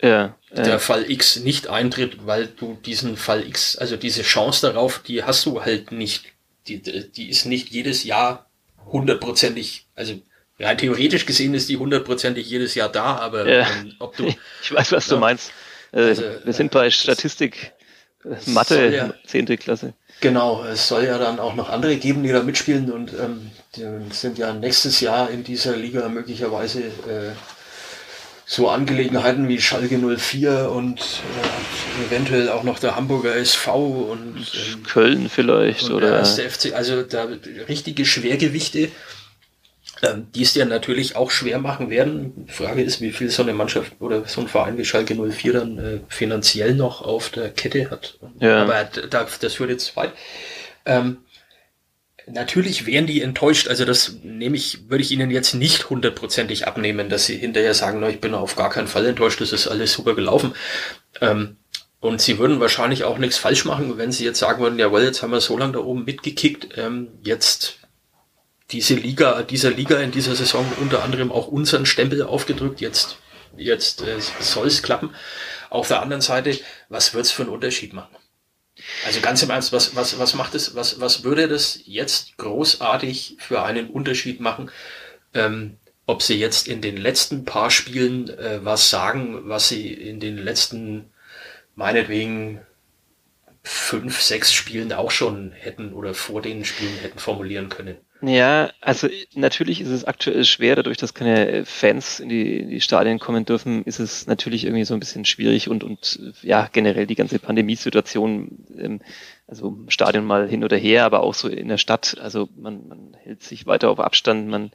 ja, 0.03 0.35
der 0.51 0.67
ja. 0.67 0.79
Fall 0.79 1.09
X 1.09 1.37
nicht 1.37 1.67
eintritt, 1.67 2.25
weil 2.27 2.47
du 2.47 2.77
diesen 2.85 3.15
Fall 3.15 3.47
X, 3.47 3.77
also 3.77 3.95
diese 3.95 4.21
Chance 4.21 4.67
darauf, 4.67 4.99
die 4.99 5.23
hast 5.23 5.45
du 5.45 5.63
halt 5.63 5.91
nicht. 5.91 6.25
Die, 6.67 6.81
die 6.81 7.29
ist 7.29 7.45
nicht 7.45 7.69
jedes 7.69 8.03
Jahr 8.03 8.49
hundertprozentig, 8.85 9.85
also 9.95 10.13
rein 10.59 10.77
theoretisch 10.77 11.25
gesehen 11.25 11.53
ist 11.53 11.69
die 11.69 11.77
hundertprozentig 11.77 12.49
jedes 12.49 12.75
Jahr 12.75 12.89
da, 12.89 13.15
aber 13.17 13.47
ja. 13.47 13.67
ähm, 13.67 13.95
ob 13.99 14.15
du. 14.15 14.25
Ich 14.63 14.73
weiß, 14.73 14.91
was 14.91 15.07
du 15.07 15.17
meinst. 15.17 15.51
Äh, 15.91 16.01
also, 16.01 16.23
wir 16.43 16.53
sind 16.53 16.71
bei 16.71 16.89
Statistik, 16.89 17.71
Mathe, 18.45 19.13
zehnte 19.25 19.57
Klasse. 19.57 19.93
Genau, 20.19 20.63
es 20.63 20.87
soll 20.87 21.05
ja 21.05 21.17
dann 21.17 21.39
auch 21.39 21.55
noch 21.55 21.69
andere 21.69 21.97
geben, 21.97 22.23
die 22.23 22.31
da 22.31 22.43
mitspielen 22.43 22.91
und 22.91 23.13
ähm, 23.13 23.51
die 23.75 23.85
sind 24.11 24.37
ja 24.37 24.53
nächstes 24.53 24.99
Jahr 24.99 25.29
in 25.29 25.43
dieser 25.43 25.75
Liga 25.75 26.07
möglicherweise 26.07 26.83
äh, 26.83 27.31
so 28.45 28.69
Angelegenheiten 28.69 29.47
wie 29.47 29.59
Schalke 29.59 29.97
04 29.97 30.69
und 30.71 30.99
äh, 30.99 32.05
eventuell 32.07 32.49
auch 32.49 32.63
noch 32.63 32.79
der 32.79 32.95
Hamburger 32.95 33.35
SV 33.35 33.75
und 34.11 34.51
ähm, 34.53 34.83
Köln 34.83 35.29
vielleicht 35.29 35.85
und 35.85 35.93
oder 35.93 36.21
der 36.21 36.49
FC, 36.49 36.73
also 36.73 37.03
da 37.03 37.27
richtige 37.69 38.05
Schwergewichte, 38.05 38.89
ähm, 40.01 40.27
die 40.35 40.43
es 40.43 40.53
ja 40.55 40.65
natürlich 40.65 41.15
auch 41.15 41.31
schwer 41.31 41.59
machen 41.59 41.89
werden. 41.89 42.45
Die 42.47 42.51
Frage 42.51 42.83
ist, 42.83 42.99
wie 42.99 43.11
viel 43.11 43.29
so 43.29 43.43
eine 43.43 43.53
Mannschaft 43.53 43.93
oder 43.99 44.25
so 44.25 44.41
ein 44.41 44.47
Verein 44.47 44.77
wie 44.77 44.85
Schalke 44.85 45.15
04 45.15 45.53
dann 45.53 45.77
äh, 45.77 45.99
finanziell 46.09 46.75
noch 46.75 47.01
auf 47.01 47.29
der 47.29 47.49
Kette 47.49 47.89
hat. 47.89 48.17
Ja. 48.39 48.63
Aber 48.63 48.83
da, 48.83 49.25
das 49.39 49.53
führt 49.53 49.69
jetzt 49.69 49.95
weit. 49.95 50.11
Ähm, 50.85 51.17
Natürlich 52.27 52.85
wären 52.85 53.05
die 53.05 53.21
enttäuscht, 53.21 53.67
also 53.67 53.83
das 53.83 54.19
nehme 54.23 54.55
ich, 54.55 54.89
würde 54.89 55.03
ich 55.03 55.11
Ihnen 55.11 55.29
jetzt 55.29 55.53
nicht 55.53 55.89
hundertprozentig 55.89 56.67
abnehmen, 56.67 57.09
dass 57.09 57.25
Sie 57.25 57.37
hinterher 57.37 57.73
sagen, 57.73 57.99
na, 57.99 58.09
ich 58.09 58.21
bin 58.21 58.33
auf 58.33 58.55
gar 58.55 58.69
keinen 58.69 58.87
Fall 58.87 59.05
enttäuscht, 59.05 59.41
das 59.41 59.51
ist 59.51 59.67
alles 59.67 59.93
super 59.93 60.15
gelaufen. 60.15 60.53
Ähm, 61.19 61.57
und 61.99 62.21
Sie 62.21 62.39
würden 62.39 62.59
wahrscheinlich 62.59 63.03
auch 63.03 63.17
nichts 63.17 63.37
falsch 63.37 63.65
machen, 63.65 63.97
wenn 63.97 64.11
Sie 64.11 64.23
jetzt 64.23 64.39
sagen 64.39 64.61
würden, 64.61 64.79
jawohl, 64.79 65.03
jetzt 65.03 65.21
haben 65.21 65.31
wir 65.31 65.41
so 65.41 65.57
lange 65.57 65.73
da 65.73 65.79
oben 65.79 66.05
mitgekickt, 66.05 66.77
ähm, 66.77 67.09
jetzt 67.23 67.79
diese 68.71 68.95
Liga, 68.95 69.43
dieser 69.43 69.71
Liga 69.71 69.99
in 69.99 70.11
dieser 70.11 70.35
Saison 70.35 70.65
unter 70.79 71.03
anderem 71.03 71.31
auch 71.31 71.47
unseren 71.47 71.85
Stempel 71.85 72.23
aufgedrückt, 72.23 72.79
jetzt, 72.79 73.17
jetzt 73.57 74.01
äh, 74.01 74.17
soll 74.39 74.67
es 74.67 74.81
klappen. 74.81 75.13
Auf 75.69 75.89
der 75.89 76.01
anderen 76.01 76.21
Seite, 76.21 76.57
was 76.87 77.13
wird 77.13 77.25
es 77.25 77.31
für 77.31 77.43
einen 77.43 77.51
Unterschied 77.51 77.93
machen? 77.93 78.15
Also 79.05 79.21
ganz 79.21 79.41
im 79.43 79.49
Ernst, 79.49 79.71
was, 79.71 79.95
was, 79.95 80.19
was 80.19 80.35
macht 80.35 80.55
es, 80.55 80.75
was, 80.75 80.99
was 80.99 81.23
würde 81.23 81.47
das 81.47 81.79
jetzt 81.85 82.37
großartig 82.37 83.37
für 83.39 83.63
einen 83.63 83.89
Unterschied 83.89 84.39
machen, 84.39 84.71
ähm, 85.33 85.77
ob 86.05 86.21
sie 86.21 86.37
jetzt 86.37 86.67
in 86.67 86.81
den 86.81 86.97
letzten 86.97 87.45
paar 87.45 87.71
Spielen 87.71 88.29
äh, 88.29 88.59
was 88.63 88.89
sagen, 88.89 89.47
was 89.47 89.69
sie 89.69 89.93
in 89.93 90.19
den 90.19 90.37
letzten, 90.37 91.11
meinetwegen, 91.75 92.61
fünf, 93.63 94.21
sechs 94.21 94.53
Spielen 94.53 94.91
auch 94.91 95.11
schon 95.11 95.51
hätten 95.53 95.93
oder 95.93 96.13
vor 96.13 96.41
den 96.41 96.65
Spielen 96.65 96.97
hätten 96.97 97.19
formulieren 97.19 97.69
können? 97.69 97.97
Ja, 98.25 98.71
also 98.79 99.09
natürlich 99.35 99.81
ist 99.81 99.89
es 99.89 100.05
aktuell 100.05 100.45
schwer, 100.45 100.77
dadurch, 100.77 100.95
dass 100.95 101.13
keine 101.13 101.65
Fans 101.65 102.21
in 102.21 102.29
die, 102.29 102.57
in 102.59 102.69
die 102.69 102.79
Stadien 102.79 103.19
kommen 103.19 103.43
dürfen, 103.43 103.83
ist 103.83 103.99
es 103.99 104.27
natürlich 104.27 104.63
irgendwie 104.63 104.85
so 104.85 104.93
ein 104.93 105.01
bisschen 105.01 105.25
schwierig 105.25 105.67
und, 105.67 105.83
und 105.83 106.33
ja, 106.41 106.69
generell 106.71 107.05
die 107.05 107.15
ganze 107.15 107.37
Pandemiesituation, 107.39 108.65
ähm, 108.77 109.01
also 109.45 109.77
Stadion 109.89 110.23
mal 110.23 110.47
hin 110.47 110.63
oder 110.63 110.77
her, 110.77 111.03
aber 111.03 111.21
auch 111.21 111.33
so 111.33 111.49
in 111.49 111.67
der 111.67 111.77
Stadt, 111.77 112.17
also 112.17 112.47
man, 112.55 112.87
man 112.87 113.13
hält 113.21 113.43
sich 113.43 113.65
weiter 113.65 113.89
auf 113.89 113.99
Abstand, 113.99 114.47
man 114.47 114.71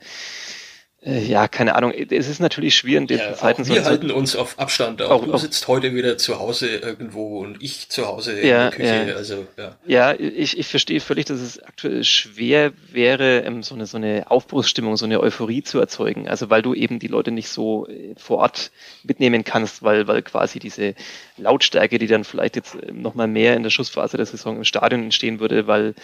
ja, 1.00 1.46
keine 1.46 1.76
Ahnung. 1.76 1.92
Es 1.92 2.28
ist 2.28 2.40
natürlich 2.40 2.74
schwierig 2.74 3.02
in 3.02 3.06
diesen 3.06 3.26
ja, 3.26 3.34
Zeiten. 3.34 3.66
wir 3.68 3.84
halten 3.84 4.10
uns 4.10 4.34
auf 4.34 4.58
Abstand. 4.58 5.00
Auch, 5.00 5.22
auch 5.22 5.24
du 5.24 5.38
sitzt 5.38 5.68
heute 5.68 5.94
wieder 5.94 6.18
zu 6.18 6.40
Hause 6.40 6.68
irgendwo 6.68 7.38
und 7.38 7.62
ich 7.62 7.88
zu 7.88 8.06
Hause 8.08 8.32
ja, 8.32 8.38
in 8.40 8.42
der 8.42 8.70
Küche. 8.70 9.10
Ja. 9.10 9.14
Also, 9.14 9.46
ja. 9.56 9.76
ja, 9.86 10.14
ich, 10.14 10.58
ich 10.58 10.66
verstehe 10.66 10.98
völlig, 10.98 11.26
dass 11.26 11.40
es 11.40 11.62
aktuell 11.62 12.02
schwer 12.02 12.72
wäre, 12.90 13.44
ähm, 13.44 13.62
so 13.62 13.76
eine, 13.76 13.86
so 13.86 13.96
eine 13.96 14.28
Aufbruchsstimmung, 14.28 14.96
so 14.96 15.04
eine 15.04 15.20
Euphorie 15.20 15.62
zu 15.62 15.78
erzeugen. 15.78 16.28
Also 16.28 16.50
weil 16.50 16.62
du 16.62 16.74
eben 16.74 16.98
die 16.98 17.06
Leute 17.06 17.30
nicht 17.30 17.48
so 17.48 17.86
äh, 17.86 18.14
vor 18.16 18.38
Ort 18.38 18.72
mitnehmen 19.04 19.44
kannst, 19.44 19.84
weil, 19.84 20.08
weil 20.08 20.22
quasi 20.22 20.58
diese 20.58 20.96
Lautstärke, 21.36 21.98
die 21.98 22.08
dann 22.08 22.24
vielleicht 22.24 22.56
jetzt 22.56 22.76
ähm, 22.82 23.02
nochmal 23.02 23.28
mehr 23.28 23.54
in 23.54 23.62
der 23.62 23.70
Schussphase 23.70 24.16
der 24.16 24.26
Saison 24.26 24.56
im 24.56 24.64
Stadion 24.64 25.04
entstehen 25.04 25.38
würde, 25.38 25.68
weil 25.68 25.94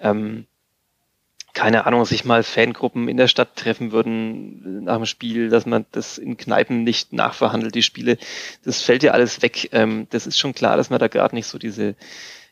ähm, 0.00 0.46
keine 1.54 1.86
Ahnung, 1.86 2.04
sich 2.04 2.24
mal 2.24 2.42
Fangruppen 2.42 3.08
in 3.08 3.16
der 3.16 3.28
Stadt 3.28 3.56
treffen 3.56 3.92
würden 3.92 4.84
nach 4.84 4.96
dem 4.96 5.06
Spiel, 5.06 5.48
dass 5.48 5.66
man 5.66 5.86
das 5.92 6.18
in 6.18 6.36
Kneipen 6.36 6.84
nicht 6.84 7.12
nachverhandelt, 7.12 7.74
die 7.74 7.82
Spiele, 7.82 8.18
das 8.64 8.82
fällt 8.82 9.02
ja 9.02 9.12
alles 9.12 9.42
weg. 9.42 9.68
Ähm, 9.72 10.06
das 10.10 10.26
ist 10.26 10.38
schon 10.38 10.54
klar, 10.54 10.76
dass 10.76 10.90
man 10.90 10.98
da 10.98 11.08
gerade 11.08 11.34
nicht 11.34 11.46
so 11.46 11.58
diese, 11.58 11.96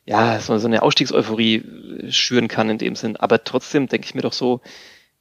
ja, 0.04 0.40
so, 0.40 0.54
eine 0.54 0.82
Ausstiegseuphorie 0.82 1.56
äh, 1.56 2.12
schüren 2.12 2.48
kann 2.48 2.70
in 2.70 2.78
dem 2.78 2.96
Sinn. 2.96 3.16
Aber 3.16 3.44
trotzdem 3.44 3.88
denke 3.88 4.06
ich 4.06 4.14
mir 4.14 4.22
doch 4.22 4.32
so, 4.32 4.60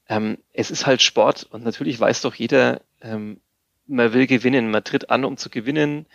ähm, 0.10 0.38
es 0.54 0.72
ist 0.72 0.86
halt 0.86 1.02
Sport 1.02 1.48
und 1.52 1.64
natürlich 1.64 2.00
weiß 2.00 2.22
doch 2.22 2.36
jeder, 2.36 2.82
ähm, 3.02 3.42
man 3.86 4.14
will 4.14 4.28
gewinnen, 4.28 4.72
man 4.72 4.84
tritt 4.84 5.10
an, 5.10 5.26
um 5.26 5.38
zu 5.38 5.50
gewinnen. 5.50 6.06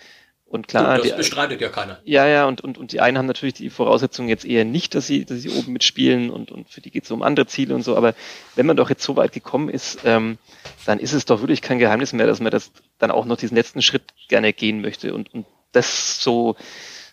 Und 0.52 0.68
klar, 0.68 0.98
das 0.98 1.06
die, 1.06 1.12
bestreitet 1.14 1.62
ja 1.62 1.70
keiner. 1.70 1.98
Ja, 2.04 2.26
ja, 2.26 2.44
und, 2.44 2.60
und, 2.60 2.76
und 2.76 2.92
die 2.92 3.00
einen 3.00 3.16
haben 3.16 3.24
natürlich 3.24 3.54
die 3.54 3.70
Voraussetzungen 3.70 4.28
jetzt 4.28 4.44
eher 4.44 4.66
nicht, 4.66 4.94
dass 4.94 5.06
sie, 5.06 5.24
dass 5.24 5.40
sie 5.40 5.48
oben 5.48 5.72
mitspielen 5.72 6.28
und, 6.28 6.52
und 6.52 6.68
für 6.68 6.82
die 6.82 6.90
geht 6.90 7.04
es 7.04 7.10
um 7.10 7.22
andere 7.22 7.46
Ziele 7.46 7.74
und 7.74 7.82
so. 7.82 7.96
Aber 7.96 8.14
wenn 8.54 8.66
man 8.66 8.76
doch 8.76 8.90
jetzt 8.90 9.02
so 9.02 9.16
weit 9.16 9.32
gekommen 9.32 9.70
ist, 9.70 10.00
ähm, 10.04 10.36
dann 10.84 10.98
ist 10.98 11.14
es 11.14 11.24
doch 11.24 11.40
wirklich 11.40 11.62
kein 11.62 11.78
Geheimnis 11.78 12.12
mehr, 12.12 12.26
dass 12.26 12.40
man 12.40 12.52
das 12.52 12.70
dann 12.98 13.10
auch 13.10 13.24
noch 13.24 13.38
diesen 13.38 13.56
letzten 13.56 13.80
Schritt 13.80 14.02
gerne 14.28 14.52
gehen 14.52 14.82
möchte. 14.82 15.14
Und, 15.14 15.32
und 15.32 15.46
das 15.72 16.22
so, 16.22 16.54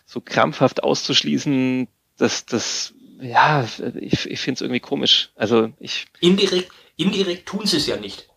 so 0.04 0.20
krampfhaft 0.20 0.82
auszuschließen, 0.82 1.88
dass 2.18 2.44
das, 2.44 2.92
ja, 3.22 3.66
ich, 3.98 4.30
ich 4.30 4.40
finde 4.40 4.56
es 4.56 4.60
irgendwie 4.60 4.80
komisch. 4.80 5.30
Also 5.34 5.72
ich. 5.80 6.08
Indirekt, 6.20 6.70
indirekt 6.98 7.46
tun 7.46 7.64
sie 7.64 7.78
es 7.78 7.86
ja 7.86 7.96
nicht. 7.96 8.28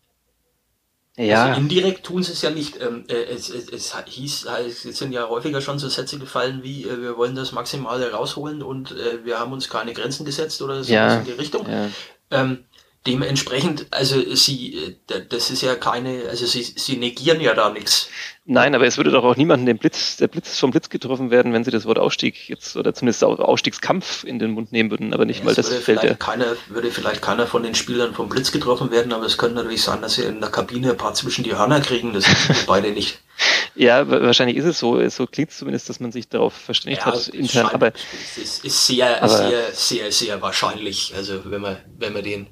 Ja. 1.15 1.45
Also 1.45 1.61
indirekt 1.61 2.05
tun 2.05 2.23
sie 2.23 2.31
es 2.31 2.41
ja 2.41 2.49
nicht. 2.49 2.81
Ähm, 2.81 3.05
äh, 3.07 3.25
es, 3.25 3.49
es, 3.49 3.69
es 3.69 3.95
hieß, 4.05 4.47
es 4.67 4.81
sind 4.81 5.11
ja 5.11 5.29
häufiger 5.29 5.61
schon 5.61 5.77
so 5.77 5.87
Sätze 5.87 6.17
gefallen 6.17 6.63
wie, 6.63 6.83
äh, 6.83 7.01
wir 7.01 7.17
wollen 7.17 7.35
das 7.35 7.51
Maximale 7.51 8.11
rausholen 8.11 8.63
und 8.63 8.91
äh, 8.91 9.23
wir 9.23 9.39
haben 9.39 9.53
uns 9.53 9.69
keine 9.69 9.93
Grenzen 9.93 10.25
gesetzt 10.25 10.61
oder 10.61 10.83
so 10.83 10.91
ja. 10.91 11.17
in 11.17 11.25
die 11.25 11.31
Richtung. 11.31 11.69
Ja. 11.69 11.89
Ähm, 12.31 12.65
dementsprechend, 13.05 13.87
also 13.91 14.19
sie, 14.33 14.97
das 15.29 15.51
ist 15.51 15.61
ja 15.61 15.75
keine, 15.75 16.29
also 16.29 16.45
sie, 16.45 16.63
sie 16.63 16.97
negieren 16.97 17.41
ja 17.41 17.53
da 17.53 17.69
nichts. 17.69 18.09
Nein, 18.45 18.75
aber 18.75 18.85
es 18.85 18.97
würde 18.97 19.11
doch 19.11 19.23
auch 19.23 19.37
niemanden 19.37 19.65
den 19.65 19.77
Blitz, 19.77 20.17
der 20.17 20.27
Blitz 20.27 20.59
vom 20.59 20.71
Blitz 20.71 20.89
getroffen 20.89 21.31
werden, 21.31 21.53
wenn 21.53 21.63
sie 21.63 21.71
das 21.71 21.85
Wort 21.85 21.97
Ausstieg 21.97 22.49
jetzt 22.49 22.75
oder 22.75 22.93
zumindest 22.93 23.23
Ausstiegskampf 23.23 24.25
in 24.25 24.37
den 24.37 24.51
Mund 24.51 24.73
nehmen 24.73 24.91
würden, 24.91 25.13
aber 25.13 25.23
nicht 25.23 25.39
ja, 25.39 25.45
mal 25.45 25.55
das 25.55 25.73
fällt 25.73 26.03
ja. 26.03 26.13
Keiner, 26.15 26.57
würde 26.67 26.91
vielleicht 26.91 27.21
keiner 27.21 27.47
von 27.47 27.63
den 27.63 27.73
Spielern 27.73 28.13
vom 28.13 28.27
Blitz 28.27 28.51
getroffen 28.51 28.91
werden, 28.91 29.13
aber 29.13 29.25
es 29.25 29.37
könnte 29.37 29.55
natürlich 29.55 29.81
sein, 29.81 30.01
dass 30.01 30.15
sie 30.15 30.23
in 30.23 30.41
der 30.41 30.49
Kabine 30.49 30.91
ein 30.91 30.97
paar 30.97 31.13
zwischen 31.13 31.45
die 31.45 31.55
Hörner 31.55 31.79
kriegen, 31.79 32.11
das 32.11 32.25
beide 32.67 32.91
nicht. 32.91 33.19
Ja, 33.75 34.07
wahrscheinlich 34.07 34.57
ist 34.57 34.65
es 34.65 34.77
so, 34.77 35.09
so 35.09 35.25
klingt 35.25 35.49
es 35.49 35.57
zumindest, 35.57 35.89
dass 35.89 35.99
man 35.99 36.11
sich 36.11 36.29
darauf 36.29 36.53
verständigt 36.53 37.01
ja, 37.03 37.11
hat 37.11 37.27
intern, 37.29 37.65
aber 37.73 37.91
es 38.37 38.59
ist 38.59 38.85
sehr, 38.85 39.23
aber, 39.23 39.35
sehr, 39.35 39.71
sehr, 39.73 40.11
sehr 40.11 40.41
wahrscheinlich, 40.43 41.11
also 41.15 41.41
wenn 41.45 41.59
man, 41.59 41.77
wenn 41.97 42.13
man 42.13 42.23
den 42.23 42.47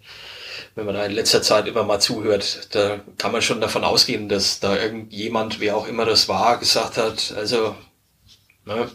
wenn 0.76 0.86
man 0.86 0.96
da 0.96 1.06
in 1.06 1.12
letzter 1.12 1.42
Zeit 1.42 1.68
immer 1.68 1.84
mal 1.84 2.00
zuhört, 2.00 2.74
da 2.76 3.02
kann 3.18 3.32
man 3.32 3.42
schon 3.42 3.62
davon 3.62 3.84
ausgehen, 3.84 4.30
dass 4.30 4.60
da 4.60 4.78
irgendjemand, 4.78 5.60
wer 5.60 5.76
auch 5.76 5.88
immer 5.88 6.06
das 6.06 6.30
war, 6.30 6.58
gesagt 6.60 6.98
hat, 6.98 7.34
also, 7.38 7.76
ne, 8.66 8.90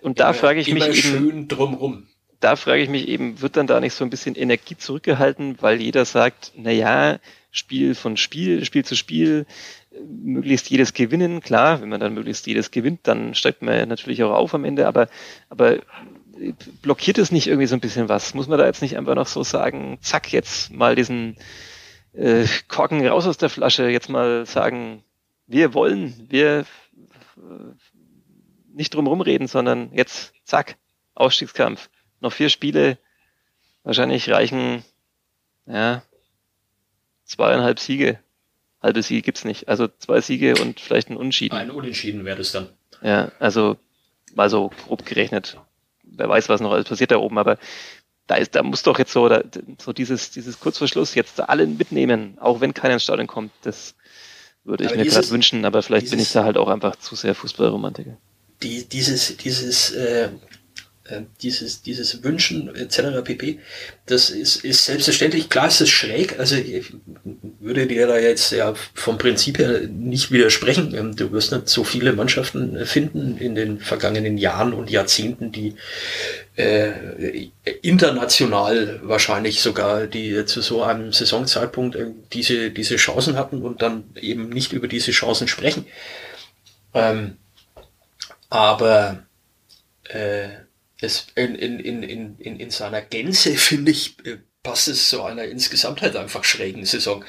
und 0.00 0.20
da 0.20 0.30
immer, 0.30 0.34
frage 0.34 0.60
ich 0.60 0.72
mich 0.72 1.02
schön 1.02 1.48
drumrum. 1.48 2.08
Da 2.40 2.56
frage 2.56 2.82
ich 2.82 2.88
mich 2.88 3.08
eben, 3.08 3.40
wird 3.40 3.56
dann 3.56 3.66
da 3.66 3.80
nicht 3.80 3.94
so 3.94 4.04
ein 4.04 4.10
bisschen 4.10 4.34
Energie 4.34 4.76
zurückgehalten, 4.76 5.56
weil 5.60 5.80
jeder 5.80 6.04
sagt, 6.04 6.52
na 6.56 6.70
ja, 6.70 7.18
Spiel 7.50 7.94
von 7.94 8.16
Spiel, 8.16 8.64
Spiel 8.64 8.84
zu 8.84 8.96
Spiel, 8.96 9.46
möglichst 10.02 10.68
jedes 10.70 10.92
gewinnen. 10.92 11.40
Klar, 11.40 11.80
wenn 11.80 11.88
man 11.88 12.00
dann 12.00 12.14
möglichst 12.14 12.46
jedes 12.46 12.70
gewinnt, 12.70 13.00
dann 13.04 13.34
steigt 13.34 13.62
man 13.62 13.88
natürlich 13.88 14.22
auch 14.24 14.32
auf 14.32 14.54
am 14.54 14.64
Ende, 14.64 14.86
aber, 14.86 15.08
aber 15.48 15.78
blockiert 16.82 17.18
es 17.18 17.30
nicht 17.30 17.46
irgendwie 17.46 17.66
so 17.66 17.74
ein 17.74 17.80
bisschen 17.80 18.08
was? 18.08 18.34
Muss 18.34 18.48
man 18.48 18.58
da 18.58 18.66
jetzt 18.66 18.82
nicht 18.82 18.96
einfach 18.96 19.14
noch 19.14 19.26
so 19.26 19.42
sagen, 19.42 19.98
zack, 20.00 20.32
jetzt 20.32 20.72
mal 20.72 20.94
diesen 20.94 21.36
äh, 22.12 22.46
Korken 22.68 23.06
raus 23.06 23.26
aus 23.26 23.38
der 23.38 23.50
Flasche, 23.50 23.88
jetzt 23.88 24.08
mal 24.08 24.46
sagen, 24.46 25.02
wir 25.46 25.74
wollen, 25.74 26.26
wir 26.28 26.60
äh, 27.36 27.74
nicht 28.72 28.94
drum 28.94 29.06
rumreden, 29.06 29.46
sondern 29.46 29.92
jetzt, 29.92 30.32
zack, 30.44 30.76
Ausstiegskampf. 31.14 31.90
Noch 32.20 32.32
vier 32.32 32.48
Spiele, 32.48 32.98
wahrscheinlich 33.82 34.30
reichen, 34.30 34.82
ja, 35.66 36.02
zweieinhalb 37.24 37.78
Siege. 37.78 38.18
Halbe 38.82 39.02
Siege 39.02 39.22
gibt's 39.22 39.44
nicht. 39.44 39.68
Also 39.68 39.88
zwei 39.88 40.20
Siege 40.20 40.54
und 40.60 40.80
vielleicht 40.80 41.08
ein 41.08 41.16
Unschieden. 41.16 41.56
Ein 41.56 41.70
Unentschieden 41.70 42.24
wäre 42.24 42.38
das 42.38 42.52
dann. 42.52 42.68
Ja, 43.02 43.32
also 43.38 43.78
mal 44.34 44.50
so 44.50 44.70
grob 44.86 45.06
gerechnet 45.06 45.58
wer 46.16 46.28
weiß, 46.28 46.48
was 46.48 46.60
noch 46.60 46.72
alles 46.72 46.88
passiert 46.88 47.10
da 47.10 47.18
oben, 47.18 47.38
aber 47.38 47.58
da 48.26 48.36
ist, 48.36 48.54
da 48.54 48.62
muss 48.62 48.82
doch 48.82 48.98
jetzt 48.98 49.12
so, 49.12 49.28
da, 49.28 49.42
so 49.80 49.92
dieses, 49.92 50.30
dieses 50.30 50.58
Kurzverschluss 50.60 51.14
jetzt 51.14 51.40
alle 51.40 51.66
mitnehmen, 51.66 52.38
auch 52.40 52.60
wenn 52.60 52.72
keiner 52.74 52.94
ins 52.94 53.04
Stadion 53.04 53.26
kommt, 53.26 53.52
das 53.62 53.94
würde 54.64 54.84
ich 54.84 54.90
aber 54.90 54.98
mir 54.98 55.06
gerade 55.06 55.30
wünschen, 55.30 55.64
aber 55.64 55.82
vielleicht 55.82 56.06
dieses, 56.06 56.16
bin 56.16 56.22
ich 56.22 56.32
da 56.32 56.44
halt 56.44 56.56
auch 56.56 56.68
einfach 56.68 56.96
zu 56.96 57.14
sehr 57.16 57.34
Fußballromantiker. 57.34 58.16
Die, 58.62 58.84
dieses, 58.88 59.36
dieses, 59.36 59.90
äh, 59.90 60.30
dieses, 61.42 61.82
dieses 61.82 62.24
Wünschen 62.24 62.74
etc. 62.74 63.22
pp. 63.22 63.58
Das 64.06 64.30
ist, 64.30 64.64
ist 64.64 64.86
selbstverständlich, 64.86 65.50
klar 65.50 65.68
ist 65.68 65.82
es 65.82 65.90
schräg, 65.90 66.38
also 66.38 66.56
ich 66.56 66.92
würde 67.60 67.86
dir 67.86 68.06
da 68.06 68.18
jetzt 68.18 68.52
ja 68.52 68.74
vom 68.94 69.18
Prinzip 69.18 69.58
her 69.58 69.82
nicht 69.82 70.30
widersprechen. 70.30 70.94
Ähm, 70.94 71.14
du 71.14 71.30
wirst 71.32 71.52
nicht 71.52 71.68
so 71.68 71.84
viele 71.84 72.14
Mannschaften 72.14 72.86
finden 72.86 73.36
in 73.36 73.54
den 73.54 73.80
vergangenen 73.80 74.38
Jahren 74.38 74.72
und 74.72 74.90
Jahrzehnten, 74.90 75.52
die 75.52 75.74
äh, 76.56 77.50
international 77.82 79.00
wahrscheinlich 79.02 79.60
sogar, 79.60 80.06
die 80.06 80.46
zu 80.46 80.62
so 80.62 80.82
einem 80.82 81.12
Saisonzeitpunkt 81.12 81.96
äh, 81.96 82.06
diese, 82.32 82.70
diese 82.70 82.96
Chancen 82.96 83.36
hatten 83.36 83.60
und 83.60 83.82
dann 83.82 84.04
eben 84.20 84.48
nicht 84.48 84.72
über 84.72 84.88
diese 84.88 85.10
Chancen 85.10 85.48
sprechen. 85.48 85.84
Ähm, 86.94 87.36
aber 88.48 89.24
äh, 90.04 90.63
es 91.04 91.28
in, 91.34 91.54
in, 91.54 91.80
in, 91.80 92.38
in, 92.38 92.60
in 92.60 92.70
seiner 92.70 93.02
Gänze, 93.02 93.50
finde 93.56 93.90
ich, 93.90 94.24
äh, 94.26 94.38
passt 94.62 94.88
es 94.88 95.08
zu 95.10 95.22
einer 95.22 95.44
insgesamt 95.44 96.02
halt 96.02 96.16
einfach 96.16 96.44
schrägen 96.44 96.84
Saison. 96.84 97.24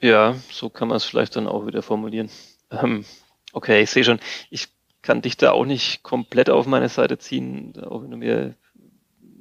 Ja, 0.00 0.36
so 0.50 0.68
kann 0.68 0.88
man 0.88 0.98
es 0.98 1.04
vielleicht 1.04 1.36
dann 1.36 1.46
auch 1.46 1.66
wieder 1.66 1.82
formulieren. 1.82 2.30
Ähm, 2.70 3.04
okay, 3.52 3.82
ich 3.82 3.90
sehe 3.90 4.04
schon, 4.04 4.20
ich 4.50 4.68
kann 5.00 5.22
dich 5.22 5.36
da 5.36 5.52
auch 5.52 5.64
nicht 5.64 6.02
komplett 6.02 6.50
auf 6.50 6.66
meine 6.66 6.88
Seite 6.88 7.18
ziehen, 7.18 7.72
auch 7.82 8.02
wenn 8.02 8.10
du 8.10 8.16
mir 8.16 8.54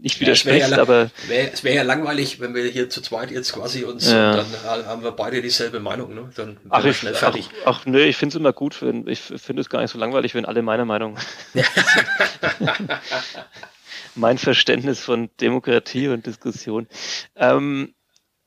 nicht 0.03 0.19
widersprichst, 0.19 0.71
ja, 0.71 0.81
aber. 0.81 1.09
Wär, 1.27 1.53
es 1.53 1.63
wäre 1.63 1.77
ja 1.77 1.83
langweilig, 1.83 2.41
wenn 2.41 2.53
wir 2.53 2.65
hier 2.65 2.89
zu 2.89 3.01
zweit 3.01 3.31
jetzt 3.31 3.53
quasi 3.53 3.85
uns, 3.85 4.11
ja. 4.11 4.35
dann 4.35 4.45
haben 4.85 5.01
wir 5.01 5.13
beide 5.13 5.41
dieselbe 5.41 5.79
Meinung, 5.79 6.13
ne? 6.13 6.29
Dann 6.35 6.57
ach, 6.69 6.83
ich, 6.83 6.97
schnell 6.97 7.13
fertig. 7.13 7.49
Ach, 7.63 7.79
ach 7.79 7.85
nö, 7.85 8.03
ich 8.03 8.17
finde 8.17 8.35
es 8.35 8.39
immer 8.39 8.51
gut, 8.51 8.81
wenn, 8.81 9.07
ich 9.07 9.21
finde 9.21 9.61
es 9.61 9.69
gar 9.69 9.81
nicht 9.81 9.91
so 9.91 9.97
langweilig, 9.97 10.35
wenn 10.35 10.43
alle 10.43 10.61
meine 10.61 10.83
Meinung. 10.83 11.17
mein 14.15 14.37
Verständnis 14.37 14.99
von 14.99 15.29
Demokratie 15.39 16.09
und 16.09 16.25
Diskussion. 16.25 16.87
Ähm, 17.37 17.93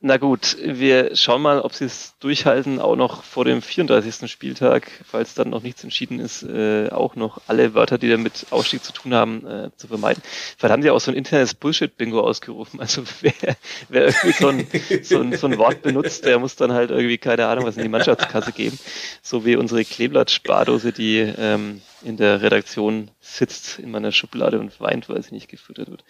na 0.06 0.18
gut, 0.18 0.56
wir 0.62 1.16
schauen 1.16 1.42
mal, 1.42 1.60
ob 1.60 1.74
sie 1.74 1.84
es 1.84 2.14
durchhalten, 2.20 2.78
auch 2.78 2.94
noch 2.94 3.24
vor 3.24 3.44
dem 3.44 3.60
34. 3.60 4.30
Spieltag, 4.30 4.88
falls 5.04 5.34
dann 5.34 5.50
noch 5.50 5.64
nichts 5.64 5.82
entschieden 5.82 6.20
ist, 6.20 6.44
äh, 6.44 6.90
auch 6.90 7.16
noch 7.16 7.40
alle 7.48 7.74
Wörter, 7.74 7.98
die 7.98 8.08
damit 8.08 8.46
Ausstieg 8.50 8.84
zu 8.84 8.92
tun 8.92 9.14
haben, 9.14 9.44
äh, 9.44 9.70
zu 9.76 9.88
vermeiden. 9.88 10.22
Vielleicht 10.56 10.72
haben 10.72 10.82
sie 10.82 10.90
auch 10.90 11.00
so 11.00 11.10
ein 11.10 11.16
internes 11.16 11.54
Bullshit-Bingo 11.54 12.20
ausgerufen. 12.20 12.78
Also 12.78 13.02
wer, 13.20 13.56
wer 13.88 14.06
irgendwie 14.06 14.32
so 14.32 14.48
ein, 14.48 14.68
so, 15.02 15.20
ein, 15.20 15.36
so 15.36 15.48
ein 15.48 15.58
Wort 15.58 15.82
benutzt, 15.82 16.24
der 16.24 16.38
muss 16.38 16.54
dann 16.54 16.72
halt 16.72 16.90
irgendwie, 16.90 17.18
keine 17.18 17.48
Ahnung, 17.48 17.66
was 17.66 17.76
in 17.76 17.82
die 17.82 17.88
Mannschaftskasse 17.88 18.52
geben. 18.52 18.78
So 19.22 19.44
wie 19.44 19.56
unsere 19.56 19.84
Kleeblatt-Spardose, 19.84 20.92
die 20.92 21.18
ähm, 21.18 21.82
in 22.04 22.16
der 22.16 22.42
Redaktion 22.42 23.10
sitzt 23.20 23.80
in 23.80 23.90
meiner 23.90 24.12
Schublade 24.12 24.60
und 24.60 24.80
weint, 24.80 25.08
weil 25.08 25.20
sie 25.24 25.34
nicht 25.34 25.48
gefüttert 25.48 25.90
wird. 25.90 26.04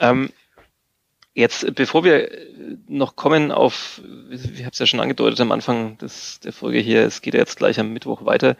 Ähm, 0.00 0.30
Jetzt, 1.38 1.72
bevor 1.76 2.02
wir 2.02 2.32
noch 2.88 3.14
kommen 3.14 3.52
auf, 3.52 4.00
ich 4.28 4.62
habe 4.62 4.72
es 4.72 4.80
ja 4.80 4.86
schon 4.86 4.98
angedeutet 4.98 5.40
am 5.40 5.52
Anfang 5.52 5.96
des, 5.98 6.40
der 6.40 6.52
Folge 6.52 6.80
hier, 6.80 7.04
es 7.04 7.22
geht 7.22 7.34
ja 7.34 7.38
jetzt 7.38 7.56
gleich 7.56 7.78
am 7.78 7.92
Mittwoch 7.92 8.24
weiter, 8.24 8.56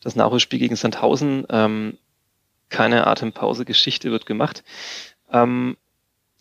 das 0.00 0.16
Nachholspiel 0.16 0.58
gegen 0.58 0.74
Sandhausen. 0.74 1.46
Ähm, 1.50 1.98
keine 2.68 3.06
Atempause-Geschichte 3.06 4.10
wird 4.10 4.26
gemacht. 4.26 4.64
Ähm, 5.30 5.76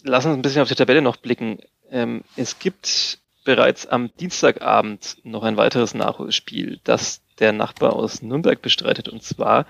lass 0.01 0.25
uns 0.25 0.33
ein 0.33 0.41
bisschen 0.41 0.63
auf 0.63 0.69
die 0.69 0.73
Tabelle 0.73 1.03
noch 1.03 1.17
blicken. 1.17 1.59
Ähm, 1.91 2.23
es 2.35 2.57
gibt 2.57 3.19
bereits 3.43 3.85
am 3.85 4.09
Dienstagabend 4.19 5.17
noch 5.21 5.43
ein 5.43 5.55
weiteres 5.55 5.93
Nachholspiel, 5.93 6.79
das 6.83 7.21
der 7.37 7.51
Nachbar 7.51 7.93
aus 7.93 8.23
Nürnberg 8.23 8.59
bestreitet. 8.59 9.07
Und 9.07 9.21
zwar 9.21 9.67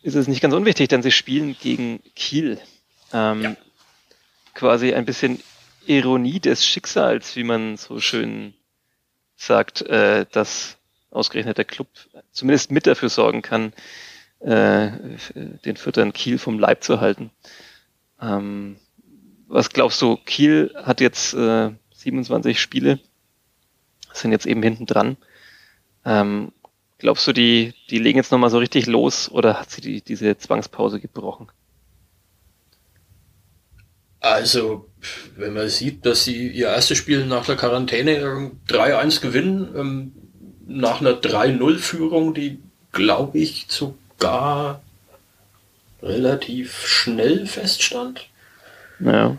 ist 0.00 0.14
es 0.14 0.28
nicht 0.28 0.42
ganz 0.42 0.54
unwichtig, 0.54 0.90
denn 0.90 1.02
sie 1.02 1.10
spielen 1.10 1.56
gegen 1.60 2.04
Kiel. 2.14 2.60
Ähm, 3.12 3.42
ja 3.42 3.56
quasi 4.54 4.94
ein 4.94 5.04
bisschen 5.04 5.40
Ironie 5.86 6.40
des 6.40 6.66
Schicksals, 6.66 7.36
wie 7.36 7.44
man 7.44 7.76
so 7.76 8.00
schön 8.00 8.54
sagt, 9.36 9.82
äh, 9.82 10.26
dass 10.30 10.78
ausgerechnet 11.10 11.58
der 11.58 11.64
Club 11.64 11.88
zumindest 12.32 12.70
mit 12.70 12.86
dafür 12.86 13.08
sorgen 13.08 13.42
kann, 13.42 13.72
äh, 14.40 14.90
den 15.64 15.76
Füttern 15.76 16.12
Kiel 16.12 16.38
vom 16.38 16.58
Leib 16.58 16.82
zu 16.82 17.00
halten. 17.00 17.30
Ähm, 18.20 18.76
was 19.46 19.70
glaubst 19.70 20.00
du, 20.02 20.16
Kiel 20.16 20.74
hat 20.82 21.00
jetzt 21.00 21.34
äh, 21.34 21.70
27 21.94 22.60
Spiele, 22.60 22.98
sind 24.12 24.32
jetzt 24.32 24.46
eben 24.46 24.62
hinten 24.62 24.86
dran. 24.86 25.16
Ähm, 26.04 26.52
glaubst 26.98 27.26
du, 27.26 27.32
die, 27.32 27.74
die 27.90 27.98
legen 27.98 28.18
jetzt 28.18 28.32
nochmal 28.32 28.50
so 28.50 28.58
richtig 28.58 28.86
los 28.86 29.30
oder 29.30 29.60
hat 29.60 29.70
sie 29.70 29.80
die, 29.80 30.02
diese 30.02 30.36
Zwangspause 30.36 31.00
gebrochen? 31.00 31.48
Also, 34.24 34.88
wenn 35.36 35.52
man 35.52 35.68
sieht, 35.68 36.06
dass 36.06 36.24
sie 36.24 36.48
ihr 36.48 36.68
erstes 36.68 36.96
Spiel 36.96 37.26
nach 37.26 37.44
der 37.44 37.56
Quarantäne 37.56 38.52
3-1 38.70 39.20
gewinnen, 39.20 39.68
ähm, 39.76 40.12
nach 40.66 41.02
einer 41.02 41.12
3-0-Führung, 41.12 42.32
die, 42.32 42.58
glaube 42.90 43.36
ich, 43.36 43.66
sogar 43.68 44.80
relativ 46.02 46.86
schnell 46.86 47.46
feststand. 47.46 48.26
Naja. 48.98 49.36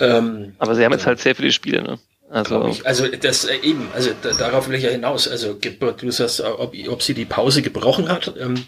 Ähm, 0.00 0.56
Aber 0.58 0.74
sie 0.74 0.84
haben 0.84 0.90
jetzt 0.90 1.06
halt 1.06 1.20
sehr 1.20 1.36
viele 1.36 1.52
Spiele, 1.52 1.82
ne? 1.82 1.98
Also, 2.28 2.66
ich, 2.66 2.84
also 2.84 3.06
das 3.06 3.44
äh, 3.44 3.58
eben, 3.58 3.86
also 3.94 4.10
da, 4.20 4.32
darauf 4.32 4.68
will 4.68 4.74
ich 4.74 4.82
ja 4.82 4.90
hinaus. 4.90 5.28
Also 5.28 5.54
du 5.54 6.10
sagst, 6.10 6.40
ob, 6.40 6.74
ob 6.88 7.02
sie 7.04 7.14
die 7.14 7.24
Pause 7.24 7.62
gebrochen 7.62 8.08
hat, 8.08 8.34
ähm, 8.36 8.64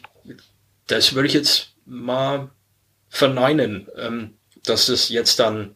das 0.86 1.16
würde 1.16 1.26
ich 1.26 1.34
jetzt 1.34 1.72
mal 1.86 2.50
verneinen. 3.08 3.88
Ähm, 3.96 4.34
dass 4.64 4.88
es 4.88 5.08
jetzt 5.08 5.38
dann, 5.38 5.74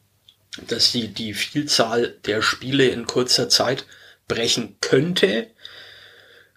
dass 0.66 0.92
die, 0.92 1.08
die 1.08 1.34
Vielzahl 1.34 2.16
der 2.26 2.42
Spiele 2.42 2.86
in 2.88 3.06
kurzer 3.06 3.48
Zeit 3.48 3.86
brechen 4.26 4.76
könnte. 4.80 5.48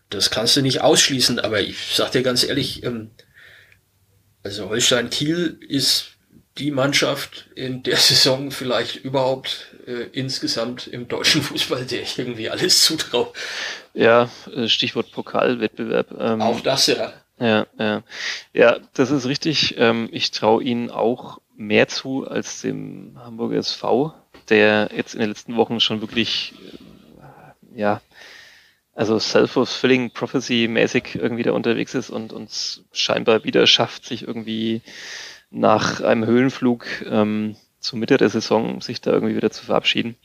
Das 0.10 0.30
kannst 0.30 0.56
du 0.58 0.62
nicht 0.62 0.82
ausschließen, 0.82 1.40
aber 1.40 1.62
ich 1.62 1.96
sag 1.96 2.12
dir 2.12 2.24
ganz 2.24 2.44
ehrlich, 2.44 2.84
ähm, 2.84 3.12
also 4.44 4.70
Holstein 4.70 5.10
Kiel 5.10 5.60
ist 5.68 6.08
die 6.58 6.72
Mannschaft 6.72 7.48
in 7.56 7.84
der 7.84 7.98
Saison 7.98 8.52
vielleicht 8.52 8.98
überhaupt 8.98 9.76
äh, 9.88 10.08
insgesamt 10.12 10.88
im 10.88 11.08
deutschen 11.08 11.42
Fußball, 11.42 11.86
der 11.86 12.02
ich 12.02 12.18
irgendwie 12.20 12.50
alles 12.50 12.84
zutraue. 12.84 13.32
Ja, 13.94 14.30
äh, 14.54 14.68
Stichwort 14.68 15.12
Pokalwettbewerb. 15.12 16.12
Ähm, 16.20 16.42
auch 16.42 16.62
das, 16.62 16.88
ja. 16.88 17.14
Ja, 17.40 17.66
ja. 17.80 18.04
Ja, 18.54 18.80
das 18.94 19.10
ist 19.10 19.26
richtig. 19.26 19.76
Ähm, 19.78 20.10
ich 20.12 20.32
traue 20.32 20.64
ihnen 20.64 20.92
auch 20.92 21.40
mehr 21.62 21.88
zu 21.88 22.28
als 22.28 22.62
dem 22.62 23.18
Hamburger 23.18 23.58
SV, 23.58 24.14
der 24.50 24.90
jetzt 24.96 25.14
in 25.14 25.20
den 25.22 25.30
letzten 25.30 25.56
Wochen 25.56 25.80
schon 25.80 26.02
wirklich, 26.02 26.54
äh, 27.76 27.80
ja, 27.80 28.02
also 28.94 29.20
self-fulfilling 29.20 30.12
prophecy 30.12 30.68
mäßig 30.70 31.16
irgendwie 31.16 31.44
da 31.44 31.54
unterwegs 31.54 31.94
ist 31.94 32.10
und 32.10 32.34
uns 32.34 32.84
scheinbar 32.92 33.44
wieder 33.46 33.66
schafft, 33.66 34.06
sich 34.06 34.28
irgendwie 34.28 34.82
nach 35.50 36.02
einem 36.02 36.26
Höhenflug 36.26 36.86
ähm, 37.10 37.56
zur 37.80 38.00
Mitte 38.00 38.18
der 38.18 38.30
Saison 38.30 38.82
sich 38.82 39.02
da 39.02 39.12
irgendwie 39.12 39.36
wieder 39.36 39.52
zu 39.52 39.66
verabschieden. 39.66 40.16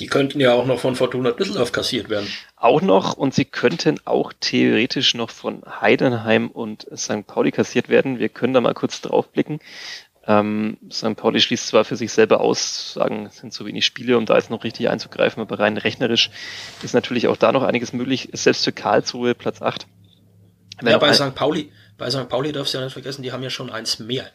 Die 0.00 0.06
könnten 0.06 0.38
ja 0.38 0.52
auch 0.52 0.66
noch 0.66 0.78
von 0.78 0.94
Fortuna 0.94 1.32
Düsseldorf 1.32 1.72
kassiert 1.72 2.08
werden. 2.08 2.28
Auch 2.56 2.82
noch 2.82 3.14
und 3.14 3.34
sie 3.34 3.44
könnten 3.44 3.98
auch 4.04 4.32
theoretisch 4.38 5.14
noch 5.14 5.30
von 5.30 5.62
Heidenheim 5.80 6.48
und 6.48 6.86
St. 6.96 7.26
Pauli 7.26 7.50
kassiert 7.50 7.88
werden. 7.88 8.20
Wir 8.20 8.28
können 8.28 8.54
da 8.54 8.60
mal 8.60 8.74
kurz 8.74 9.00
drauf 9.00 9.28
blicken. 9.28 9.58
Ähm, 10.28 10.76
St. 10.92 11.16
Pauli 11.16 11.40
schließt 11.40 11.68
zwar 11.68 11.86
für 11.86 11.96
sich 11.96 12.12
selber 12.12 12.42
aus, 12.42 12.92
sagen, 12.92 13.26
es 13.26 13.38
sind 13.38 13.54
zu 13.54 13.64
wenig 13.64 13.86
Spiele, 13.86 14.18
um 14.18 14.26
da 14.26 14.36
jetzt 14.36 14.50
noch 14.50 14.62
richtig 14.62 14.90
einzugreifen, 14.90 15.40
aber 15.40 15.58
rein 15.58 15.78
rechnerisch 15.78 16.30
ist 16.82 16.92
natürlich 16.92 17.28
auch 17.28 17.38
da 17.38 17.50
noch 17.50 17.62
einiges 17.62 17.94
möglich. 17.94 18.28
Selbst 18.34 18.64
für 18.64 18.72
Karlsruhe 18.72 19.34
Platz 19.34 19.62
8. 19.62 19.86
ja, 20.84 20.98
bei 20.98 21.14
St. 21.14 21.34
Pauli, 21.34 21.72
bei 21.96 22.10
St. 22.10 22.28
Pauli 22.28 22.52
darfst 22.52 22.74
du 22.74 22.78
ja 22.78 22.84
nicht 22.84 22.92
vergessen, 22.92 23.22
die 23.22 23.32
haben 23.32 23.42
ja 23.42 23.48
schon 23.48 23.70
eins 23.70 24.00
mehr. 24.00 24.30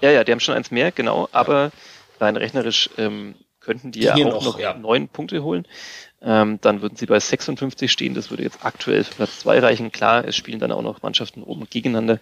Ja, 0.00 0.12
ja, 0.12 0.22
die 0.22 0.30
haben 0.30 0.38
schon 0.38 0.54
eins 0.54 0.70
mehr, 0.70 0.92
genau, 0.92 1.28
aber 1.32 1.72
rein 2.20 2.36
rechnerisch 2.36 2.90
ähm, 2.96 3.34
könnten 3.58 3.90
die, 3.90 4.00
die 4.00 4.06
ja 4.06 4.14
auch 4.14 4.34
noch, 4.34 4.44
noch 4.44 4.58
ja. 4.60 4.74
neun 4.74 5.08
Punkte 5.08 5.42
holen. 5.42 5.66
Ähm, 6.26 6.58
dann 6.62 6.80
würden 6.80 6.96
sie 6.96 7.04
bei 7.04 7.20
56 7.20 7.92
stehen. 7.92 8.14
Das 8.14 8.30
würde 8.30 8.44
jetzt 8.44 8.64
aktuell 8.64 9.04
für 9.04 9.14
Platz 9.14 9.40
zwei 9.40 9.58
reichen. 9.58 9.92
Klar, 9.92 10.24
es 10.24 10.34
spielen 10.34 10.58
dann 10.58 10.72
auch 10.72 10.80
noch 10.80 11.02
Mannschaften 11.02 11.42
oben 11.42 11.66
gegeneinander. 11.68 12.18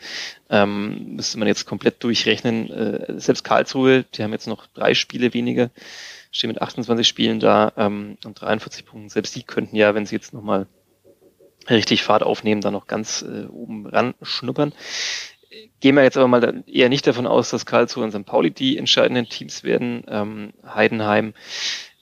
Ähm, 0.51 1.15
müsste 1.15 1.39
man 1.39 1.47
jetzt 1.47 1.67
komplett 1.67 2.03
durchrechnen. 2.03 2.69
Äh, 2.71 3.21
selbst 3.21 3.45
Karlsruhe, 3.45 4.03
die 4.03 4.25
haben 4.25 4.33
jetzt 4.33 4.49
noch 4.49 4.67
drei 4.67 4.95
Spiele 4.95 5.35
weniger, 5.35 5.71
stehen 6.33 6.49
mit 6.49 6.61
28 6.61 7.07
Spielen 7.07 7.39
da 7.39 7.73
ähm, 7.77 8.19
und 8.25 8.41
43 8.41 8.85
Punkten. 8.85 9.09
Selbst 9.09 9.37
die 9.37 9.45
könnten 9.45 9.77
ja, 9.77 9.95
wenn 9.95 10.07
sie 10.07 10.17
jetzt 10.17 10.35
nochmal 10.35 10.67
richtig 11.71 12.03
Fahrt 12.03 12.25
aufnehmen, 12.25 12.61
dann 12.61 12.73
noch 12.73 12.89
ganz 12.89 13.23
äh, 13.23 13.47
oben 13.47 13.87
ran 13.87 14.15
schnuppern. 14.21 14.73
Gehen 15.81 15.95
wir 15.95 16.03
jetzt 16.03 16.17
aber 16.17 16.29
mal 16.29 16.65
eher 16.67 16.89
nicht 16.89 17.07
davon 17.07 17.27
aus, 17.27 17.51
dass 17.51 17.67
Karlsruhe 17.67 18.03
und 18.03 18.13
St. 18.13 18.25
Pauli 18.25 18.51
die 18.51 18.79
entscheidenden 18.79 19.29
Teams 19.29 19.63
werden. 19.63 20.03
Ähm, 20.09 20.55
Heidenheim 20.67 21.35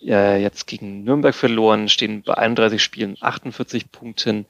ja, 0.01 0.37
jetzt 0.37 0.67
gegen 0.67 1.05
Nürnberg 1.05 1.35
verloren, 1.35 1.89
stehen 1.89 2.23
bei 2.23 2.35
31 2.35 2.83
Spielen 2.83 3.17
48 3.21 3.93
Punkten, 3.93 4.47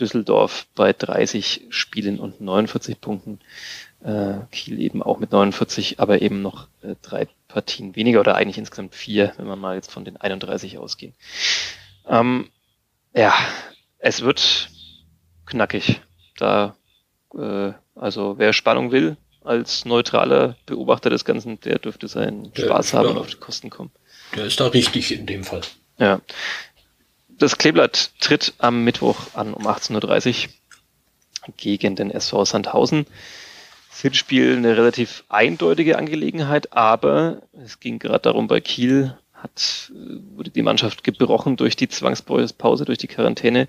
Düsseldorf 0.00 0.66
bei 0.74 0.92
30 0.92 1.66
Spielen 1.68 2.18
und 2.18 2.40
49 2.40 3.00
Punkten, 3.00 3.38
äh, 4.02 4.34
Kiel 4.50 4.80
eben 4.80 5.02
auch 5.02 5.18
mit 5.18 5.30
49, 5.30 6.00
aber 6.00 6.22
eben 6.22 6.42
noch 6.42 6.68
äh, 6.82 6.94
drei 7.02 7.28
Partien 7.48 7.94
weniger 7.94 8.20
oder 8.20 8.34
eigentlich 8.34 8.58
insgesamt 8.58 8.94
vier, 8.94 9.32
wenn 9.36 9.46
man 9.46 9.60
mal 9.60 9.76
jetzt 9.76 9.92
von 9.92 10.04
den 10.04 10.16
31 10.16 10.78
ausgehen. 10.78 11.14
Ähm, 12.08 12.48
ja, 13.14 13.34
es 13.98 14.22
wird 14.22 14.68
knackig. 15.46 16.00
Da, 16.36 16.76
äh, 17.34 17.72
also 17.94 18.38
wer 18.38 18.52
Spannung 18.52 18.90
will, 18.90 19.16
als 19.44 19.84
neutraler 19.84 20.56
Beobachter 20.66 21.10
des 21.10 21.24
Ganzen, 21.24 21.60
der 21.60 21.78
dürfte 21.78 22.08
seinen 22.08 22.52
Spaß 22.54 22.92
ja, 22.92 22.98
haben 22.98 23.10
und 23.10 23.18
auf 23.18 23.28
die 23.28 23.36
Kosten 23.36 23.70
kommen. 23.70 23.92
Der 24.34 24.46
ist 24.46 24.60
da 24.60 24.66
richtig 24.68 25.12
in 25.12 25.26
dem 25.26 25.44
Fall. 25.44 25.62
Ja. 25.98 26.20
Das 27.28 27.58
Kleeblatt 27.58 28.12
tritt 28.20 28.54
am 28.58 28.84
Mittwoch 28.84 29.34
an 29.34 29.54
um 29.54 29.66
18.30 29.66 30.46
Uhr 30.46 31.54
gegen 31.56 31.96
den 31.96 32.10
SV 32.10 32.44
Sandhausen. 32.44 33.06
Hinspiel 34.04 34.56
eine 34.56 34.76
relativ 34.76 35.24
eindeutige 35.28 35.96
Angelegenheit, 35.96 36.72
aber 36.74 37.42
es 37.64 37.80
ging 37.80 37.98
gerade 37.98 38.20
darum, 38.20 38.48
bei 38.48 38.60
Kiel 38.60 39.16
hat, 39.32 39.92
wurde 40.34 40.50
die 40.50 40.62
Mannschaft 40.62 41.04
gebrochen 41.04 41.56
durch 41.56 41.74
die 41.74 41.88
Zwangspause, 41.88 42.84
durch 42.84 42.98
die 42.98 43.06
Quarantäne. 43.06 43.66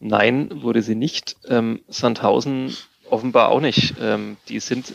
Nein, 0.00 0.62
wurde 0.62 0.82
sie 0.82 0.94
nicht. 0.94 1.36
Ähm, 1.48 1.80
Sandhausen 1.88 2.76
offenbar 3.10 3.50
auch 3.50 3.60
nicht. 3.60 3.94
Ähm, 4.00 4.36
die 4.48 4.60
sind 4.60 4.94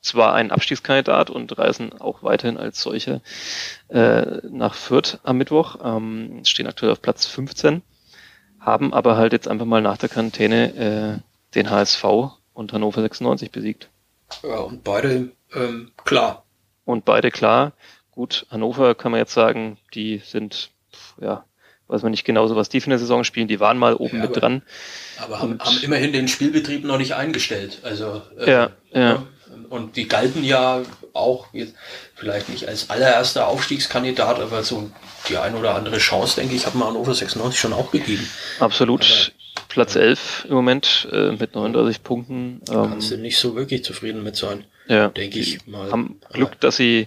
zwar 0.00 0.34
ein 0.34 0.50
Abstiegskandidat 0.50 1.30
und 1.30 1.56
reisen 1.58 1.98
auch 2.00 2.22
weiterhin 2.22 2.56
als 2.56 2.80
solche 2.80 3.20
äh, 3.88 4.38
nach 4.48 4.74
Fürth 4.74 5.18
am 5.24 5.38
Mittwoch, 5.38 5.76
ähm, 5.82 6.44
stehen 6.44 6.66
aktuell 6.66 6.92
auf 6.92 7.02
Platz 7.02 7.26
15, 7.26 7.82
haben 8.60 8.94
aber 8.94 9.16
halt 9.16 9.32
jetzt 9.32 9.48
einfach 9.48 9.66
mal 9.66 9.82
nach 9.82 9.98
der 9.98 10.08
Quarantäne 10.08 11.20
äh, 11.20 11.54
den 11.54 11.70
HSV 11.70 12.04
und 12.54 12.72
Hannover 12.72 13.00
96 13.02 13.50
besiegt. 13.50 13.88
Ja, 14.42 14.58
und 14.58 14.84
beide 14.84 15.32
ähm, 15.54 15.92
klar. 16.04 16.44
Und 16.84 17.04
beide 17.04 17.30
klar. 17.30 17.72
Gut, 18.10 18.46
Hannover 18.50 18.94
kann 18.94 19.12
man 19.12 19.20
jetzt 19.20 19.32
sagen, 19.32 19.78
die 19.94 20.18
sind, 20.24 20.70
ja, 21.20 21.44
weiß 21.86 22.02
man 22.02 22.10
nicht 22.10 22.24
genauso, 22.24 22.56
was 22.56 22.68
die 22.68 22.80
für 22.80 22.88
eine 22.88 22.98
Saison 22.98 23.24
spielen, 23.24 23.48
die 23.48 23.60
waren 23.60 23.78
mal 23.78 23.94
oben 23.94 24.16
ja, 24.16 24.22
mit 24.22 24.30
aber, 24.30 24.40
dran. 24.40 24.62
Aber 25.18 25.40
haben, 25.40 25.58
haben 25.58 25.78
immerhin 25.82 26.12
den 26.12 26.28
Spielbetrieb 26.28 26.84
noch 26.84 26.98
nicht 26.98 27.14
eingestellt. 27.14 27.80
Also 27.82 28.22
äh, 28.38 28.50
ja, 28.50 28.70
ja. 28.92 29.26
Und 29.70 29.96
die 29.96 30.08
galten 30.08 30.44
ja 30.44 30.82
auch 31.12 31.48
vielleicht 32.14 32.48
nicht 32.48 32.68
als 32.68 32.90
allererster 32.90 33.48
Aufstiegskandidat, 33.48 34.40
aber 34.40 34.62
so 34.62 34.90
die 35.28 35.36
ein 35.36 35.54
oder 35.54 35.74
andere 35.74 35.98
Chance, 35.98 36.36
denke 36.36 36.54
ich, 36.54 36.66
hat 36.66 36.74
man 36.74 36.88
Hannover 36.88 37.14
96 37.14 37.58
schon 37.58 37.72
auch 37.72 37.90
gegeben. 37.90 38.28
Absolut. 38.60 39.04
Aber, 39.04 39.38
Platz 39.68 39.96
11 39.96 40.46
im 40.48 40.54
Moment 40.54 41.08
äh, 41.12 41.32
mit 41.32 41.54
39 41.54 42.02
Punkten. 42.02 42.62
Ähm, 42.70 42.90
kannst 42.90 43.10
du 43.10 43.18
nicht 43.18 43.36
so 43.36 43.54
wirklich 43.54 43.84
zufrieden 43.84 44.22
mit 44.22 44.34
sein, 44.34 44.64
ja, 44.88 45.08
denke 45.08 45.38
ich 45.38 45.66
mal. 45.66 45.90
Haben 45.92 46.20
Glück, 46.32 46.58
dass 46.60 46.76
sie 46.76 47.06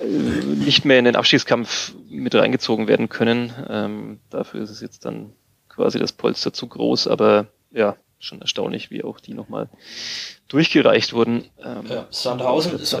äh, 0.00 0.04
nicht 0.04 0.84
mehr 0.84 0.98
in 0.98 1.04
den 1.04 1.16
Abstiegskampf 1.16 1.92
mit 2.08 2.34
reingezogen 2.34 2.88
werden 2.88 3.08
können. 3.08 3.52
Ähm, 3.68 4.20
dafür 4.30 4.62
ist 4.62 4.70
es 4.70 4.80
jetzt 4.80 5.04
dann 5.04 5.32
quasi 5.68 5.98
das 5.98 6.12
Polster 6.12 6.52
zu 6.52 6.68
groß, 6.68 7.08
aber 7.08 7.48
ja, 7.72 7.96
schon 8.18 8.40
erstaunlich, 8.40 8.90
wie 8.90 9.04
auch 9.04 9.20
die 9.20 9.34
nochmal 9.34 9.68
durchgereicht 10.48 11.12
wurden. 11.12 11.44
Ähm, 11.62 11.84
ja, 11.88 12.06
Sandhausen, 12.10 12.76
ist, 12.78 12.96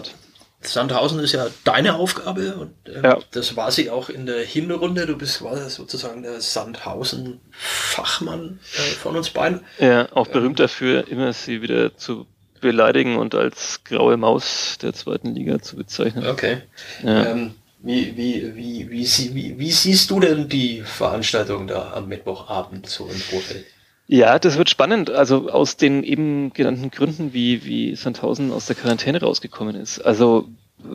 Sandhausen 0.60 1.20
ist 1.20 1.32
ja 1.32 1.46
deine 1.64 1.94
Aufgabe 1.96 2.56
und 2.56 2.74
ähm, 2.86 3.04
ja. 3.04 3.18
das 3.30 3.56
war 3.56 3.70
sie 3.70 3.90
auch 3.90 4.08
in 4.08 4.24
der 4.26 4.44
Hinrunde. 4.44 5.06
Du 5.06 5.16
bist 5.16 5.38
quasi 5.40 5.70
sozusagen 5.70 6.22
der 6.22 6.40
Sandhausen-Fachmann 6.40 8.58
äh, 8.74 8.78
von 8.78 9.16
uns 9.16 9.30
beiden. 9.30 9.60
Ja, 9.78 10.10
auch 10.12 10.26
berühmt 10.26 10.58
ähm, 10.60 10.64
dafür, 10.64 11.08
immer 11.08 11.32
sie 11.32 11.62
wieder 11.62 11.96
zu 11.96 12.26
beleidigen 12.60 13.16
und 13.16 13.34
als 13.34 13.82
graue 13.84 14.16
Maus 14.16 14.78
der 14.80 14.92
zweiten 14.92 15.34
Liga 15.34 15.60
zu 15.60 15.76
bezeichnen. 15.76 16.26
Okay. 16.26 16.62
Ja. 17.02 17.26
Ähm, 17.26 17.54
wie, 17.78 18.16
wie, 18.16 18.56
wie, 18.56 18.90
wie, 18.90 19.34
wie, 19.34 19.58
wie, 19.58 19.70
siehst 19.70 20.10
du 20.10 20.18
denn 20.18 20.48
die 20.48 20.82
Veranstaltung 20.82 21.68
da 21.68 21.92
am 21.92 22.08
Mittwochabend 22.08 22.88
so 22.88 23.06
im 23.06 23.16
Vorfeld? 23.16 23.66
Ja, 24.08 24.38
das 24.38 24.56
wird 24.56 24.70
spannend. 24.70 25.10
Also 25.10 25.50
aus 25.50 25.76
den 25.76 26.04
eben 26.04 26.52
genannten 26.52 26.90
Gründen, 26.90 27.32
wie, 27.32 27.64
wie 27.64 27.96
Sandhausen 27.96 28.52
aus 28.52 28.66
der 28.66 28.76
Quarantäne 28.76 29.20
rausgekommen 29.20 29.74
ist. 29.74 30.00
Also 30.00 30.48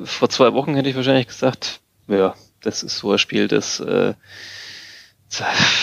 vor 0.04 0.30
zwei 0.30 0.54
Wochen 0.54 0.76
hätte 0.76 0.90
ich 0.90 0.96
wahrscheinlich 0.96 1.28
gesagt, 1.28 1.82
ja, 2.08 2.36
das 2.62 2.84
ist 2.84 2.98
so 2.98 3.12
ein 3.12 3.18
Spiel, 3.18 3.48
das 3.48 3.80
äh, 3.80 4.14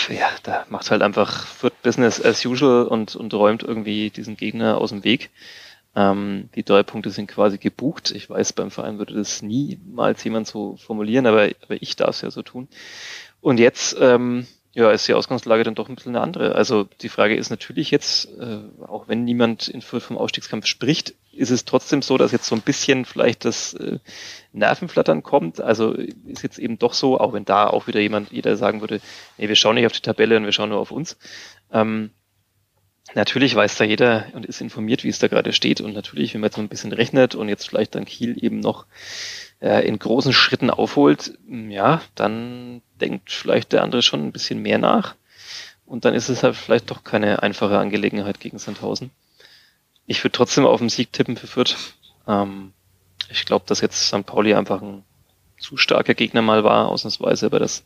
ja, 0.09 0.29
da 0.43 0.65
macht 0.69 0.91
halt 0.91 1.01
einfach 1.01 1.45
wird 1.61 1.81
Business 1.81 2.23
as 2.23 2.45
usual 2.45 2.85
und, 2.85 3.15
und 3.15 3.33
räumt 3.33 3.63
irgendwie 3.63 4.09
diesen 4.11 4.37
Gegner 4.37 4.77
aus 4.77 4.91
dem 4.91 5.03
Weg. 5.03 5.31
Ähm, 5.95 6.49
die 6.55 6.63
drei 6.63 6.83
Punkte 6.83 7.09
sind 7.09 7.27
quasi 7.27 7.57
gebucht. 7.57 8.11
Ich 8.11 8.29
weiß, 8.29 8.53
beim 8.53 8.69
Verein 8.69 8.99
würde 8.99 9.15
das 9.15 9.41
niemals 9.41 10.23
jemand 10.23 10.47
so 10.47 10.77
formulieren, 10.77 11.25
aber, 11.25 11.49
aber 11.63 11.81
ich 11.81 11.95
darf 11.95 12.11
es 12.11 12.21
ja 12.21 12.29
so 12.29 12.43
tun. 12.43 12.67
Und 13.41 13.59
jetzt 13.59 13.97
ähm, 13.99 14.45
ja, 14.79 14.91
ist 14.91 15.09
die 15.09 15.13
Ausgangslage 15.13 15.65
dann 15.65 15.75
doch 15.75 15.89
ein 15.89 15.95
bisschen 15.95 16.15
eine 16.15 16.23
andere. 16.23 16.55
Also 16.55 16.85
die 17.01 17.09
Frage 17.09 17.35
ist 17.35 17.49
natürlich 17.49 17.91
jetzt, 17.91 18.29
äh, 18.39 18.59
auch 18.87 19.09
wenn 19.09 19.25
niemand 19.25 19.67
in 19.67 19.81
Fürth 19.81 20.03
vom 20.03 20.17
Ausstiegskampf 20.17 20.67
spricht, 20.67 21.15
ist 21.33 21.49
es 21.49 21.65
trotzdem 21.65 22.01
so, 22.01 22.17
dass 22.17 22.31
jetzt 22.31 22.45
so 22.45 22.55
ein 22.55 22.61
bisschen 22.61 23.03
vielleicht 23.03 23.43
das 23.43 23.73
äh, 23.73 23.99
Nervenflattern 24.53 25.21
kommt. 25.21 25.59
Also 25.59 25.91
ist 25.91 26.43
jetzt 26.43 26.59
eben 26.59 26.79
doch 26.79 26.93
so, 26.93 27.19
auch 27.19 27.33
wenn 27.33 27.43
da 27.43 27.67
auch 27.67 27.87
wieder 27.87 27.99
jemand, 27.99 28.31
jeder 28.31 28.55
sagen 28.55 28.79
würde, 28.79 29.01
nee, 29.37 29.49
wir 29.49 29.55
schauen 29.55 29.75
nicht 29.75 29.85
auf 29.85 29.91
die 29.91 30.01
Tabelle 30.01 30.37
und 30.37 30.45
wir 30.45 30.53
schauen 30.53 30.69
nur 30.69 30.79
auf 30.79 30.91
uns. 30.91 31.17
Ähm, 31.73 32.11
Natürlich 33.15 33.55
weiß 33.55 33.75
da 33.77 33.83
jeder 33.83 34.27
und 34.33 34.45
ist 34.45 34.61
informiert, 34.61 35.03
wie 35.03 35.09
es 35.09 35.19
da 35.19 35.27
gerade 35.27 35.53
steht. 35.53 35.81
Und 35.81 35.93
natürlich, 35.93 36.33
wenn 36.33 36.41
man 36.41 36.49
jetzt 36.49 36.57
mal 36.57 36.63
ein 36.63 36.69
bisschen 36.69 36.93
rechnet 36.93 37.35
und 37.35 37.49
jetzt 37.49 37.67
vielleicht 37.67 37.95
dann 37.95 38.05
Kiel 38.05 38.43
eben 38.43 38.59
noch 38.59 38.85
äh, 39.61 39.87
in 39.87 39.97
großen 39.97 40.33
Schritten 40.33 40.69
aufholt, 40.69 41.37
ja, 41.47 42.01
dann 42.15 42.81
denkt 43.01 43.31
vielleicht 43.31 43.73
der 43.73 43.83
andere 43.83 44.01
schon 44.01 44.25
ein 44.25 44.31
bisschen 44.31 44.61
mehr 44.61 44.77
nach. 44.77 45.15
Und 45.85 46.05
dann 46.05 46.13
ist 46.13 46.29
es 46.29 46.43
halt 46.43 46.55
vielleicht 46.55 46.91
doch 46.91 47.03
keine 47.03 47.41
einfache 47.41 47.79
Angelegenheit 47.79 48.39
gegen 48.39 48.59
Sandhausen. 48.59 49.09
Ich 50.05 50.23
würde 50.23 50.33
trotzdem 50.33 50.65
auf 50.65 50.79
den 50.79 50.89
Sieg 50.89 51.11
tippen 51.11 51.35
für 51.35 51.47
Fürth. 51.47 51.75
Ähm, 52.27 52.73
ich 53.29 53.45
glaube, 53.45 53.65
dass 53.67 53.81
jetzt 53.81 54.07
St. 54.07 54.25
Pauli 54.25 54.53
einfach 54.53 54.81
ein 54.81 55.03
zu 55.59 55.77
starker 55.77 56.13
Gegner 56.13 56.41
mal 56.41 56.63
war, 56.63 56.89
ausnahmsweise, 56.89 57.47
aber 57.47 57.59
dass 57.59 57.83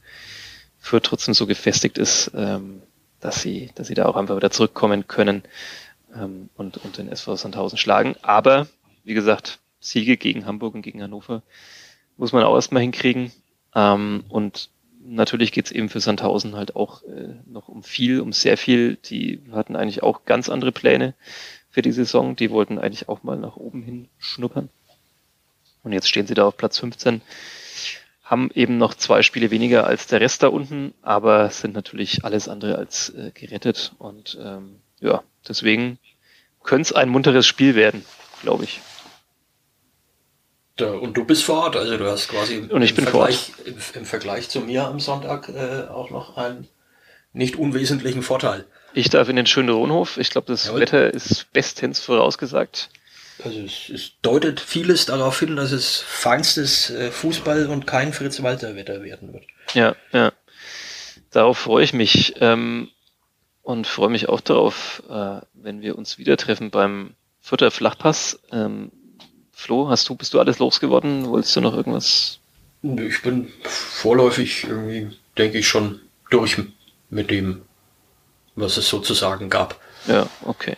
Fürth 0.80 1.04
trotzdem 1.04 1.34
so 1.34 1.48
gefestigt 1.48 1.98
ist, 1.98 2.32
ähm, 2.36 2.82
dass 3.24 3.42
sie, 3.42 3.70
dass 3.76 3.88
sie 3.88 3.94
da 3.94 4.06
auch 4.06 4.16
einfach 4.16 4.36
wieder 4.36 4.52
zurückkommen 4.52 5.08
können 5.08 5.44
ähm, 6.16 6.50
und, 6.56 6.78
und 6.78 6.98
den 6.98 7.10
SV 7.10 7.36
Sandhausen 7.36 7.78
schlagen. 7.78 8.16
Aber, 8.22 8.68
wie 9.04 9.14
gesagt, 9.14 9.60
Siege 9.80 10.18
gegen 10.18 10.46
Hamburg 10.46 10.76
und 10.76 10.82
gegen 10.82 11.02
Hannover 11.02 11.42
muss 12.18 12.34
man 12.34 12.44
auch 12.44 12.56
erstmal 12.56 12.82
hinkriegen. 12.82 13.32
Ähm, 13.76 14.24
und 14.30 14.70
natürlich 15.06 15.52
geht's 15.52 15.72
eben 15.72 15.90
für 15.90 16.00
Sandhausen 16.00 16.56
halt 16.56 16.76
auch 16.76 17.04
äh, 17.04 17.36
noch 17.46 17.68
um 17.68 17.84
viel, 17.84 18.22
um 18.22 18.34
sehr 18.34 18.58
viel. 18.58 18.98
Die 19.06 19.42
hatten 19.52 19.76
eigentlich 19.76 20.04
auch 20.04 20.26
ganz 20.26 20.50
andere 20.50 20.72
Pläne 20.72 21.14
für 21.70 21.82
die 21.82 21.92
Saison. 21.92 22.36
Die 22.36 22.52
wollten 22.52 22.78
eigentlich 22.78 23.10
auch 23.10 23.24
mal 23.24 23.38
nach 23.38 23.56
oben 23.56 23.84
hin 23.84 24.10
schnuppern. 24.20 24.70
Und 25.84 25.92
jetzt 25.92 26.08
stehen 26.08 26.28
sie 26.28 26.34
da 26.34 26.46
auf 26.46 26.56
Platz 26.56 26.80
15, 26.80 27.22
haben 28.24 28.50
eben 28.54 28.78
noch 28.78 28.94
zwei 28.94 29.22
Spiele 29.22 29.52
weniger 29.52 29.86
als 29.86 30.08
der 30.08 30.22
Rest 30.22 30.44
da 30.44 30.48
unten, 30.48 30.94
aber 31.02 31.50
sind 31.50 31.74
natürlich 31.76 32.24
alles 32.24 32.48
andere 32.48 32.78
als 32.78 33.10
äh, 33.10 33.32
gerettet. 33.34 33.94
Und 34.00 34.38
ähm, 34.42 34.80
ja, 35.00 35.24
deswegen 35.48 36.00
könnte 36.64 36.84
es 36.84 36.94
ein 36.94 37.10
munteres 37.10 37.46
Spiel 37.46 37.76
werden, 37.76 38.06
glaube 38.42 38.64
ich. 38.64 38.82
Und 40.80 41.16
du 41.16 41.24
bist 41.24 41.44
vor 41.44 41.66
Ort, 41.66 41.76
also 41.76 41.98
du 41.98 42.10
hast 42.10 42.30
quasi 42.30 42.58
und 42.58 42.82
ich 42.82 42.96
bin 42.96 43.06
Vergleich, 43.06 43.52
im, 43.66 43.76
im, 43.94 44.06
Vergleich 44.06 44.50
zu 44.50 44.62
mir 44.62 44.88
am 44.88 45.00
Sonntag 45.00 45.50
äh, 45.50 45.88
auch 45.88 46.10
noch 46.10 46.36
einen 46.36 46.68
nicht 47.32 47.58
unwesentlichen 47.58 48.24
Vorteil. 48.24 48.66
Ich 48.96 49.10
darf 49.10 49.30
in 49.30 49.36
den 49.36 49.46
schönen 49.46 49.70
Rohnhof. 49.70 50.18
Ich 50.18 50.32
glaube, 50.32 50.48
das 50.48 50.66
Jawohl. 50.66 50.82
Wetter 50.82 51.14
ist 51.14 51.52
bestens 51.54 52.00
vorausgesagt. 52.00 52.90
Also 53.44 53.60
es, 53.62 53.90
es, 53.90 54.12
deutet 54.22 54.60
vieles 54.60 55.06
darauf 55.06 55.40
hin, 55.40 55.56
dass 55.56 55.72
es 55.72 55.98
feinstes 55.98 56.90
äh, 56.92 57.12
Fußball 57.12 57.68
und 57.68 57.88
kein 57.88 58.14
Fritz-Walter-Wetter 58.14 59.04
werden 59.04 59.34
wird. 59.34 59.46
Ja, 59.74 59.96
ja. 60.12 60.32
Darauf 61.32 61.58
freue 61.58 61.84
ich 61.84 61.94
mich 61.94 62.36
ähm, 62.42 62.90
und 63.64 63.88
freue 63.88 64.10
mich 64.10 64.30
auch 64.30 64.42
darauf, 64.42 65.02
äh, 65.10 65.42
wenn 65.54 65.82
wir 65.82 65.98
uns 65.98 66.18
wieder 66.18 66.38
treffen 66.38 66.70
beim 66.70 67.16
Vierter 67.42 67.72
Flachpass. 67.72 68.40
Ähm, 68.52 68.92
Flo, 69.52 69.90
hast 69.90 70.08
du, 70.10 70.16
bist 70.16 70.34
du 70.34 70.40
alles 70.40 70.60
losgeworden? 70.60 71.28
Wolltest 71.28 71.56
du 71.56 71.62
noch 71.62 71.76
irgendwas? 71.76 72.40
Ich 72.82 73.22
bin 73.22 73.52
vorläufig 73.64 74.66
irgendwie, 74.66 75.16
denke 75.38 75.60
ich, 75.60 75.68
schon 75.68 76.02
durch 76.30 76.58
mit 77.10 77.32
dem, 77.32 77.62
was 78.56 78.78
es 78.78 78.90
sozusagen 78.90 79.50
gab. 79.50 79.80
Ja, 80.08 80.28
okay. 80.44 80.78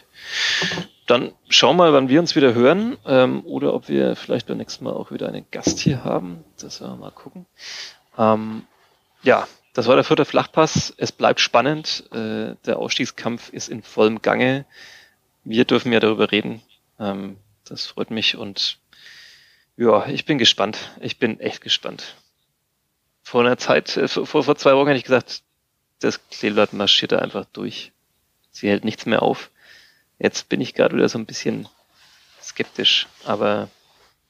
Dann 1.06 1.34
schauen 1.49 1.78
wir 1.78 1.84
mal, 1.86 1.93
wann 1.93 2.10
wir 2.10 2.20
uns 2.20 2.36
wieder 2.36 2.53
hören 2.53 2.97
ähm, 3.06 3.45
oder 3.45 3.74
ob 3.74 3.89
wir 3.89 4.16
vielleicht 4.16 4.47
beim 4.47 4.58
nächsten 4.58 4.84
Mal 4.84 4.93
auch 4.93 5.12
wieder 5.12 5.28
einen 5.28 5.45
Gast 5.51 5.80
hier 5.80 6.03
haben. 6.03 6.43
Das 6.60 6.82
werden 6.82 6.93
wir 6.93 7.06
mal 7.06 7.12
gucken. 7.12 7.45
Ähm, 8.18 8.64
ja, 9.22 9.47
das 9.74 9.88
war 9.88 9.95
der 9.95 10.03
vierte 10.03 10.26
Flachpass. 10.26 10.93
Es 10.97 11.12
bleibt 11.12 11.39
spannend. 11.39 12.06
Äh, 12.12 12.56
der 12.66 12.78
Ausstiegskampf 12.78 13.49
ist 13.49 13.70
in 13.70 13.84
vollem 13.84 14.22
Gange. 14.22 14.66
Wir 15.43 15.66
dürfen 15.66 15.93
ja 15.93 15.99
darüber 15.99 16.32
reden. 16.32 16.62
Ähm, 16.99 17.38
das 17.66 17.86
freut 17.86 18.10
mich 18.10 18.38
und 18.38 18.80
ja, 19.78 20.08
ich 20.08 20.26
bin 20.26 20.38
gespannt. 20.38 20.91
Ich 21.01 21.20
bin 21.20 21.39
echt 21.39 21.62
gespannt. 21.62 22.16
Vor 23.22 23.41
einer 23.41 23.58
Zeit, 23.58 23.97
äh, 23.97 24.08
vor, 24.08 24.26
vor 24.26 24.56
zwei 24.56 24.76
Wochen 24.76 24.88
hätte 24.88 24.99
ich 24.99 25.03
gesagt, 25.03 25.43
das 25.99 26.28
Kleeblatt 26.30 26.74
marschiert 26.74 27.12
da 27.12 27.20
einfach 27.20 27.45
durch. 27.45 27.91
Sie 28.51 28.70
hält 28.70 28.86
nichts 28.86 29.06
mehr 29.06 29.22
auf. 29.22 29.51
Jetzt 30.20 30.49
bin 30.49 30.61
ich 30.61 30.74
gerade 30.74 30.95
wieder 30.95 31.09
so 31.09 31.18
ein 31.18 31.26
bisschen 31.26 31.68
skeptisch, 32.41 33.07
aber 33.26 33.70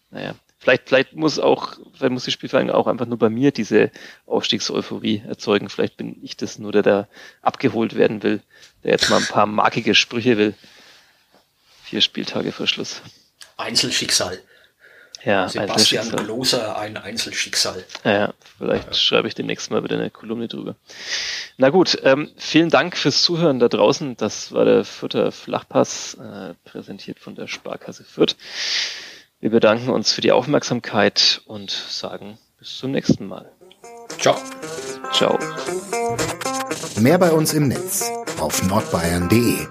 naja, 0.10 0.36
vielleicht, 0.60 0.88
vielleicht 0.88 1.14
muss 1.14 1.40
auch, 1.40 1.74
vielleicht 1.94 2.12
muss 2.12 2.26
die 2.26 2.32
Spielvereinigung 2.32 2.76
auch 2.76 2.88
einfach 2.88 3.06
nur 3.06 3.20
bei 3.20 3.30
mir 3.30 3.52
diese 3.52 3.92
Aufstiegseuphorie 4.26 5.24
erzeugen. 5.28 5.70
Vielleicht 5.70 5.98
bin 5.98 6.18
ich 6.24 6.38
das 6.38 6.58
nur, 6.58 6.72
der 6.72 6.82
da 6.82 7.08
abgeholt 7.42 7.96
werden 7.96 8.24
will, 8.24 8.42
der 8.84 8.92
jetzt 8.92 9.10
mal 9.10 9.18
ein 9.18 9.28
paar 9.28 9.46
markige 9.46 9.94
Sprüche 9.96 10.38
will. 10.38 10.56
Vier 11.84 12.02
Spieltage 12.02 12.52
vor 12.52 12.68
Schluss. 12.68 13.02
Einzelschicksal. 13.58 14.42
Ja, 15.26 15.50
Sebastian 15.50 16.12
Gloser, 16.12 16.78
ein 16.78 16.98
Einzelschicksal. 16.98 17.84
Ja, 18.04 18.34
vielleicht 18.58 18.88
ja. 18.88 18.94
schreibe 18.94 19.28
ich 19.28 19.34
demnächst 19.34 19.72
mal 19.72 19.84
wieder 19.84 19.98
eine 19.98 20.12
Kolumne 20.12 20.48
drüber. 20.48 20.76
Na 21.58 21.70
gut, 21.70 22.00
ähm, 22.04 22.30
vielen 22.38 22.70
Dank 22.70 22.96
fürs 22.96 23.24
Zuhören 23.24 23.60
da 23.60 23.68
draußen. 23.68 24.16
Das 24.18 24.52
war 24.52 24.66
der 24.66 24.86
Fürther 24.86 25.32
Flachpass, 25.32 26.16
äh, 26.16 26.54
präsentiert 26.64 27.20
von 27.20 27.34
der 27.34 27.48
Sparkasse 27.48 28.04
Fürth. 28.04 28.36
Wir 29.40 29.50
bedanken 29.50 29.90
uns 29.90 30.14
für 30.14 30.22
die 30.22 30.32
Aufmerksamkeit 30.32 31.42
und 31.46 31.72
sagen 31.72 32.38
bis 32.60 32.78
zum 32.78 32.92
nächsten 32.92 33.26
Mal. 33.26 33.52
Ciao. 34.20 34.38
Ciao. 35.12 35.40
Mehr 36.98 37.18
bei 37.18 37.32
uns 37.32 37.54
im 37.54 37.68
Netz 37.68 38.12
auf 38.40 38.64
nordbayern.de 38.64 39.68